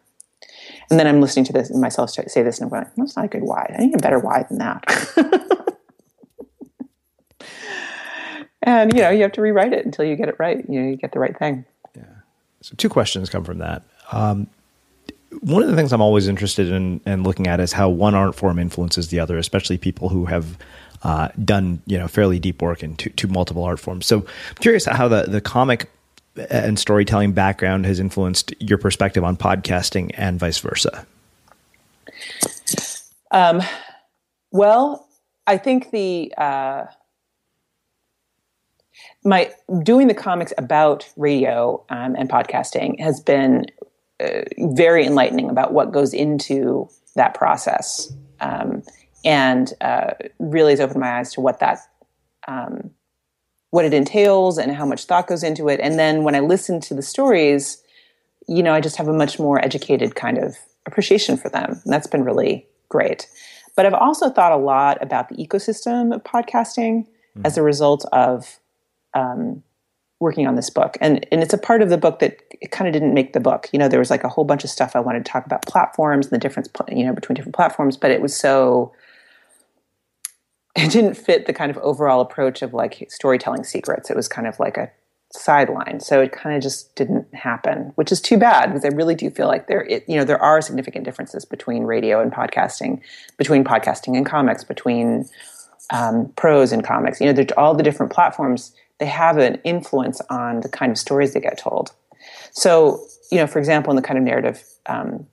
And 0.89 0.99
then 0.99 1.07
I'm 1.07 1.21
listening 1.21 1.45
to 1.45 1.53
this 1.53 1.69
and 1.69 1.79
myself 1.79 2.09
say 2.09 2.43
this, 2.43 2.59
and 2.59 2.65
I'm 2.65 2.69
going, 2.69 2.91
"That's 2.97 3.15
not 3.15 3.25
a 3.25 3.29
good 3.29 3.43
why. 3.43 3.73
I 3.77 3.85
need 3.85 3.95
a 3.95 3.99
better 3.99 4.19
why 4.19 4.43
than 4.43 4.57
that." 4.57 5.67
and 8.61 8.93
you 8.93 9.01
know, 9.01 9.09
you 9.09 9.21
have 9.23 9.31
to 9.33 9.41
rewrite 9.41 9.73
it 9.73 9.85
until 9.85 10.05
you 10.05 10.15
get 10.15 10.29
it 10.29 10.35
right. 10.39 10.63
You 10.69 10.81
know, 10.81 10.89
you 10.89 10.95
get 10.95 11.11
the 11.11 11.19
right 11.19 11.37
thing. 11.37 11.65
Yeah. 11.95 12.03
So 12.61 12.75
two 12.77 12.89
questions 12.89 13.29
come 13.29 13.43
from 13.43 13.59
that. 13.59 13.83
Um, 14.11 14.47
one 15.41 15.63
of 15.63 15.69
the 15.69 15.75
things 15.75 15.93
I'm 15.93 16.01
always 16.01 16.27
interested 16.27 16.69
in 16.69 16.99
and 17.05 17.23
looking 17.23 17.47
at 17.47 17.59
is 17.59 17.73
how 17.73 17.89
one 17.89 18.15
art 18.15 18.35
form 18.35 18.59
influences 18.59 19.07
the 19.07 19.19
other, 19.19 19.37
especially 19.37 19.77
people 19.77 20.09
who 20.09 20.25
have 20.25 20.57
uh, 21.03 21.29
done 21.43 21.81
you 21.85 21.97
know 21.97 22.07
fairly 22.07 22.39
deep 22.39 22.61
work 22.61 22.83
in 22.83 22.95
two, 22.95 23.09
two 23.11 23.27
multiple 23.27 23.63
art 23.63 23.79
forms. 23.79 24.05
So 24.05 24.19
I'm 24.19 24.55
curious 24.59 24.85
how 24.85 25.07
the 25.07 25.23
the 25.23 25.41
comic 25.41 25.89
and 26.49 26.79
storytelling 26.79 27.33
background 27.33 27.85
has 27.85 27.99
influenced 27.99 28.53
your 28.59 28.77
perspective 28.77 29.23
on 29.23 29.35
podcasting 29.35 30.11
and 30.15 30.39
vice 30.39 30.59
versa. 30.59 31.05
Um, 33.31 33.61
well, 34.51 35.07
I 35.47 35.57
think 35.57 35.91
the 35.91 36.33
uh, 36.37 36.85
my 39.23 39.51
doing 39.83 40.07
the 40.07 40.13
comics 40.13 40.53
about 40.57 41.07
radio 41.15 41.83
um, 41.89 42.15
and 42.15 42.29
podcasting 42.29 42.99
has 42.99 43.19
been 43.19 43.65
uh, 44.19 44.41
very 44.57 45.05
enlightening 45.05 45.49
about 45.49 45.73
what 45.73 45.91
goes 45.91 46.13
into 46.13 46.89
that 47.15 47.33
process. 47.33 48.11
Um, 48.39 48.83
and 49.23 49.73
uh, 49.81 50.13
really 50.39 50.71
has 50.71 50.79
opened 50.79 50.99
my 50.99 51.19
eyes 51.19 51.33
to 51.33 51.41
what 51.41 51.59
that 51.59 51.79
um, 52.47 52.91
what 53.69 53.85
it 53.85 53.93
entails 53.93 54.57
and 54.57 54.71
how 54.75 54.85
much 54.85 55.05
thought 55.05 55.27
goes 55.27 55.43
into 55.43 55.69
it. 55.69 55.79
And 55.81 55.97
then 55.97 56.23
when 56.23 56.35
I 56.35 56.39
listen 56.39 56.81
to 56.81 56.93
the 56.93 57.01
stories, 57.01 57.81
you 58.47 58.61
know, 58.63 58.73
I 58.73 58.81
just 58.81 58.97
have 58.97 59.07
a 59.07 59.13
much 59.13 59.39
more 59.39 59.63
educated 59.63 60.15
kind 60.15 60.37
of 60.37 60.57
appreciation 60.85 61.37
for 61.37 61.49
them, 61.49 61.79
and 61.83 61.93
that's 61.93 62.07
been 62.07 62.23
really 62.23 62.67
great. 62.89 63.27
But 63.75 63.85
I've 63.85 63.93
also 63.93 64.29
thought 64.29 64.51
a 64.51 64.57
lot 64.57 65.01
about 65.01 65.29
the 65.29 65.35
ecosystem 65.35 66.13
of 66.13 66.23
podcasting 66.23 67.05
mm-hmm. 67.05 67.45
as 67.45 67.57
a 67.57 67.63
result 67.63 68.05
of 68.11 68.59
um, 69.13 69.63
working 70.19 70.47
on 70.47 70.55
this 70.55 70.69
book, 70.69 70.97
and 71.01 71.25
and 71.31 71.41
it's 71.41 71.53
a 71.53 71.57
part 71.57 71.81
of 71.81 71.89
the 71.89 71.97
book 71.97 72.19
that 72.19 72.39
kind 72.71 72.87
of 72.87 72.93
didn't 72.93 73.13
make 73.13 73.33
the 73.33 73.39
book. 73.39 73.69
You 73.71 73.79
know, 73.79 73.87
there 73.87 73.99
was 73.99 74.09
like 74.09 74.23
a 74.23 74.29
whole 74.29 74.45
bunch 74.45 74.63
of 74.63 74.69
stuff 74.69 74.95
I 74.95 74.99
wanted 74.99 75.25
to 75.25 75.31
talk 75.31 75.45
about 75.45 75.65
platforms 75.65 76.27
and 76.27 76.33
the 76.33 76.39
difference, 76.39 76.69
you 76.89 77.05
know, 77.05 77.13
between 77.13 77.35
different 77.35 77.55
platforms, 77.55 77.97
but 77.97 78.11
it 78.11 78.21
was 78.21 78.35
so 78.35 78.93
it 80.75 80.91
didn't 80.91 81.15
fit 81.15 81.45
the 81.45 81.53
kind 81.53 81.69
of 81.69 81.77
overall 81.79 82.21
approach 82.21 82.61
of 82.61 82.73
like 82.73 83.05
storytelling 83.09 83.63
secrets. 83.63 84.09
It 84.09 84.15
was 84.15 84.27
kind 84.27 84.47
of 84.47 84.59
like 84.59 84.77
a 84.77 84.91
sideline. 85.33 85.99
So 85.99 86.21
it 86.21 86.31
kind 86.31 86.55
of 86.55 86.61
just 86.61 86.95
didn't 86.95 87.33
happen, 87.33 87.91
which 87.95 88.11
is 88.11 88.21
too 88.21 88.37
bad 88.37 88.67
because 88.67 88.85
I 88.85 88.89
really 88.89 89.15
do 89.15 89.29
feel 89.29 89.47
like 89.47 89.67
there, 89.67 89.83
it, 89.85 90.03
you 90.07 90.17
know, 90.17 90.23
there 90.23 90.41
are 90.41 90.61
significant 90.61 91.05
differences 91.05 91.45
between 91.45 91.83
radio 91.83 92.21
and 92.21 92.31
podcasting, 92.31 93.01
between 93.37 93.63
podcasting 93.63 94.15
and 94.15 94.25
comics, 94.25 94.63
between 94.63 95.27
um, 95.91 96.31
prose 96.35 96.71
and 96.71 96.83
comics. 96.83 97.19
You 97.19 97.27
know, 97.27 97.33
there's 97.33 97.51
all 97.57 97.75
the 97.75 97.83
different 97.83 98.11
platforms. 98.11 98.73
They 99.01 99.07
have 99.07 99.39
an 99.39 99.55
influence 99.63 100.21
on 100.29 100.61
the 100.61 100.69
kind 100.69 100.91
of 100.91 100.97
stories 100.99 101.33
that 101.33 101.39
get 101.39 101.57
told. 101.57 101.89
So, 102.51 103.03
you 103.31 103.39
know, 103.39 103.47
for 103.47 103.57
example, 103.57 103.89
in 103.89 103.95
the 103.95 104.03
kind 104.03 104.19
of 104.19 104.23
narrative 104.23 104.63
um, 104.85 105.25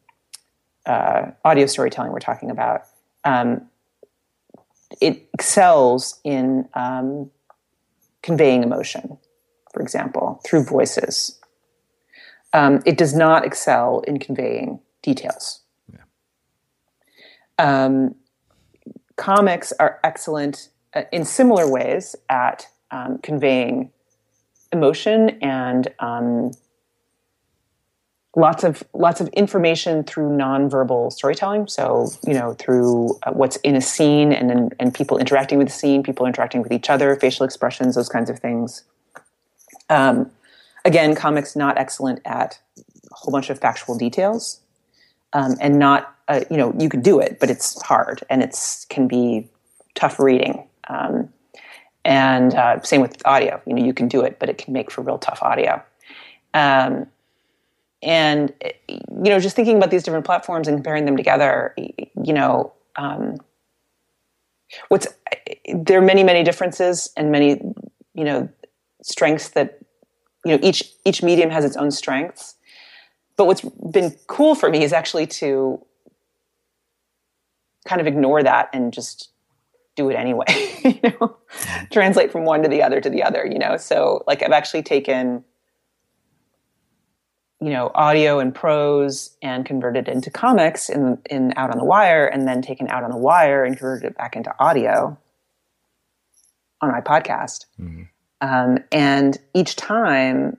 uh, 0.87 1.33
audio 1.45 1.67
storytelling 1.67 2.11
we're 2.11 2.19
talking 2.19 2.51
about, 2.51 2.85
um, 3.25 3.69
it 5.03 5.29
excels 5.35 6.19
in 6.25 6.67
um, 6.73 7.31
conveying 8.23 8.63
emotion, 8.63 9.19
for 9.71 9.83
example, 9.83 10.41
through 10.47 10.65
voices. 10.65 11.39
Um, 12.55 12.81
it 12.87 12.97
does 12.97 13.15
not 13.15 13.45
excel 13.45 14.01
in 14.07 14.19
conveying 14.19 14.81
details. 15.03 15.61
Yeah. 15.93 16.05
Um, 17.59 18.15
comics 19.17 19.75
are 19.79 20.01
excellent 20.03 20.71
uh, 20.95 21.03
in 21.13 21.27
similar 21.27 21.71
ways 21.71 22.17
at 22.31 22.67
um, 22.91 23.19
conveying 23.19 23.91
emotion 24.73 25.31
and 25.41 25.89
um, 25.99 26.53
lots 28.37 28.63
of 28.65 28.83
lots 28.95 29.21
of 29.21 29.29
information 29.29 30.05
through 30.05 30.31
nonverbal 30.31 31.13
storytelling. 31.13 31.67
So 31.67 32.09
you 32.27 32.35
know 32.35 32.55
through 32.55 33.19
uh, 33.25 33.33
what's 33.33 33.57
in 33.57 33.77
a 33.77 33.81
scene 33.81 34.33
and 34.33 34.75
and 34.79 34.95
people 34.95 35.19
interacting 35.19 35.59
with 35.59 35.69
the 35.69 35.75
scene, 35.75 36.03
people 36.03 36.27
interacting 36.27 36.63
with 36.63 36.73
each 36.73 36.91
other, 36.91 37.15
facial 37.17 37.45
expressions, 37.45 37.95
those 37.95 38.09
kinds 38.09 38.31
of 38.31 38.39
things. 38.39 38.85
Um, 39.91 40.31
again, 40.85 41.15
comics 41.15 41.57
not 41.57 41.79
excellent 41.79 42.21
at 42.25 42.61
a 42.79 43.15
whole 43.15 43.33
bunch 43.33 43.51
of 43.51 43.59
factual 43.59 43.97
details, 43.97 44.61
um, 45.33 45.57
and 45.61 45.79
not 45.79 46.15
uh, 46.29 46.41
you 46.51 46.57
know 46.57 46.75
you 46.79 46.89
could 46.89 47.03
do 47.03 47.21
it, 47.21 47.39
but 47.41 47.51
it's 47.51 47.81
hard 47.83 48.23
and 48.31 48.43
it's 48.43 48.85
can 48.87 49.09
be 49.09 49.49
tough 49.95 50.21
reading. 50.21 50.69
Um, 50.89 51.31
and 52.09 52.55
uh, 52.55 52.81
same 52.81 53.03
with 53.03 53.21
audio. 53.27 53.61
You 53.67 53.75
know, 53.75 53.85
you 53.85 53.93
can 53.93 54.09
do 54.09 54.23
it, 54.23 54.39
but 54.39 54.49
it 54.49 54.57
can 54.57 54.73
make 54.73 54.91
for 54.91 55.03
real 55.03 55.19
tough 55.19 55.43
audio. 55.43 55.83
Um, 56.55 57.07
and 58.03 58.53
you 58.89 59.31
know, 59.31 59.39
just 59.39 59.55
thinking 59.55 59.77
about 59.77 59.91
these 59.91 60.05
different 60.05 60.25
platforms 60.25 60.69
and 60.69 60.79
comparing 60.79 61.05
them 61.05 61.19
together, 61.19 61.75
you 61.77 62.33
know, 62.33 62.73
um, 62.97 63.37
what's 64.89 65.07
there 65.75 65.99
are 65.99 66.05
many 66.05 66.25
many 66.25 66.43
differences 66.43 67.11
and 67.17 67.31
many 67.31 67.61
you 68.15 68.25
know 68.25 68.49
strengths 69.03 69.51
that 69.51 69.79
you 70.47 70.53
know 70.53 70.59
each 70.63 70.85
each 71.05 71.23
medium 71.23 71.51
has 71.51 71.65
its 71.65 71.77
own 71.77 71.91
strengths. 71.91 72.55
But 73.37 73.47
what's 73.47 73.61
been 73.61 74.17
cool 74.29 74.55
for 74.55 74.71
me 74.71 74.83
is 74.83 74.95
actually 74.95 75.27
to 75.27 75.85
kind 77.87 78.01
of 78.01 78.07
ignore 78.07 78.43
that 78.43 78.71
and 78.73 78.95
just 78.95 79.31
do 79.99 80.09
it 80.09 80.15
anyway 80.15 80.45
you 80.85 81.01
know? 81.03 81.37
Translate 81.91 82.31
from 82.31 82.45
one 82.45 82.63
to 82.63 82.69
the 82.69 82.83
other 82.83 83.01
to 83.01 83.11
the 83.11 83.23
other 83.23 83.45
you 83.45 83.59
know? 83.59 83.77
So 83.77 84.25
like 84.27 84.43
i've 84.43 84.53
actually 84.53 84.83
taken 84.83 85.45
you 87.61 87.71
know 87.71 87.91
audio 87.95 88.39
and 88.39 88.55
prose 88.55 89.37
and 89.43 89.67
converted 89.67 90.09
into 90.09 90.31
comics 90.31 90.89
in 90.89 91.19
in 91.29 91.53
out 91.57 91.71
on 91.71 91.79
the 91.79 91.85
wire 91.85 92.27
and 92.27 92.47
then 92.47 92.63
taken 92.63 92.89
out 92.89 93.03
on 93.03 93.11
the 93.11 93.17
wire 93.17 93.65
and 93.65 93.77
converted 93.77 94.13
it 94.13 94.17
back 94.17 94.37
into 94.37 94.55
audio 94.59 95.19
on 96.81 96.93
my 96.93 97.01
podcast. 97.01 97.67
Mm-hmm. 97.81 98.03
um, 98.41 98.79
and 98.93 99.37
each 99.55 99.75
time 99.75 100.57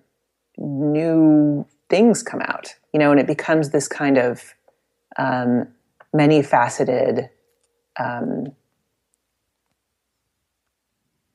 new 0.58 1.66
things 1.90 2.22
come 2.22 2.42
out 2.42 2.76
you 2.94 3.00
know 3.00 3.12
and 3.12 3.20
it 3.20 3.28
becomes 3.28 3.70
this 3.70 3.88
kind 3.88 4.18
of 4.18 4.54
um, 5.18 5.68
many 6.14 6.42
faceted 6.42 7.30
um, 7.98 8.48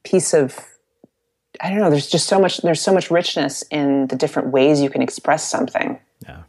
piece 0.04 0.34
of 0.34 0.58
I 1.60 1.70
don't 1.70 1.78
know. 1.78 1.90
There's 1.90 2.08
just 2.08 2.26
so 2.26 2.40
much. 2.40 2.58
There's 2.58 2.80
so 2.80 2.92
much 2.92 3.10
richness 3.10 3.62
in 3.70 4.08
the 4.08 4.16
different 4.16 4.48
ways 4.48 4.80
you 4.80 4.90
can 4.90 5.02
express 5.02 5.48
something. 5.48 5.98
Yeah, 6.26 6.42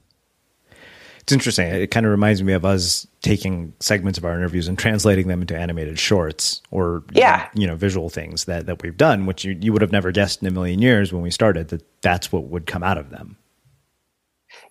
it's 1.20 1.32
interesting. 1.32 1.68
It 1.68 1.92
kind 1.92 2.06
of 2.06 2.12
reminds 2.12 2.42
me 2.42 2.54
of 2.54 2.66
us 2.66 3.06
taking 3.22 3.74
segments 3.80 4.18
of 4.18 4.26
our 4.26 4.36
interviews 4.36 4.68
and 4.68 4.78
translating 4.78 5.28
them 5.28 5.42
into 5.42 5.58
animated 5.58 6.00
shorts 6.00 6.62
or 6.72 7.04
yeah, 7.12 7.50
you 7.54 7.68
know, 7.68 7.76
visual 7.76 8.10
things 8.10 8.46
that 8.46 8.66
that 8.66 8.82
we've 8.82 8.98
done, 8.98 9.26
which 9.26 9.46
you 9.46 9.58
you 9.62 9.72
would 9.74 9.82
have 9.82 9.92
never 9.92 10.12
guessed 10.12 10.42
in 10.42 10.48
a 10.48 10.52
million 10.52 10.82
years 10.82 11.14
when 11.14 11.22
we 11.22 11.30
started 11.30 11.68
that 11.68 11.84
that's 12.02 12.32
what 12.32 12.46
would 12.46 12.66
come 12.66 12.84
out 12.84 12.98
of 12.98 13.12
them. 13.12 13.38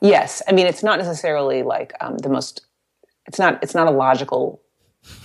Yes, 0.01 0.43
I 0.49 0.53
mean 0.53 0.67
it's 0.67 0.83
not 0.83 0.99
necessarily 0.99 1.63
like 1.63 1.93
um, 2.01 2.19
the 2.19 2.29
most. 2.29 2.67
It's 3.27 3.39
not. 3.39 3.63
It's 3.63 3.75
not 3.75 3.87
a 3.87 3.93
logical 3.93 4.61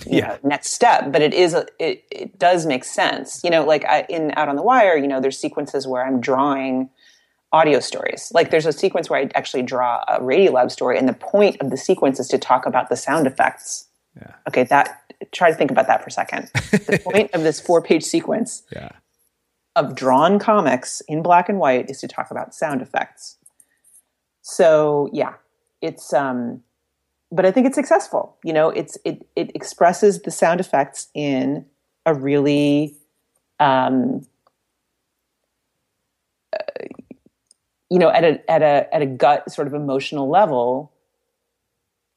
yeah. 0.06 0.28
Know, 0.28 0.38
next 0.44 0.72
step 0.72 1.12
but 1.12 1.22
it 1.22 1.34
is 1.34 1.54
a, 1.54 1.66
it, 1.78 2.04
it 2.10 2.38
does 2.38 2.66
make 2.66 2.84
sense 2.84 3.42
you 3.44 3.50
know 3.50 3.64
like 3.64 3.84
I, 3.84 4.06
in 4.08 4.32
out 4.36 4.48
on 4.48 4.56
the 4.56 4.62
wire 4.62 4.96
you 4.96 5.06
know 5.06 5.20
there's 5.20 5.38
sequences 5.38 5.86
where 5.86 6.04
i'm 6.04 6.20
drawing 6.20 6.90
audio 7.52 7.80
stories 7.80 8.30
like 8.34 8.50
there's 8.50 8.66
a 8.66 8.72
sequence 8.72 9.10
where 9.10 9.20
i 9.20 9.30
actually 9.34 9.62
draw 9.62 10.02
a 10.08 10.20
radiolab 10.20 10.70
story 10.70 10.98
and 10.98 11.08
the 11.08 11.14
point 11.14 11.56
of 11.60 11.70
the 11.70 11.76
sequence 11.76 12.20
is 12.20 12.28
to 12.28 12.38
talk 12.38 12.66
about 12.66 12.88
the 12.88 12.96
sound 12.96 13.26
effects 13.26 13.88
yeah. 14.16 14.34
okay 14.48 14.64
that 14.64 15.02
try 15.32 15.50
to 15.50 15.56
think 15.56 15.70
about 15.70 15.86
that 15.86 16.02
for 16.02 16.08
a 16.08 16.12
second 16.12 16.50
the 16.54 17.00
point 17.04 17.30
of 17.32 17.42
this 17.42 17.60
four 17.60 17.82
page 17.82 18.02
sequence 18.02 18.62
yeah. 18.72 18.90
of 19.76 19.94
drawn 19.94 20.38
comics 20.38 21.02
in 21.08 21.22
black 21.22 21.48
and 21.48 21.58
white 21.58 21.90
is 21.90 22.00
to 22.00 22.08
talk 22.08 22.30
about 22.30 22.54
sound 22.54 22.80
effects 22.80 23.36
so 24.42 25.08
yeah 25.12 25.34
it's 25.80 26.12
um 26.12 26.62
but 27.32 27.46
I 27.46 27.50
think 27.50 27.66
it's 27.66 27.76
successful. 27.76 28.36
You 28.44 28.52
know, 28.52 28.70
it's 28.70 28.98
it 29.04 29.26
it 29.36 29.52
expresses 29.54 30.22
the 30.22 30.30
sound 30.30 30.60
effects 30.60 31.08
in 31.14 31.66
a 32.06 32.14
really 32.14 32.96
um, 33.58 34.26
uh, 36.52 36.84
you 37.88 37.98
know 37.98 38.10
at 38.10 38.24
a 38.24 38.50
at 38.50 38.62
a 38.62 38.92
at 38.94 39.02
a 39.02 39.06
gut 39.06 39.50
sort 39.50 39.66
of 39.66 39.74
emotional 39.74 40.28
level 40.28 40.92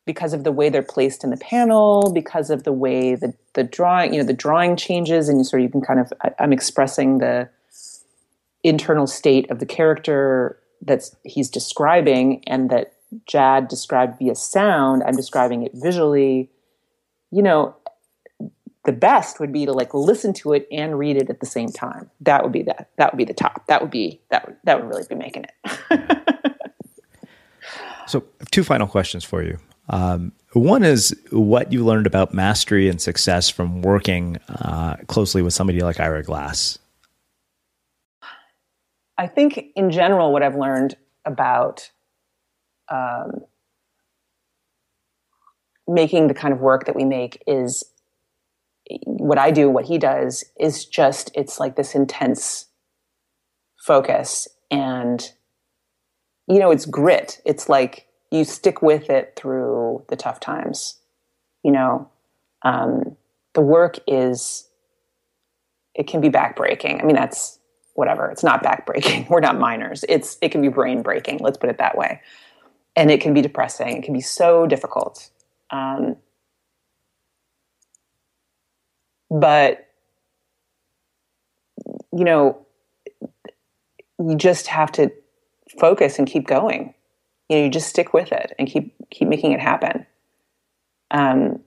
because 0.05 0.33
of 0.33 0.43
the 0.43 0.51
way 0.51 0.69
they're 0.69 0.83
placed 0.83 1.23
in 1.23 1.29
the 1.29 1.37
panel 1.37 2.11
because 2.13 2.49
of 2.49 2.63
the 2.63 2.73
way 2.73 3.15
the 3.15 3.33
the 3.53 3.63
drawing 3.63 4.13
you 4.13 4.19
know 4.19 4.25
the 4.25 4.33
drawing 4.33 4.75
changes 4.75 5.29
and 5.29 5.37
you 5.37 5.43
sort 5.43 5.61
of 5.61 5.63
you 5.65 5.71
can 5.71 5.81
kind 5.81 5.99
of 5.99 6.11
I, 6.21 6.31
i'm 6.39 6.51
expressing 6.51 7.19
the 7.19 7.49
internal 8.63 9.07
state 9.07 9.49
of 9.49 9.59
the 9.59 9.65
character 9.65 10.59
that's 10.81 11.15
he's 11.23 11.49
describing 11.49 12.43
and 12.47 12.69
that 12.69 12.93
Jad 13.27 13.67
described 13.67 14.19
via 14.19 14.35
sound, 14.35 15.03
I'm 15.03 15.15
describing 15.15 15.63
it 15.63 15.71
visually. 15.73 16.49
You 17.31 17.41
know, 17.41 17.75
the 18.85 18.91
best 18.91 19.39
would 19.39 19.51
be 19.51 19.65
to 19.65 19.71
like 19.71 19.93
listen 19.93 20.33
to 20.33 20.53
it 20.53 20.67
and 20.71 20.99
read 20.99 21.15
it 21.17 21.29
at 21.29 21.39
the 21.39 21.45
same 21.45 21.69
time. 21.69 22.09
That 22.21 22.43
would 22.43 22.51
be 22.51 22.63
that. 22.63 22.89
That 22.97 23.13
would 23.13 23.17
be 23.17 23.25
the 23.25 23.33
top. 23.33 23.65
That 23.67 23.81
would 23.81 23.91
be 23.91 24.21
that 24.29 24.47
would 24.47 24.57
that 24.63 24.79
would 24.79 24.89
really 24.89 25.05
be 25.07 25.15
making 25.15 25.45
it. 25.45 26.59
so, 28.07 28.23
two 28.51 28.63
final 28.63 28.87
questions 28.87 29.23
for 29.23 29.43
you. 29.43 29.57
Um, 29.89 30.31
one 30.53 30.83
is 30.83 31.17
what 31.31 31.71
you 31.71 31.83
learned 31.83 32.07
about 32.07 32.33
mastery 32.33 32.87
and 32.87 33.01
success 33.01 33.49
from 33.49 33.81
working 33.81 34.37
uh, 34.49 34.97
closely 35.07 35.41
with 35.41 35.53
somebody 35.53 35.81
like 35.81 35.99
Ira 35.99 36.23
Glass. 36.23 36.79
I 39.17 39.27
think, 39.27 39.65
in 39.75 39.91
general, 39.91 40.31
what 40.31 40.43
I've 40.43 40.55
learned 40.55 40.95
about 41.25 41.91
um, 42.93 43.41
making 45.87 46.27
the 46.27 46.33
kind 46.33 46.53
of 46.53 46.59
work 46.59 46.85
that 46.85 46.95
we 46.95 47.05
make 47.05 47.41
is 47.47 47.83
what 49.05 49.37
I 49.37 49.51
do, 49.51 49.69
what 49.69 49.85
he 49.85 49.97
does 49.97 50.43
is 50.59 50.85
just, 50.85 51.31
it's 51.35 51.59
like 51.59 51.75
this 51.75 51.95
intense 51.95 52.67
focus 53.77 54.47
and, 54.69 55.31
you 56.47 56.59
know, 56.59 56.71
it's 56.71 56.85
grit. 56.85 57.41
It's 57.45 57.67
like 57.67 58.07
you 58.31 58.43
stick 58.43 58.81
with 58.81 59.09
it 59.09 59.33
through 59.35 60.03
the 60.09 60.15
tough 60.15 60.39
times, 60.39 60.99
you 61.63 61.71
know, 61.71 62.09
um, 62.63 63.17
the 63.53 63.61
work 63.61 63.97
is, 64.07 64.69
it 65.95 66.07
can 66.07 66.21
be 66.21 66.29
backbreaking. 66.29 67.01
I 67.01 67.05
mean, 67.05 67.15
that's 67.15 67.59
whatever. 67.93 68.29
It's 68.29 68.43
not 68.43 68.63
backbreaking. 68.63 69.29
We're 69.29 69.39
not 69.39 69.59
miners. 69.59 70.03
It's, 70.09 70.37
it 70.41 70.49
can 70.49 70.61
be 70.61 70.69
brain 70.69 71.01
breaking. 71.01 71.39
Let's 71.39 71.57
put 71.57 71.69
it 71.69 71.77
that 71.77 71.97
way 71.97 72.21
and 72.95 73.11
it 73.11 73.21
can 73.21 73.33
be 73.33 73.41
depressing. 73.41 73.97
It 73.97 74.03
can 74.03 74.13
be 74.13 74.21
so 74.21 74.67
difficult. 74.67 75.29
Um, 75.69 76.17
but 79.29 79.87
you 82.15 82.23
know, 82.23 82.65
you 84.19 84.35
just 84.35 84.67
have 84.67 84.91
to 84.93 85.11
focus 85.79 86.19
and 86.19 86.27
keep 86.27 86.47
going. 86.47 86.93
You 87.49 87.57
know, 87.57 87.63
you 87.65 87.69
just 87.69 87.89
stick 87.89 88.13
with 88.13 88.31
it 88.31 88.53
and 88.57 88.67
keep 88.67 88.93
keep 89.09 89.27
making 89.27 89.51
it 89.51 89.59
happen. 89.59 90.05
Um, 91.11 91.61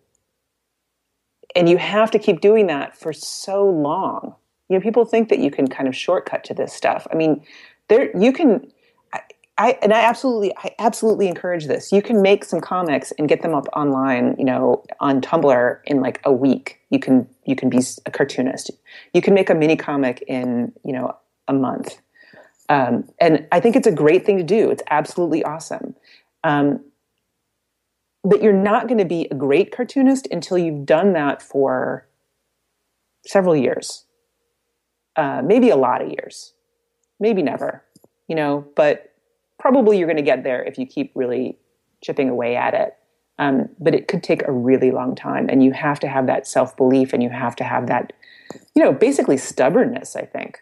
and 1.55 1.69
you 1.69 1.79
have 1.79 2.11
to 2.13 2.19
keep 2.19 2.41
doing 2.41 2.67
that 2.67 2.97
for 2.97 3.13
so 3.13 3.69
long. 3.69 4.35
You 4.69 4.77
know, 4.77 4.83
people 4.83 5.05
think 5.05 5.29
that 5.29 5.39
you 5.39 5.51
can 5.51 5.69
kind 5.69 5.89
of 5.89 5.97
shortcut 5.97 6.45
to 6.45 6.55
this 6.55 6.73
stuff. 6.73 7.07
I 7.13 7.17
mean, 7.17 7.45
there 7.89 8.17
you 8.17 8.33
can 8.33 8.71
I 9.59 9.79
and 9.83 9.93
I 9.93 10.03
absolutely 10.03 10.55
I 10.57 10.75
absolutely 10.79 11.29
encourage 11.29 11.67
this. 11.67 11.91
You 11.91 12.03
can 12.03 12.21
make 12.21 12.45
some 12.45 12.61
comics 12.61 13.13
and 13.19 13.29
get 13.29 13.43
them 13.43 13.55
up 13.55 13.67
online, 13.73 14.37
you 14.39 14.45
know, 14.45 14.85
on 15.01 15.21
Tumblr 15.21 15.81
in 15.87 16.01
like 16.01 16.21
a 16.25 16.33
week. 16.33 16.81
You 16.91 16.99
can 16.99 17.29
you 17.45 17.57
can 17.57 17.71
be 17.71 17.81
a 18.05 18.11
cartoonist. 18.11 18.71
You 19.15 19.23
can 19.23 19.35
make 19.35 19.49
a 19.49 19.55
mini 19.55 19.77
comic 19.77 20.23
in, 20.27 20.73
you 20.85 20.93
know, 20.93 21.17
a 21.49 21.55
month. 21.55 21.99
Um, 22.69 23.09
and 23.21 23.47
I 23.53 23.61
think 23.61 23.77
it's 23.77 23.87
a 23.87 23.93
great 23.93 24.27
thing 24.27 24.39
to 24.39 24.43
do. 24.43 24.71
It's 24.71 24.83
absolutely 24.91 25.43
awesome. 25.45 25.95
Um, 26.45 26.85
but 28.25 28.43
you're 28.43 28.53
not 28.53 28.89
going 28.89 28.99
to 28.99 29.05
be 29.05 29.29
a 29.31 29.35
great 29.35 29.71
cartoonist 29.71 30.27
until 30.31 30.59
you've 30.59 30.85
done 30.85 31.13
that 31.13 31.41
for 31.41 32.09
several 33.25 33.57
years, 33.57 34.05
uh, 35.15 35.43
maybe 35.45 35.71
a 35.71 35.77
lot 35.77 36.03
of 36.03 36.09
years, 36.09 36.53
maybe 37.21 37.41
never, 37.41 37.85
you 38.27 38.35
know. 38.35 38.67
But 38.75 39.13
probably 39.59 39.99
you're 39.99 40.07
going 40.07 40.17
to 40.17 40.23
get 40.23 40.45
there 40.45 40.63
if 40.65 40.79
you 40.79 40.87
keep 40.87 41.13
really 41.15 41.59
chipping 42.03 42.29
away 42.29 42.57
at 42.57 42.75
it. 42.75 42.95
Um, 43.39 43.69
but 43.79 43.95
it 43.95 44.09
could 44.09 44.23
take 44.23 44.47
a 44.47 44.53
really 44.53 44.91
long 44.91 45.15
time, 45.15 45.49
and 45.51 45.63
you 45.63 45.73
have 45.73 46.01
to 46.01 46.09
have 46.09 46.27
that 46.27 46.47
self 46.47 46.75
belief, 46.77 47.13
and 47.13 47.23
you 47.23 47.29
have 47.29 47.55
to 47.57 47.65
have 47.65 47.87
that, 47.89 48.15
you 48.75 48.83
know, 48.83 48.93
basically 48.93 49.37
stubbornness. 49.37 50.17
I 50.17 50.23
think 50.23 50.61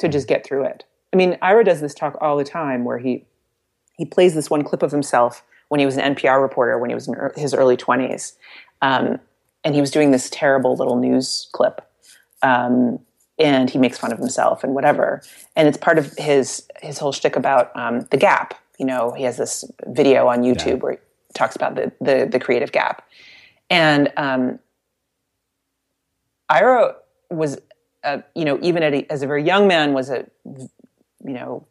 to 0.00 0.08
just 0.08 0.26
get 0.26 0.44
through 0.44 0.64
it. 0.64 0.84
I 1.12 1.16
mean, 1.16 1.38
Ira 1.40 1.64
does 1.64 1.80
this 1.80 1.94
talk 1.94 2.16
all 2.20 2.36
the 2.36 2.44
time 2.44 2.84
where 2.84 2.98
he 2.98 3.26
he 3.96 4.04
plays 4.04 4.34
this 4.34 4.50
one 4.50 4.64
clip 4.64 4.82
of 4.82 4.90
himself 4.90 5.44
when 5.68 5.78
he 5.78 5.86
was 5.86 5.96
an 5.96 6.16
NPR 6.16 6.42
reporter 6.42 6.78
when 6.78 6.90
he 6.90 6.94
was 6.94 7.06
in 7.06 7.14
his 7.36 7.54
early 7.54 7.76
twenties, 7.76 8.36
um, 8.82 9.20
and 9.62 9.76
he 9.76 9.80
was 9.80 9.92
doing 9.92 10.10
this 10.10 10.28
terrible 10.30 10.74
little 10.74 10.96
news 10.96 11.48
clip. 11.52 11.80
Um, 12.42 12.98
and 13.40 13.70
he 13.70 13.78
makes 13.78 13.98
fun 13.98 14.12
of 14.12 14.18
himself 14.18 14.62
and 14.62 14.74
whatever. 14.74 15.22
And 15.56 15.66
it's 15.66 15.78
part 15.78 15.98
of 15.98 16.12
his 16.16 16.68
his 16.80 16.98
whole 16.98 17.12
shtick 17.12 17.36
about 17.36 17.74
um, 17.74 18.06
the 18.10 18.16
gap. 18.16 18.54
You 18.78 18.86
know, 18.86 19.12
he 19.12 19.24
has 19.24 19.36
this 19.36 19.64
video 19.86 20.28
on 20.28 20.42
YouTube 20.42 20.66
yeah. 20.66 20.74
where 20.74 20.92
he 20.92 20.98
talks 21.34 21.56
about 21.56 21.74
the 21.74 21.90
the, 22.00 22.28
the 22.30 22.38
creative 22.38 22.70
gap. 22.70 23.02
And 23.70 24.12
um, 24.16 24.58
Ira 26.48 26.96
was, 27.30 27.58
a, 28.02 28.24
you 28.34 28.44
know, 28.44 28.58
even 28.60 28.82
a, 28.82 29.06
as 29.08 29.22
a 29.22 29.26
very 29.26 29.44
young 29.44 29.68
man, 29.68 29.92
was 29.92 30.10
a, 30.10 30.26
you 30.44 30.68
know, 31.32 31.66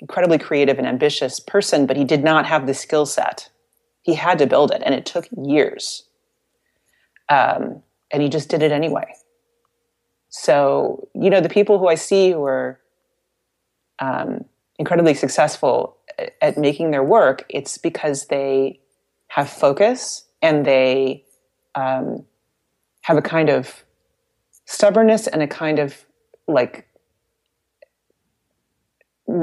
incredibly 0.00 0.38
creative 0.38 0.78
and 0.78 0.86
ambitious 0.86 1.38
person, 1.38 1.86
but 1.86 1.96
he 1.96 2.04
did 2.04 2.24
not 2.24 2.44
have 2.46 2.66
the 2.66 2.74
skill 2.74 3.06
set. 3.06 3.48
He 4.02 4.14
had 4.14 4.38
to 4.38 4.46
build 4.46 4.72
it, 4.72 4.82
and 4.84 4.94
it 4.94 5.06
took 5.06 5.28
years. 5.36 6.04
Um, 7.28 7.82
and 8.10 8.22
he 8.22 8.28
just 8.28 8.48
did 8.48 8.62
it 8.62 8.72
anyway. 8.72 9.14
So, 10.30 11.08
you 11.14 11.30
know, 11.30 11.40
the 11.40 11.48
people 11.48 11.78
who 11.78 11.88
I 11.88 11.94
see 11.94 12.32
who 12.32 12.44
are 12.44 12.80
um, 13.98 14.44
incredibly 14.78 15.14
successful 15.14 15.96
at 16.40 16.58
making 16.58 16.90
their 16.90 17.04
work, 17.04 17.44
it's 17.48 17.78
because 17.78 18.26
they 18.26 18.80
have 19.28 19.48
focus 19.48 20.24
and 20.42 20.64
they 20.64 21.24
um, 21.74 22.24
have 23.02 23.16
a 23.16 23.22
kind 23.22 23.48
of 23.48 23.84
stubbornness 24.64 25.26
and 25.26 25.42
a 25.42 25.46
kind 25.46 25.78
of 25.78 26.04
like 26.46 26.87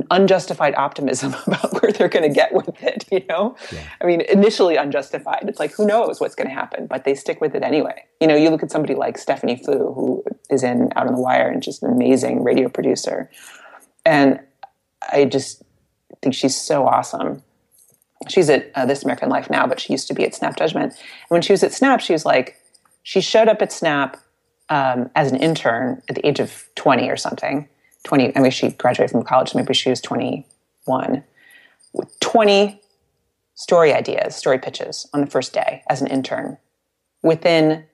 unjustified 0.10 0.74
optimism 0.76 1.36
about 1.48 1.82
where 1.82 1.92
they're 1.92 2.10
going 2.10 2.28
to 2.28 2.34
get 2.34 2.54
with 2.54 2.70
it 2.82 3.06
you 3.12 3.24
know? 3.30 3.56
Yeah. 3.72 3.88
i 4.02 4.06
mean 4.06 4.22
initially 4.22 4.76
unjustified 4.76 5.46
it's 5.48 5.60
like 5.60 5.74
who 5.74 5.86
knows 5.86 6.20
what's 6.20 6.36
going 6.36 6.48
to 6.48 6.54
happen 6.54 6.88
but 6.88 7.04
they 7.04 7.14
stick 7.14 7.40
with 7.40 7.54
it 7.56 7.64
anyway. 7.64 8.04
You 8.20 8.28
know 8.28 8.36
you 8.36 8.50
look 8.50 8.64
at 8.64 8.72
somebody 8.72 8.96
like 8.96 9.18
stephanie 9.18 9.62
foo 9.64 9.94
who 9.94 10.24
is 10.50 10.64
in 10.64 10.92
out 10.96 11.08
on 11.08 11.14
the 11.14 11.22
wire 11.22 11.50
and 11.50 11.62
just 11.62 11.84
an 11.84 11.92
amazing 11.92 12.44
radio 12.44 12.68
producer 12.68 13.30
and 14.06 14.40
i 15.12 15.26
just 15.26 15.62
think 16.22 16.34
she's 16.34 16.56
so 16.56 16.88
awesome. 16.88 17.44
She's 18.30 18.50
at 18.50 18.72
uh, 18.74 18.86
this 18.86 19.04
american 19.04 19.30
life 19.30 19.50
now 19.52 19.68
but 19.68 19.80
she 19.80 19.94
used 19.94 20.08
to 20.08 20.16
be 20.16 20.24
at 20.26 20.34
snap 20.34 20.58
judgment 20.58 20.94
and 20.94 21.30
when 21.30 21.42
she 21.44 21.54
was 21.54 21.64
at 21.64 21.74
snap 21.74 22.02
she 22.02 22.14
was 22.14 22.26
like 22.26 22.60
she 23.04 23.22
showed 23.22 23.48
up 23.48 23.62
at 23.62 23.72
snap 23.72 24.18
um, 24.70 25.12
as 25.16 25.32
an 25.32 25.38
intern 25.38 26.02
at 26.10 26.16
the 26.16 26.26
age 26.26 26.40
of 26.40 26.68
20 26.74 27.08
or 27.08 27.18
something 27.18 27.70
20, 28.06 28.38
I 28.38 28.39
mean, 28.39 28.51
she 28.51 28.70
graduated 28.70 29.12
from 29.12 29.24
college, 29.24 29.53
maybe 29.53 29.74
she 29.74 29.89
was 29.89 29.99
21, 29.99 31.24
with 31.91 32.20
20 32.20 32.80
story 33.56 33.93
ideas, 33.93 34.36
story 34.36 34.60
pitches 34.60 35.08
on 35.14 35.22
the 35.22 35.28
first 35.28 35.53
day 35.53 35.84
as 35.89 36.01
an 36.01 36.08
intern. 36.08 36.58
Within 37.24 37.86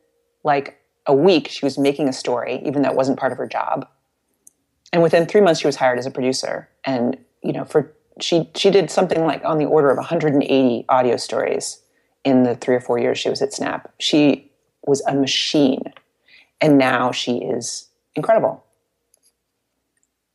like 0.44 0.82
a 1.08 1.16
week, 1.16 1.48
she 1.48 1.66
was 1.66 1.78
making 1.78 2.10
a 2.10 2.14
story, 2.14 2.62
even 2.66 2.82
though 2.82 2.90
it 2.90 2.96
wasn't 2.96 3.18
part 3.18 3.32
of 3.32 3.38
her 3.38 3.48
job. 3.48 3.88
And 4.92 5.02
within 5.02 5.26
three 5.26 5.42
months, 5.42 5.62
she 5.62 5.68
was 5.68 5.78
hired 5.78 5.98
as 5.98 6.06
a 6.06 6.12
producer. 6.12 6.68
And, 6.84 7.18
you 7.42 7.54
know, 7.54 7.64
for 7.64 7.94
she 8.20 8.50
she 8.56 8.70
did 8.70 8.92
something 8.92 9.26
like 9.26 9.44
on 9.46 9.58
the 9.58 9.66
order 9.66 9.90
of 9.90 9.98
180 9.98 10.86
audio 10.90 11.16
stories 11.16 11.82
in 12.26 12.44
the 12.44 12.56
three 12.56 12.76
or 12.76 12.82
four 12.82 13.00
years 13.00 13.18
she 13.18 13.30
was 13.30 13.42
at 13.42 13.54
Snap. 13.54 13.92
She 14.00 14.52
was 14.86 15.02
a 15.08 15.16
machine. 15.16 15.94
And 16.60 16.78
now 16.78 17.12
she 17.12 17.38
is 17.38 17.88
incredible 18.16 18.64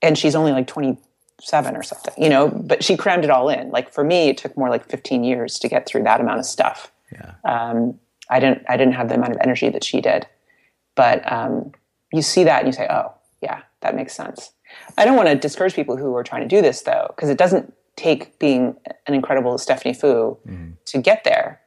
and 0.03 0.17
she's 0.19 0.35
only 0.35 0.53
like 0.53 0.67
27 0.67 1.77
or 1.77 1.83
something, 1.83 2.15
you 2.23 2.29
know, 2.29 2.49
but 2.49 2.85
she 2.85 2.97
crammed 2.97 3.25
it 3.25 3.31
all 3.31 3.49
in. 3.49 3.71
Like 3.71 3.93
for 3.93 4.05
me, 4.05 4.29
it 4.29 4.39
took 4.39 4.57
more 4.57 4.69
like 4.69 4.89
15 4.89 5.25
years 5.25 5.59
to 5.61 5.69
get 5.69 5.87
through 5.87 6.05
that 6.05 6.21
amount 6.21 6.39
of 6.39 6.47
stuff. 6.47 6.93
Yeah. 7.13 7.33
Um, 7.45 7.99
I 8.29 8.41
didn't, 8.41 8.63
I 8.69 8.77
didn't 8.77 8.95
have 8.95 9.09
the 9.09 9.15
amount 9.15 9.33
of 9.33 9.39
energy 9.41 9.69
that 9.69 9.85
she 9.85 10.01
did, 10.01 10.27
but 10.95 11.31
um, 11.31 11.73
you 12.13 12.23
see 12.23 12.45
that 12.45 12.65
and 12.65 12.69
you 12.69 12.73
say, 12.73 12.87
oh 12.91 13.13
yeah, 13.43 13.63
that 13.81 13.95
makes 13.95 14.15
sense. 14.15 14.53
I 14.99 15.05
don't 15.05 15.17
want 15.17 15.29
to 15.29 15.37
discourage 15.37 15.75
people 15.75 15.97
who 15.97 16.15
are 16.17 16.25
trying 16.25 16.43
to 16.43 16.49
do 16.49 16.61
this 16.61 16.83
though, 16.83 17.07
because 17.15 17.29
it 17.29 17.39
doesn't 17.39 17.73
take 17.97 18.39
being 18.39 18.77
an 19.07 19.15
incredible 19.15 19.57
Stephanie 19.59 19.95
Foo 19.95 20.39
mm-hmm. 20.47 20.73
to 20.87 20.99
get 20.99 21.25
there, 21.25 21.61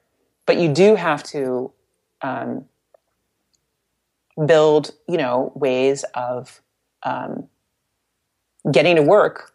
but 0.45 0.57
you 0.57 0.71
do 0.71 0.95
have 0.95 1.23
to 1.23 1.71
um, 2.21 2.65
build, 4.45 4.91
you 5.07 5.17
know, 5.17 5.51
ways 5.55 6.03
of 6.13 6.61
um, 7.03 7.47
getting 8.71 8.95
to 8.95 9.01
work 9.01 9.53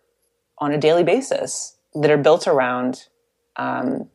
on 0.59 0.73
a 0.73 0.79
daily 0.79 1.05
basis 1.05 1.77
that 1.95 2.11
are 2.11 2.17
built 2.17 2.47
around 2.47 3.07
um, 3.57 4.09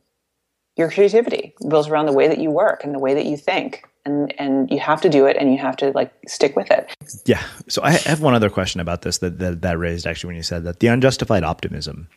your 0.76 0.90
creativity, 0.90 1.54
built 1.68 1.88
around 1.88 2.06
the 2.06 2.12
way 2.12 2.28
that 2.28 2.38
you 2.38 2.50
work 2.50 2.84
and 2.84 2.94
the 2.94 2.98
way 2.98 3.14
that 3.14 3.26
you 3.26 3.36
think. 3.36 3.84
And, 4.06 4.34
and 4.40 4.70
you 4.70 4.80
have 4.80 5.02
to 5.02 5.10
do 5.10 5.26
it 5.26 5.36
and 5.36 5.52
you 5.52 5.58
have 5.58 5.76
to 5.76 5.90
like 5.90 6.10
stick 6.26 6.56
with 6.56 6.70
it. 6.70 6.90
Yeah. 7.26 7.42
So 7.68 7.82
I 7.82 7.92
have 7.92 8.22
one 8.22 8.34
other 8.34 8.48
question 8.48 8.80
about 8.80 9.02
this 9.02 9.18
that, 9.18 9.38
that, 9.40 9.60
that 9.60 9.78
raised 9.78 10.06
actually 10.06 10.28
when 10.28 10.36
you 10.36 10.42
said 10.42 10.64
that 10.64 10.80
the 10.80 10.86
unjustified 10.86 11.44
optimism. 11.44 12.08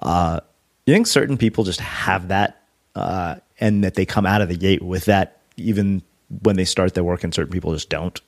Uh, 0.00 0.40
you 0.86 0.94
think 0.94 1.06
certain 1.06 1.36
people 1.36 1.62
just 1.62 1.80
have 1.80 2.28
that 2.28 2.62
uh, 2.94 3.36
and 3.60 3.84
that 3.84 3.94
they 3.94 4.06
come 4.06 4.24
out 4.24 4.40
of 4.40 4.48
the 4.48 4.56
gate 4.56 4.82
with 4.82 5.04
that 5.04 5.42
even 5.56 6.02
when 6.42 6.56
they 6.56 6.64
start 6.64 6.94
their 6.94 7.04
work 7.04 7.22
and 7.22 7.34
certain 7.34 7.52
people 7.52 7.72
just 7.74 7.90
don't? 7.90 8.20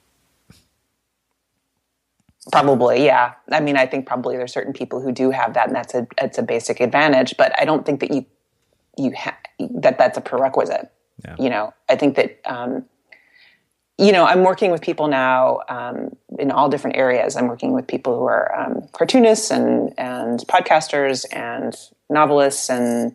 Probably, 2.50 3.04
yeah. 3.04 3.34
I 3.52 3.60
mean, 3.60 3.76
I 3.76 3.86
think 3.86 4.06
probably 4.06 4.36
there's 4.36 4.52
certain 4.52 4.72
people 4.72 5.00
who 5.00 5.12
do 5.12 5.30
have 5.30 5.54
that, 5.54 5.68
and 5.68 5.76
that's 5.76 5.94
a 5.94 6.08
it's 6.20 6.38
a 6.38 6.42
basic 6.42 6.80
advantage. 6.80 7.34
But 7.38 7.58
I 7.60 7.64
don't 7.64 7.86
think 7.86 8.00
that 8.00 8.12
you 8.12 8.26
you 8.98 9.12
ha- 9.16 9.38
that 9.60 9.96
that's 9.96 10.18
a 10.18 10.20
prerequisite. 10.20 10.90
Yeah. 11.24 11.36
You 11.38 11.50
know, 11.50 11.74
I 11.88 11.94
think 11.94 12.16
that 12.16 12.40
um, 12.44 12.84
you 13.96 14.10
know 14.10 14.24
I'm 14.24 14.42
working 14.42 14.72
with 14.72 14.82
people 14.82 15.06
now 15.06 15.60
um, 15.68 16.16
in 16.36 16.50
all 16.50 16.68
different 16.68 16.96
areas. 16.96 17.36
I'm 17.36 17.46
working 17.46 17.74
with 17.74 17.86
people 17.86 18.18
who 18.18 18.24
are 18.24 18.52
um, 18.60 18.88
cartoonists 18.90 19.52
and 19.52 19.94
and 19.96 20.40
podcasters 20.48 21.24
and 21.30 21.76
novelists 22.10 22.68
and 22.68 23.14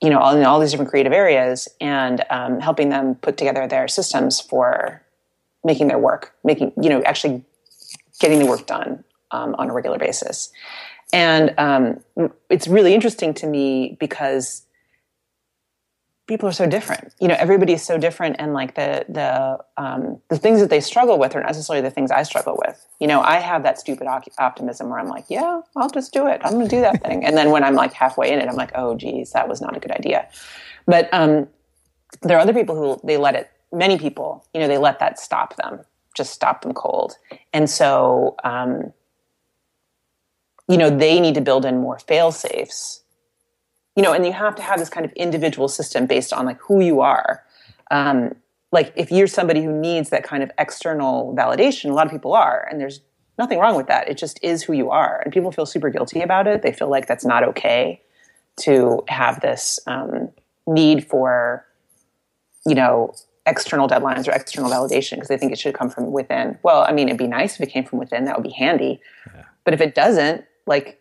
you 0.00 0.08
know 0.08 0.18
all 0.18 0.34
in 0.34 0.44
all 0.46 0.60
these 0.60 0.70
different 0.70 0.90
creative 0.90 1.12
areas, 1.12 1.68
and 1.78 2.24
um, 2.30 2.60
helping 2.60 2.88
them 2.88 3.16
put 3.16 3.36
together 3.36 3.68
their 3.68 3.86
systems 3.86 4.40
for 4.40 5.02
making 5.62 5.88
their 5.88 5.98
work, 5.98 6.34
making 6.42 6.72
you 6.80 6.88
know 6.88 7.02
actually 7.02 7.44
getting 8.18 8.38
the 8.38 8.46
work 8.46 8.66
done 8.66 9.04
um, 9.30 9.54
on 9.58 9.70
a 9.70 9.72
regular 9.72 9.98
basis. 9.98 10.50
And 11.12 11.54
um, 11.58 12.00
it's 12.50 12.66
really 12.66 12.94
interesting 12.94 13.32
to 13.34 13.46
me 13.46 13.96
because 14.00 14.62
people 16.26 16.48
are 16.48 16.52
so 16.52 16.66
different. 16.66 17.14
You 17.20 17.28
know, 17.28 17.36
everybody 17.38 17.72
is 17.72 17.82
so 17.82 17.98
different, 17.98 18.36
and 18.38 18.52
like 18.52 18.74
the 18.74 19.04
the 19.08 19.58
um, 19.82 20.20
the 20.28 20.38
things 20.38 20.60
that 20.60 20.70
they 20.70 20.80
struggle 20.80 21.18
with 21.18 21.36
are 21.36 21.40
not 21.40 21.46
necessarily 21.46 21.82
the 21.82 21.90
things 21.90 22.10
I 22.10 22.24
struggle 22.24 22.60
with. 22.66 22.84
You 23.00 23.06
know, 23.06 23.20
I 23.20 23.36
have 23.36 23.62
that 23.62 23.78
stupid 23.78 24.08
op- 24.08 24.24
optimism 24.38 24.90
where 24.90 24.98
I'm 24.98 25.08
like, 25.08 25.26
yeah, 25.28 25.60
I'll 25.76 25.90
just 25.90 26.12
do 26.12 26.26
it. 26.26 26.40
I'm 26.44 26.54
going 26.54 26.68
to 26.68 26.76
do 26.76 26.80
that 26.80 27.02
thing, 27.04 27.24
and 27.24 27.36
then 27.36 27.50
when 27.50 27.62
I'm 27.62 27.74
like 27.74 27.92
halfway 27.92 28.32
in 28.32 28.40
it, 28.40 28.48
I'm 28.48 28.56
like, 28.56 28.72
oh, 28.74 28.96
geez, 28.96 29.30
that 29.32 29.48
was 29.48 29.60
not 29.60 29.76
a 29.76 29.80
good 29.80 29.92
idea. 29.92 30.28
But 30.86 31.08
um, 31.12 31.48
there 32.22 32.36
are 32.36 32.40
other 32.40 32.54
people 32.54 32.74
who 32.74 33.00
they 33.06 33.16
let 33.16 33.36
it. 33.36 33.50
Many 33.72 33.98
people, 33.98 34.44
you 34.54 34.60
know, 34.60 34.68
they 34.68 34.78
let 34.78 34.98
that 35.00 35.18
stop 35.18 35.56
them 35.56 35.80
just 36.16 36.32
stop 36.32 36.62
them 36.62 36.72
cold. 36.72 37.16
And 37.52 37.68
so, 37.68 38.36
um, 38.42 38.92
you 40.68 40.76
know, 40.76 40.90
they 40.90 41.20
need 41.20 41.34
to 41.34 41.40
build 41.40 41.64
in 41.64 41.78
more 41.78 41.98
fail 41.98 42.32
safes. 42.32 43.02
You 43.94 44.02
know, 44.02 44.12
and 44.12 44.26
you 44.26 44.32
have 44.32 44.54
to 44.56 44.62
have 44.62 44.78
this 44.78 44.90
kind 44.90 45.06
of 45.06 45.12
individual 45.12 45.68
system 45.68 46.06
based 46.06 46.32
on 46.32 46.44
like 46.44 46.58
who 46.60 46.82
you 46.82 47.00
are. 47.00 47.44
Um, 47.90 48.34
like 48.72 48.92
if 48.96 49.10
you're 49.10 49.26
somebody 49.26 49.62
who 49.62 49.72
needs 49.72 50.10
that 50.10 50.24
kind 50.24 50.42
of 50.42 50.50
external 50.58 51.34
validation, 51.34 51.90
a 51.90 51.94
lot 51.94 52.06
of 52.06 52.12
people 52.12 52.34
are, 52.34 52.66
and 52.70 52.80
there's 52.80 53.00
nothing 53.38 53.58
wrong 53.58 53.76
with 53.76 53.86
that. 53.86 54.08
It 54.08 54.18
just 54.18 54.38
is 54.42 54.62
who 54.62 54.72
you 54.72 54.90
are, 54.90 55.22
and 55.24 55.32
people 55.32 55.52
feel 55.52 55.66
super 55.66 55.88
guilty 55.88 56.20
about 56.20 56.46
it. 56.46 56.62
They 56.62 56.72
feel 56.72 56.88
like 56.88 57.06
that's 57.06 57.24
not 57.24 57.44
okay 57.44 58.02
to 58.60 59.02
have 59.08 59.40
this 59.40 59.78
um, 59.86 60.30
need 60.66 61.06
for, 61.06 61.64
you 62.66 62.74
know, 62.74 63.14
external 63.46 63.88
deadlines 63.88 64.28
or 64.28 64.32
external 64.32 64.70
validation 64.70 65.12
because 65.12 65.28
they 65.28 65.38
think 65.38 65.52
it 65.52 65.58
should 65.58 65.74
come 65.74 65.88
from 65.88 66.12
within. 66.12 66.58
Well, 66.62 66.84
I 66.86 66.92
mean, 66.92 67.08
it'd 67.08 67.18
be 67.18 67.28
nice 67.28 67.54
if 67.54 67.60
it 67.60 67.70
came 67.70 67.84
from 67.84 67.98
within. 67.98 68.24
That 68.24 68.36
would 68.36 68.46
be 68.46 68.52
handy. 68.52 69.00
Yeah. 69.34 69.44
But 69.64 69.74
if 69.74 69.80
it 69.80 69.94
doesn't, 69.94 70.44
like, 70.66 71.00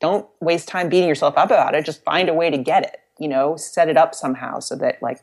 don't 0.00 0.26
waste 0.40 0.68
time 0.68 0.88
beating 0.88 1.08
yourself 1.08 1.36
up 1.36 1.50
about 1.50 1.74
it. 1.74 1.84
Just 1.84 2.04
find 2.04 2.28
a 2.28 2.34
way 2.34 2.50
to 2.50 2.58
get 2.58 2.84
it. 2.84 3.00
You 3.18 3.28
know, 3.28 3.56
set 3.56 3.88
it 3.88 3.96
up 3.96 4.14
somehow 4.14 4.60
so 4.60 4.76
that 4.76 5.02
like 5.02 5.20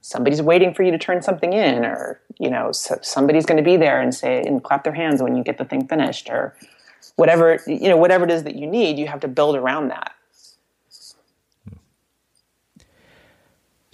somebody's 0.00 0.42
waiting 0.42 0.74
for 0.74 0.82
you 0.82 0.90
to 0.90 0.98
turn 0.98 1.22
something 1.22 1.52
in, 1.52 1.84
or 1.84 2.20
you 2.38 2.50
know, 2.50 2.72
so 2.72 2.98
somebody's 3.02 3.46
going 3.46 3.56
to 3.56 3.62
be 3.62 3.76
there 3.76 4.00
and 4.00 4.12
say 4.12 4.42
and 4.42 4.64
clap 4.64 4.82
their 4.82 4.92
hands 4.92 5.22
when 5.22 5.36
you 5.36 5.44
get 5.44 5.58
the 5.58 5.64
thing 5.64 5.86
finished, 5.86 6.28
or 6.28 6.56
whatever 7.14 7.60
you 7.68 7.88
know, 7.88 7.96
whatever 7.96 8.24
it 8.24 8.32
is 8.32 8.42
that 8.42 8.56
you 8.56 8.66
need. 8.66 8.98
You 8.98 9.06
have 9.06 9.20
to 9.20 9.28
build 9.28 9.54
around 9.54 9.88
that. 9.88 10.15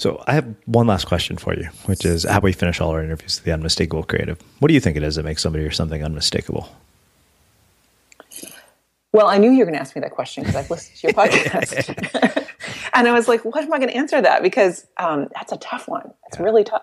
So 0.02 0.20
I 0.26 0.32
have 0.32 0.52
one 0.64 0.88
last 0.88 1.04
question 1.04 1.36
for 1.36 1.54
you, 1.54 1.68
which 1.86 2.04
is 2.04 2.24
how 2.24 2.40
we 2.40 2.52
finish 2.52 2.80
all 2.80 2.90
our 2.90 3.04
interviews 3.04 3.38
with 3.38 3.44
the 3.44 3.52
unmistakable 3.52 4.02
creative. 4.02 4.36
What 4.58 4.66
do 4.66 4.74
you 4.74 4.80
think 4.80 4.96
it 4.96 5.04
is 5.04 5.14
that 5.14 5.22
makes 5.22 5.40
somebody 5.40 5.64
or 5.64 5.70
something 5.70 6.02
unmistakable? 6.02 6.68
Well, 9.12 9.28
I 9.28 9.38
knew 9.38 9.52
you 9.52 9.60
were 9.60 9.64
going 9.66 9.74
to 9.74 9.80
ask 9.80 9.94
me 9.94 10.00
that 10.00 10.10
question 10.10 10.42
because 10.42 10.56
I've 10.56 10.70
listened 10.70 10.96
to 10.96 11.06
your 11.06 11.14
podcast. 11.14 12.48
and 12.94 13.06
I 13.06 13.12
was 13.12 13.28
like, 13.28 13.44
what 13.44 13.62
am 13.62 13.72
I 13.72 13.78
going 13.78 13.90
to 13.90 13.96
answer 13.96 14.20
that? 14.20 14.42
Because 14.42 14.88
um, 14.96 15.28
that's 15.36 15.52
a 15.52 15.56
tough 15.58 15.86
one. 15.86 16.12
It's 16.26 16.36
yeah. 16.36 16.44
really 16.46 16.64
tough. 16.64 16.82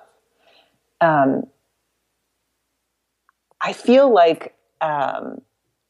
Um, 1.01 1.43
I 3.59 3.73
feel 3.73 4.13
like, 4.13 4.55
um, 4.79 5.41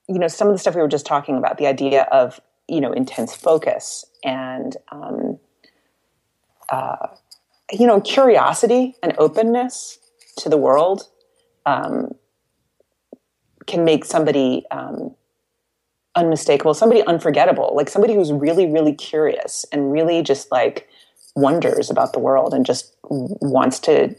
you 0.07 0.17
know, 0.17 0.29
some 0.29 0.47
of 0.47 0.55
the 0.55 0.57
stuff 0.57 0.73
we 0.73 0.81
were 0.81 0.87
just 0.87 1.05
talking 1.05 1.37
about, 1.37 1.59
the 1.59 1.67
idea 1.67 2.07
of, 2.11 2.39
you 2.67 2.81
know, 2.81 2.91
intense 2.91 3.35
focus 3.35 4.03
and, 4.23 4.75
um, 4.91 5.37
uh, 6.71 7.07
you 7.71 7.85
know, 7.85 8.01
curiosity 8.01 8.95
and 9.03 9.13
openness 9.17 9.99
to 10.37 10.49
the 10.49 10.57
world 10.57 11.03
um, 11.65 12.13
can 13.67 13.83
make 13.85 14.05
somebody 14.05 14.65
um, 14.71 15.15
unmistakable, 16.15 16.73
somebody 16.73 17.03
unforgettable, 17.03 17.73
like 17.75 17.89
somebody 17.89 18.13
who's 18.15 18.31
really, 18.31 18.65
really 18.65 18.93
curious 18.93 19.65
and 19.71 19.91
really 19.91 20.21
just 20.21 20.51
like 20.51 20.89
wonders 21.35 21.89
about 21.89 22.13
the 22.13 22.19
world 22.19 22.53
and 22.53 22.65
just 22.65 22.95
wants 23.03 23.79
to 23.79 24.15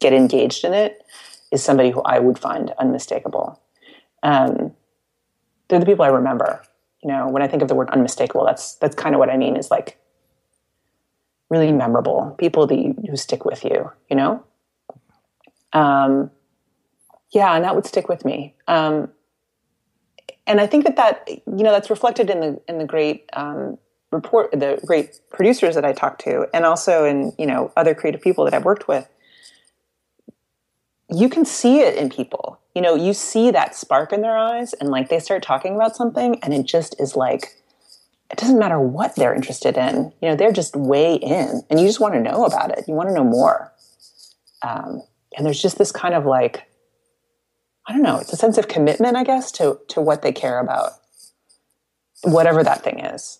get 0.00 0.12
engaged 0.12 0.64
in 0.64 0.72
it 0.72 1.02
is 1.50 1.62
somebody 1.62 1.90
who 1.90 2.02
I 2.02 2.18
would 2.18 2.38
find 2.38 2.72
unmistakable. 2.78 3.60
Um, 4.22 4.74
they're 5.68 5.80
the 5.80 5.86
people 5.86 6.04
I 6.04 6.08
remember. 6.08 6.62
You 7.02 7.08
know, 7.08 7.28
when 7.28 7.42
I 7.42 7.48
think 7.48 7.62
of 7.62 7.68
the 7.68 7.74
word 7.74 7.90
unmistakable, 7.90 8.44
that's 8.44 8.76
that's 8.76 8.94
kind 8.94 9.14
of 9.14 9.18
what 9.18 9.28
I 9.28 9.36
mean. 9.36 9.56
Is 9.56 9.70
like 9.70 9.98
really 11.52 11.70
memorable 11.70 12.34
people 12.38 12.66
that 12.66 12.78
you, 12.78 12.96
who 13.08 13.16
stick 13.16 13.44
with 13.44 13.62
you. 13.62 13.92
You 14.08 14.16
know, 14.16 14.44
um, 15.74 16.30
yeah, 17.30 17.54
and 17.54 17.62
that 17.64 17.74
would 17.74 17.86
stick 17.86 18.08
with 18.08 18.24
me. 18.24 18.54
Um, 18.66 19.10
and 20.46 20.60
I 20.60 20.66
think 20.66 20.84
that 20.84 20.96
that 20.96 21.28
you 21.28 21.62
know 21.62 21.70
that's 21.70 21.90
reflected 21.90 22.30
in 22.30 22.40
the 22.40 22.60
in 22.68 22.78
the 22.78 22.86
great 22.86 23.28
um, 23.34 23.78
report, 24.10 24.50
the 24.52 24.80
great 24.86 25.20
producers 25.30 25.74
that 25.74 25.84
I 25.84 25.92
talk 25.92 26.18
to, 26.20 26.46
and 26.54 26.64
also 26.64 27.04
in 27.04 27.32
you 27.38 27.46
know 27.46 27.70
other 27.76 27.94
creative 27.94 28.22
people 28.22 28.44
that 28.46 28.54
I've 28.54 28.64
worked 28.64 28.88
with. 28.88 29.06
You 31.14 31.28
can 31.28 31.44
see 31.44 31.80
it 31.80 31.96
in 31.96 32.08
people. 32.08 32.58
You 32.74 32.80
know, 32.80 32.94
you 32.94 33.12
see 33.12 33.50
that 33.50 33.74
spark 33.74 34.14
in 34.14 34.22
their 34.22 34.36
eyes, 34.38 34.72
and 34.72 34.88
like 34.88 35.10
they 35.10 35.18
start 35.18 35.42
talking 35.42 35.74
about 35.74 35.96
something, 35.96 36.42
and 36.42 36.54
it 36.54 36.64
just 36.64 36.98
is 36.98 37.14
like 37.14 37.61
it 38.32 38.38
doesn't 38.38 38.58
matter 38.58 38.80
what 38.80 39.14
they're 39.14 39.34
interested 39.34 39.76
in. 39.76 40.12
You 40.22 40.30
know, 40.30 40.36
they're 40.36 40.52
just 40.52 40.74
way 40.74 41.14
in, 41.14 41.62
and 41.68 41.78
you 41.78 41.86
just 41.86 42.00
want 42.00 42.14
to 42.14 42.20
know 42.20 42.46
about 42.46 42.76
it. 42.76 42.84
You 42.88 42.94
want 42.94 43.10
to 43.10 43.14
know 43.14 43.24
more. 43.24 43.72
Um, 44.62 45.02
and 45.36 45.44
there's 45.44 45.60
just 45.60 45.78
this 45.78 45.92
kind 45.92 46.14
of 46.14 46.24
like 46.24 46.68
I 47.86 47.92
don't 47.92 48.02
know, 48.02 48.18
it's 48.18 48.32
a 48.32 48.36
sense 48.36 48.58
of 48.58 48.68
commitment, 48.68 49.16
I 49.16 49.24
guess, 49.24 49.52
to 49.52 49.78
to 49.88 50.00
what 50.00 50.22
they 50.22 50.32
care 50.32 50.60
about, 50.60 50.92
whatever 52.22 52.64
that 52.64 52.82
thing 52.82 53.00
is. 53.00 53.38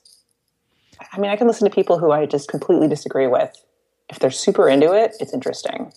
I 1.12 1.18
mean, 1.18 1.30
I 1.30 1.36
can 1.36 1.46
listen 1.46 1.68
to 1.68 1.74
people 1.74 1.98
who 1.98 2.12
I 2.12 2.26
just 2.26 2.48
completely 2.48 2.88
disagree 2.88 3.26
with. 3.26 3.50
If 4.08 4.18
they're 4.18 4.30
super 4.30 4.68
into 4.68 4.92
it, 4.92 5.14
it's 5.20 5.32
interesting. 5.32 5.92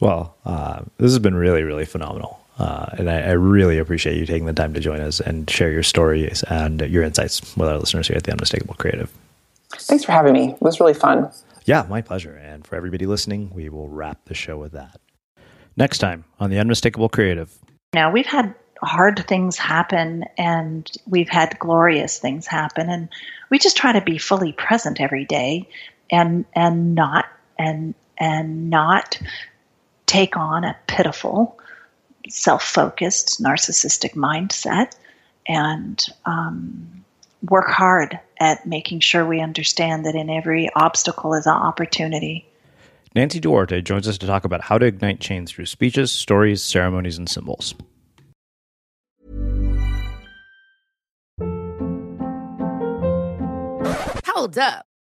Well, 0.00 0.36
uh, 0.44 0.82
this 0.98 1.12
has 1.12 1.18
been 1.20 1.36
really, 1.36 1.62
really 1.62 1.84
phenomenal. 1.84 2.43
Uh, 2.58 2.86
and 2.98 3.10
I, 3.10 3.20
I, 3.20 3.30
really 3.32 3.78
appreciate 3.78 4.16
you 4.16 4.26
taking 4.26 4.46
the 4.46 4.52
time 4.52 4.74
to 4.74 4.80
join 4.80 5.00
us 5.00 5.18
and 5.18 5.50
share 5.50 5.72
your 5.72 5.82
stories 5.82 6.44
and 6.44 6.82
your 6.82 7.02
insights 7.02 7.56
with 7.56 7.68
our 7.68 7.78
listeners 7.78 8.06
here 8.06 8.16
at 8.16 8.22
the 8.22 8.30
Unmistakable 8.30 8.74
Creative. 8.74 9.10
Thanks 9.70 10.04
for 10.04 10.12
having 10.12 10.34
me. 10.34 10.50
It 10.52 10.62
was 10.62 10.78
really 10.78 10.94
fun. 10.94 11.28
Yeah, 11.64 11.84
my 11.88 12.00
pleasure. 12.00 12.36
And 12.36 12.64
for 12.64 12.76
everybody 12.76 13.06
listening, 13.06 13.50
we 13.52 13.68
will 13.68 13.88
wrap 13.88 14.24
the 14.26 14.34
show 14.34 14.56
with 14.56 14.70
that. 14.70 15.00
Next 15.76 15.98
time 15.98 16.24
on 16.38 16.50
The 16.50 16.58
Unmistakable 16.58 17.08
Creative. 17.08 17.52
Now, 17.92 18.12
we've 18.12 18.26
had 18.26 18.54
hard 18.82 19.26
things 19.26 19.56
happen 19.56 20.24
and 20.36 20.90
we've 21.06 21.28
had 21.28 21.58
glorious 21.58 22.18
things 22.18 22.46
happen 22.46 22.88
and 22.88 23.08
we 23.50 23.58
just 23.58 23.76
try 23.76 23.92
to 23.92 24.00
be 24.00 24.18
fully 24.18 24.52
present 24.52 25.00
every 25.00 25.24
day 25.24 25.66
and 26.10 26.44
and 26.54 26.94
not 26.94 27.26
and 27.58 27.94
and 28.18 28.68
not 28.68 29.18
take 30.06 30.36
on 30.36 30.64
a 30.64 30.76
pitiful 30.86 31.58
self-focused 32.28 33.42
narcissistic 33.42 34.14
mindset 34.14 34.92
and 35.46 36.06
um, 36.26 37.04
work 37.48 37.68
hard 37.68 38.18
at 38.40 38.66
making 38.66 39.00
sure 39.00 39.24
we 39.26 39.40
understand 39.40 40.06
that 40.06 40.14
in 40.14 40.30
every 40.30 40.68
obstacle 40.74 41.34
is 41.34 41.46
an 41.46 41.52
opportunity 41.52 42.46
Nancy 43.14 43.38
Duarte 43.38 43.80
joins 43.80 44.08
us 44.08 44.18
to 44.18 44.26
talk 44.26 44.44
about 44.44 44.62
how 44.62 44.76
to 44.76 44.86
ignite 44.86 45.20
change 45.20 45.50
through 45.50 45.66
speeches, 45.66 46.10
stories, 46.10 46.64
ceremonies, 46.64 47.16
and 47.16 47.28
symbols. 47.28 47.76
Hold 54.26 54.58
up. 54.58 54.84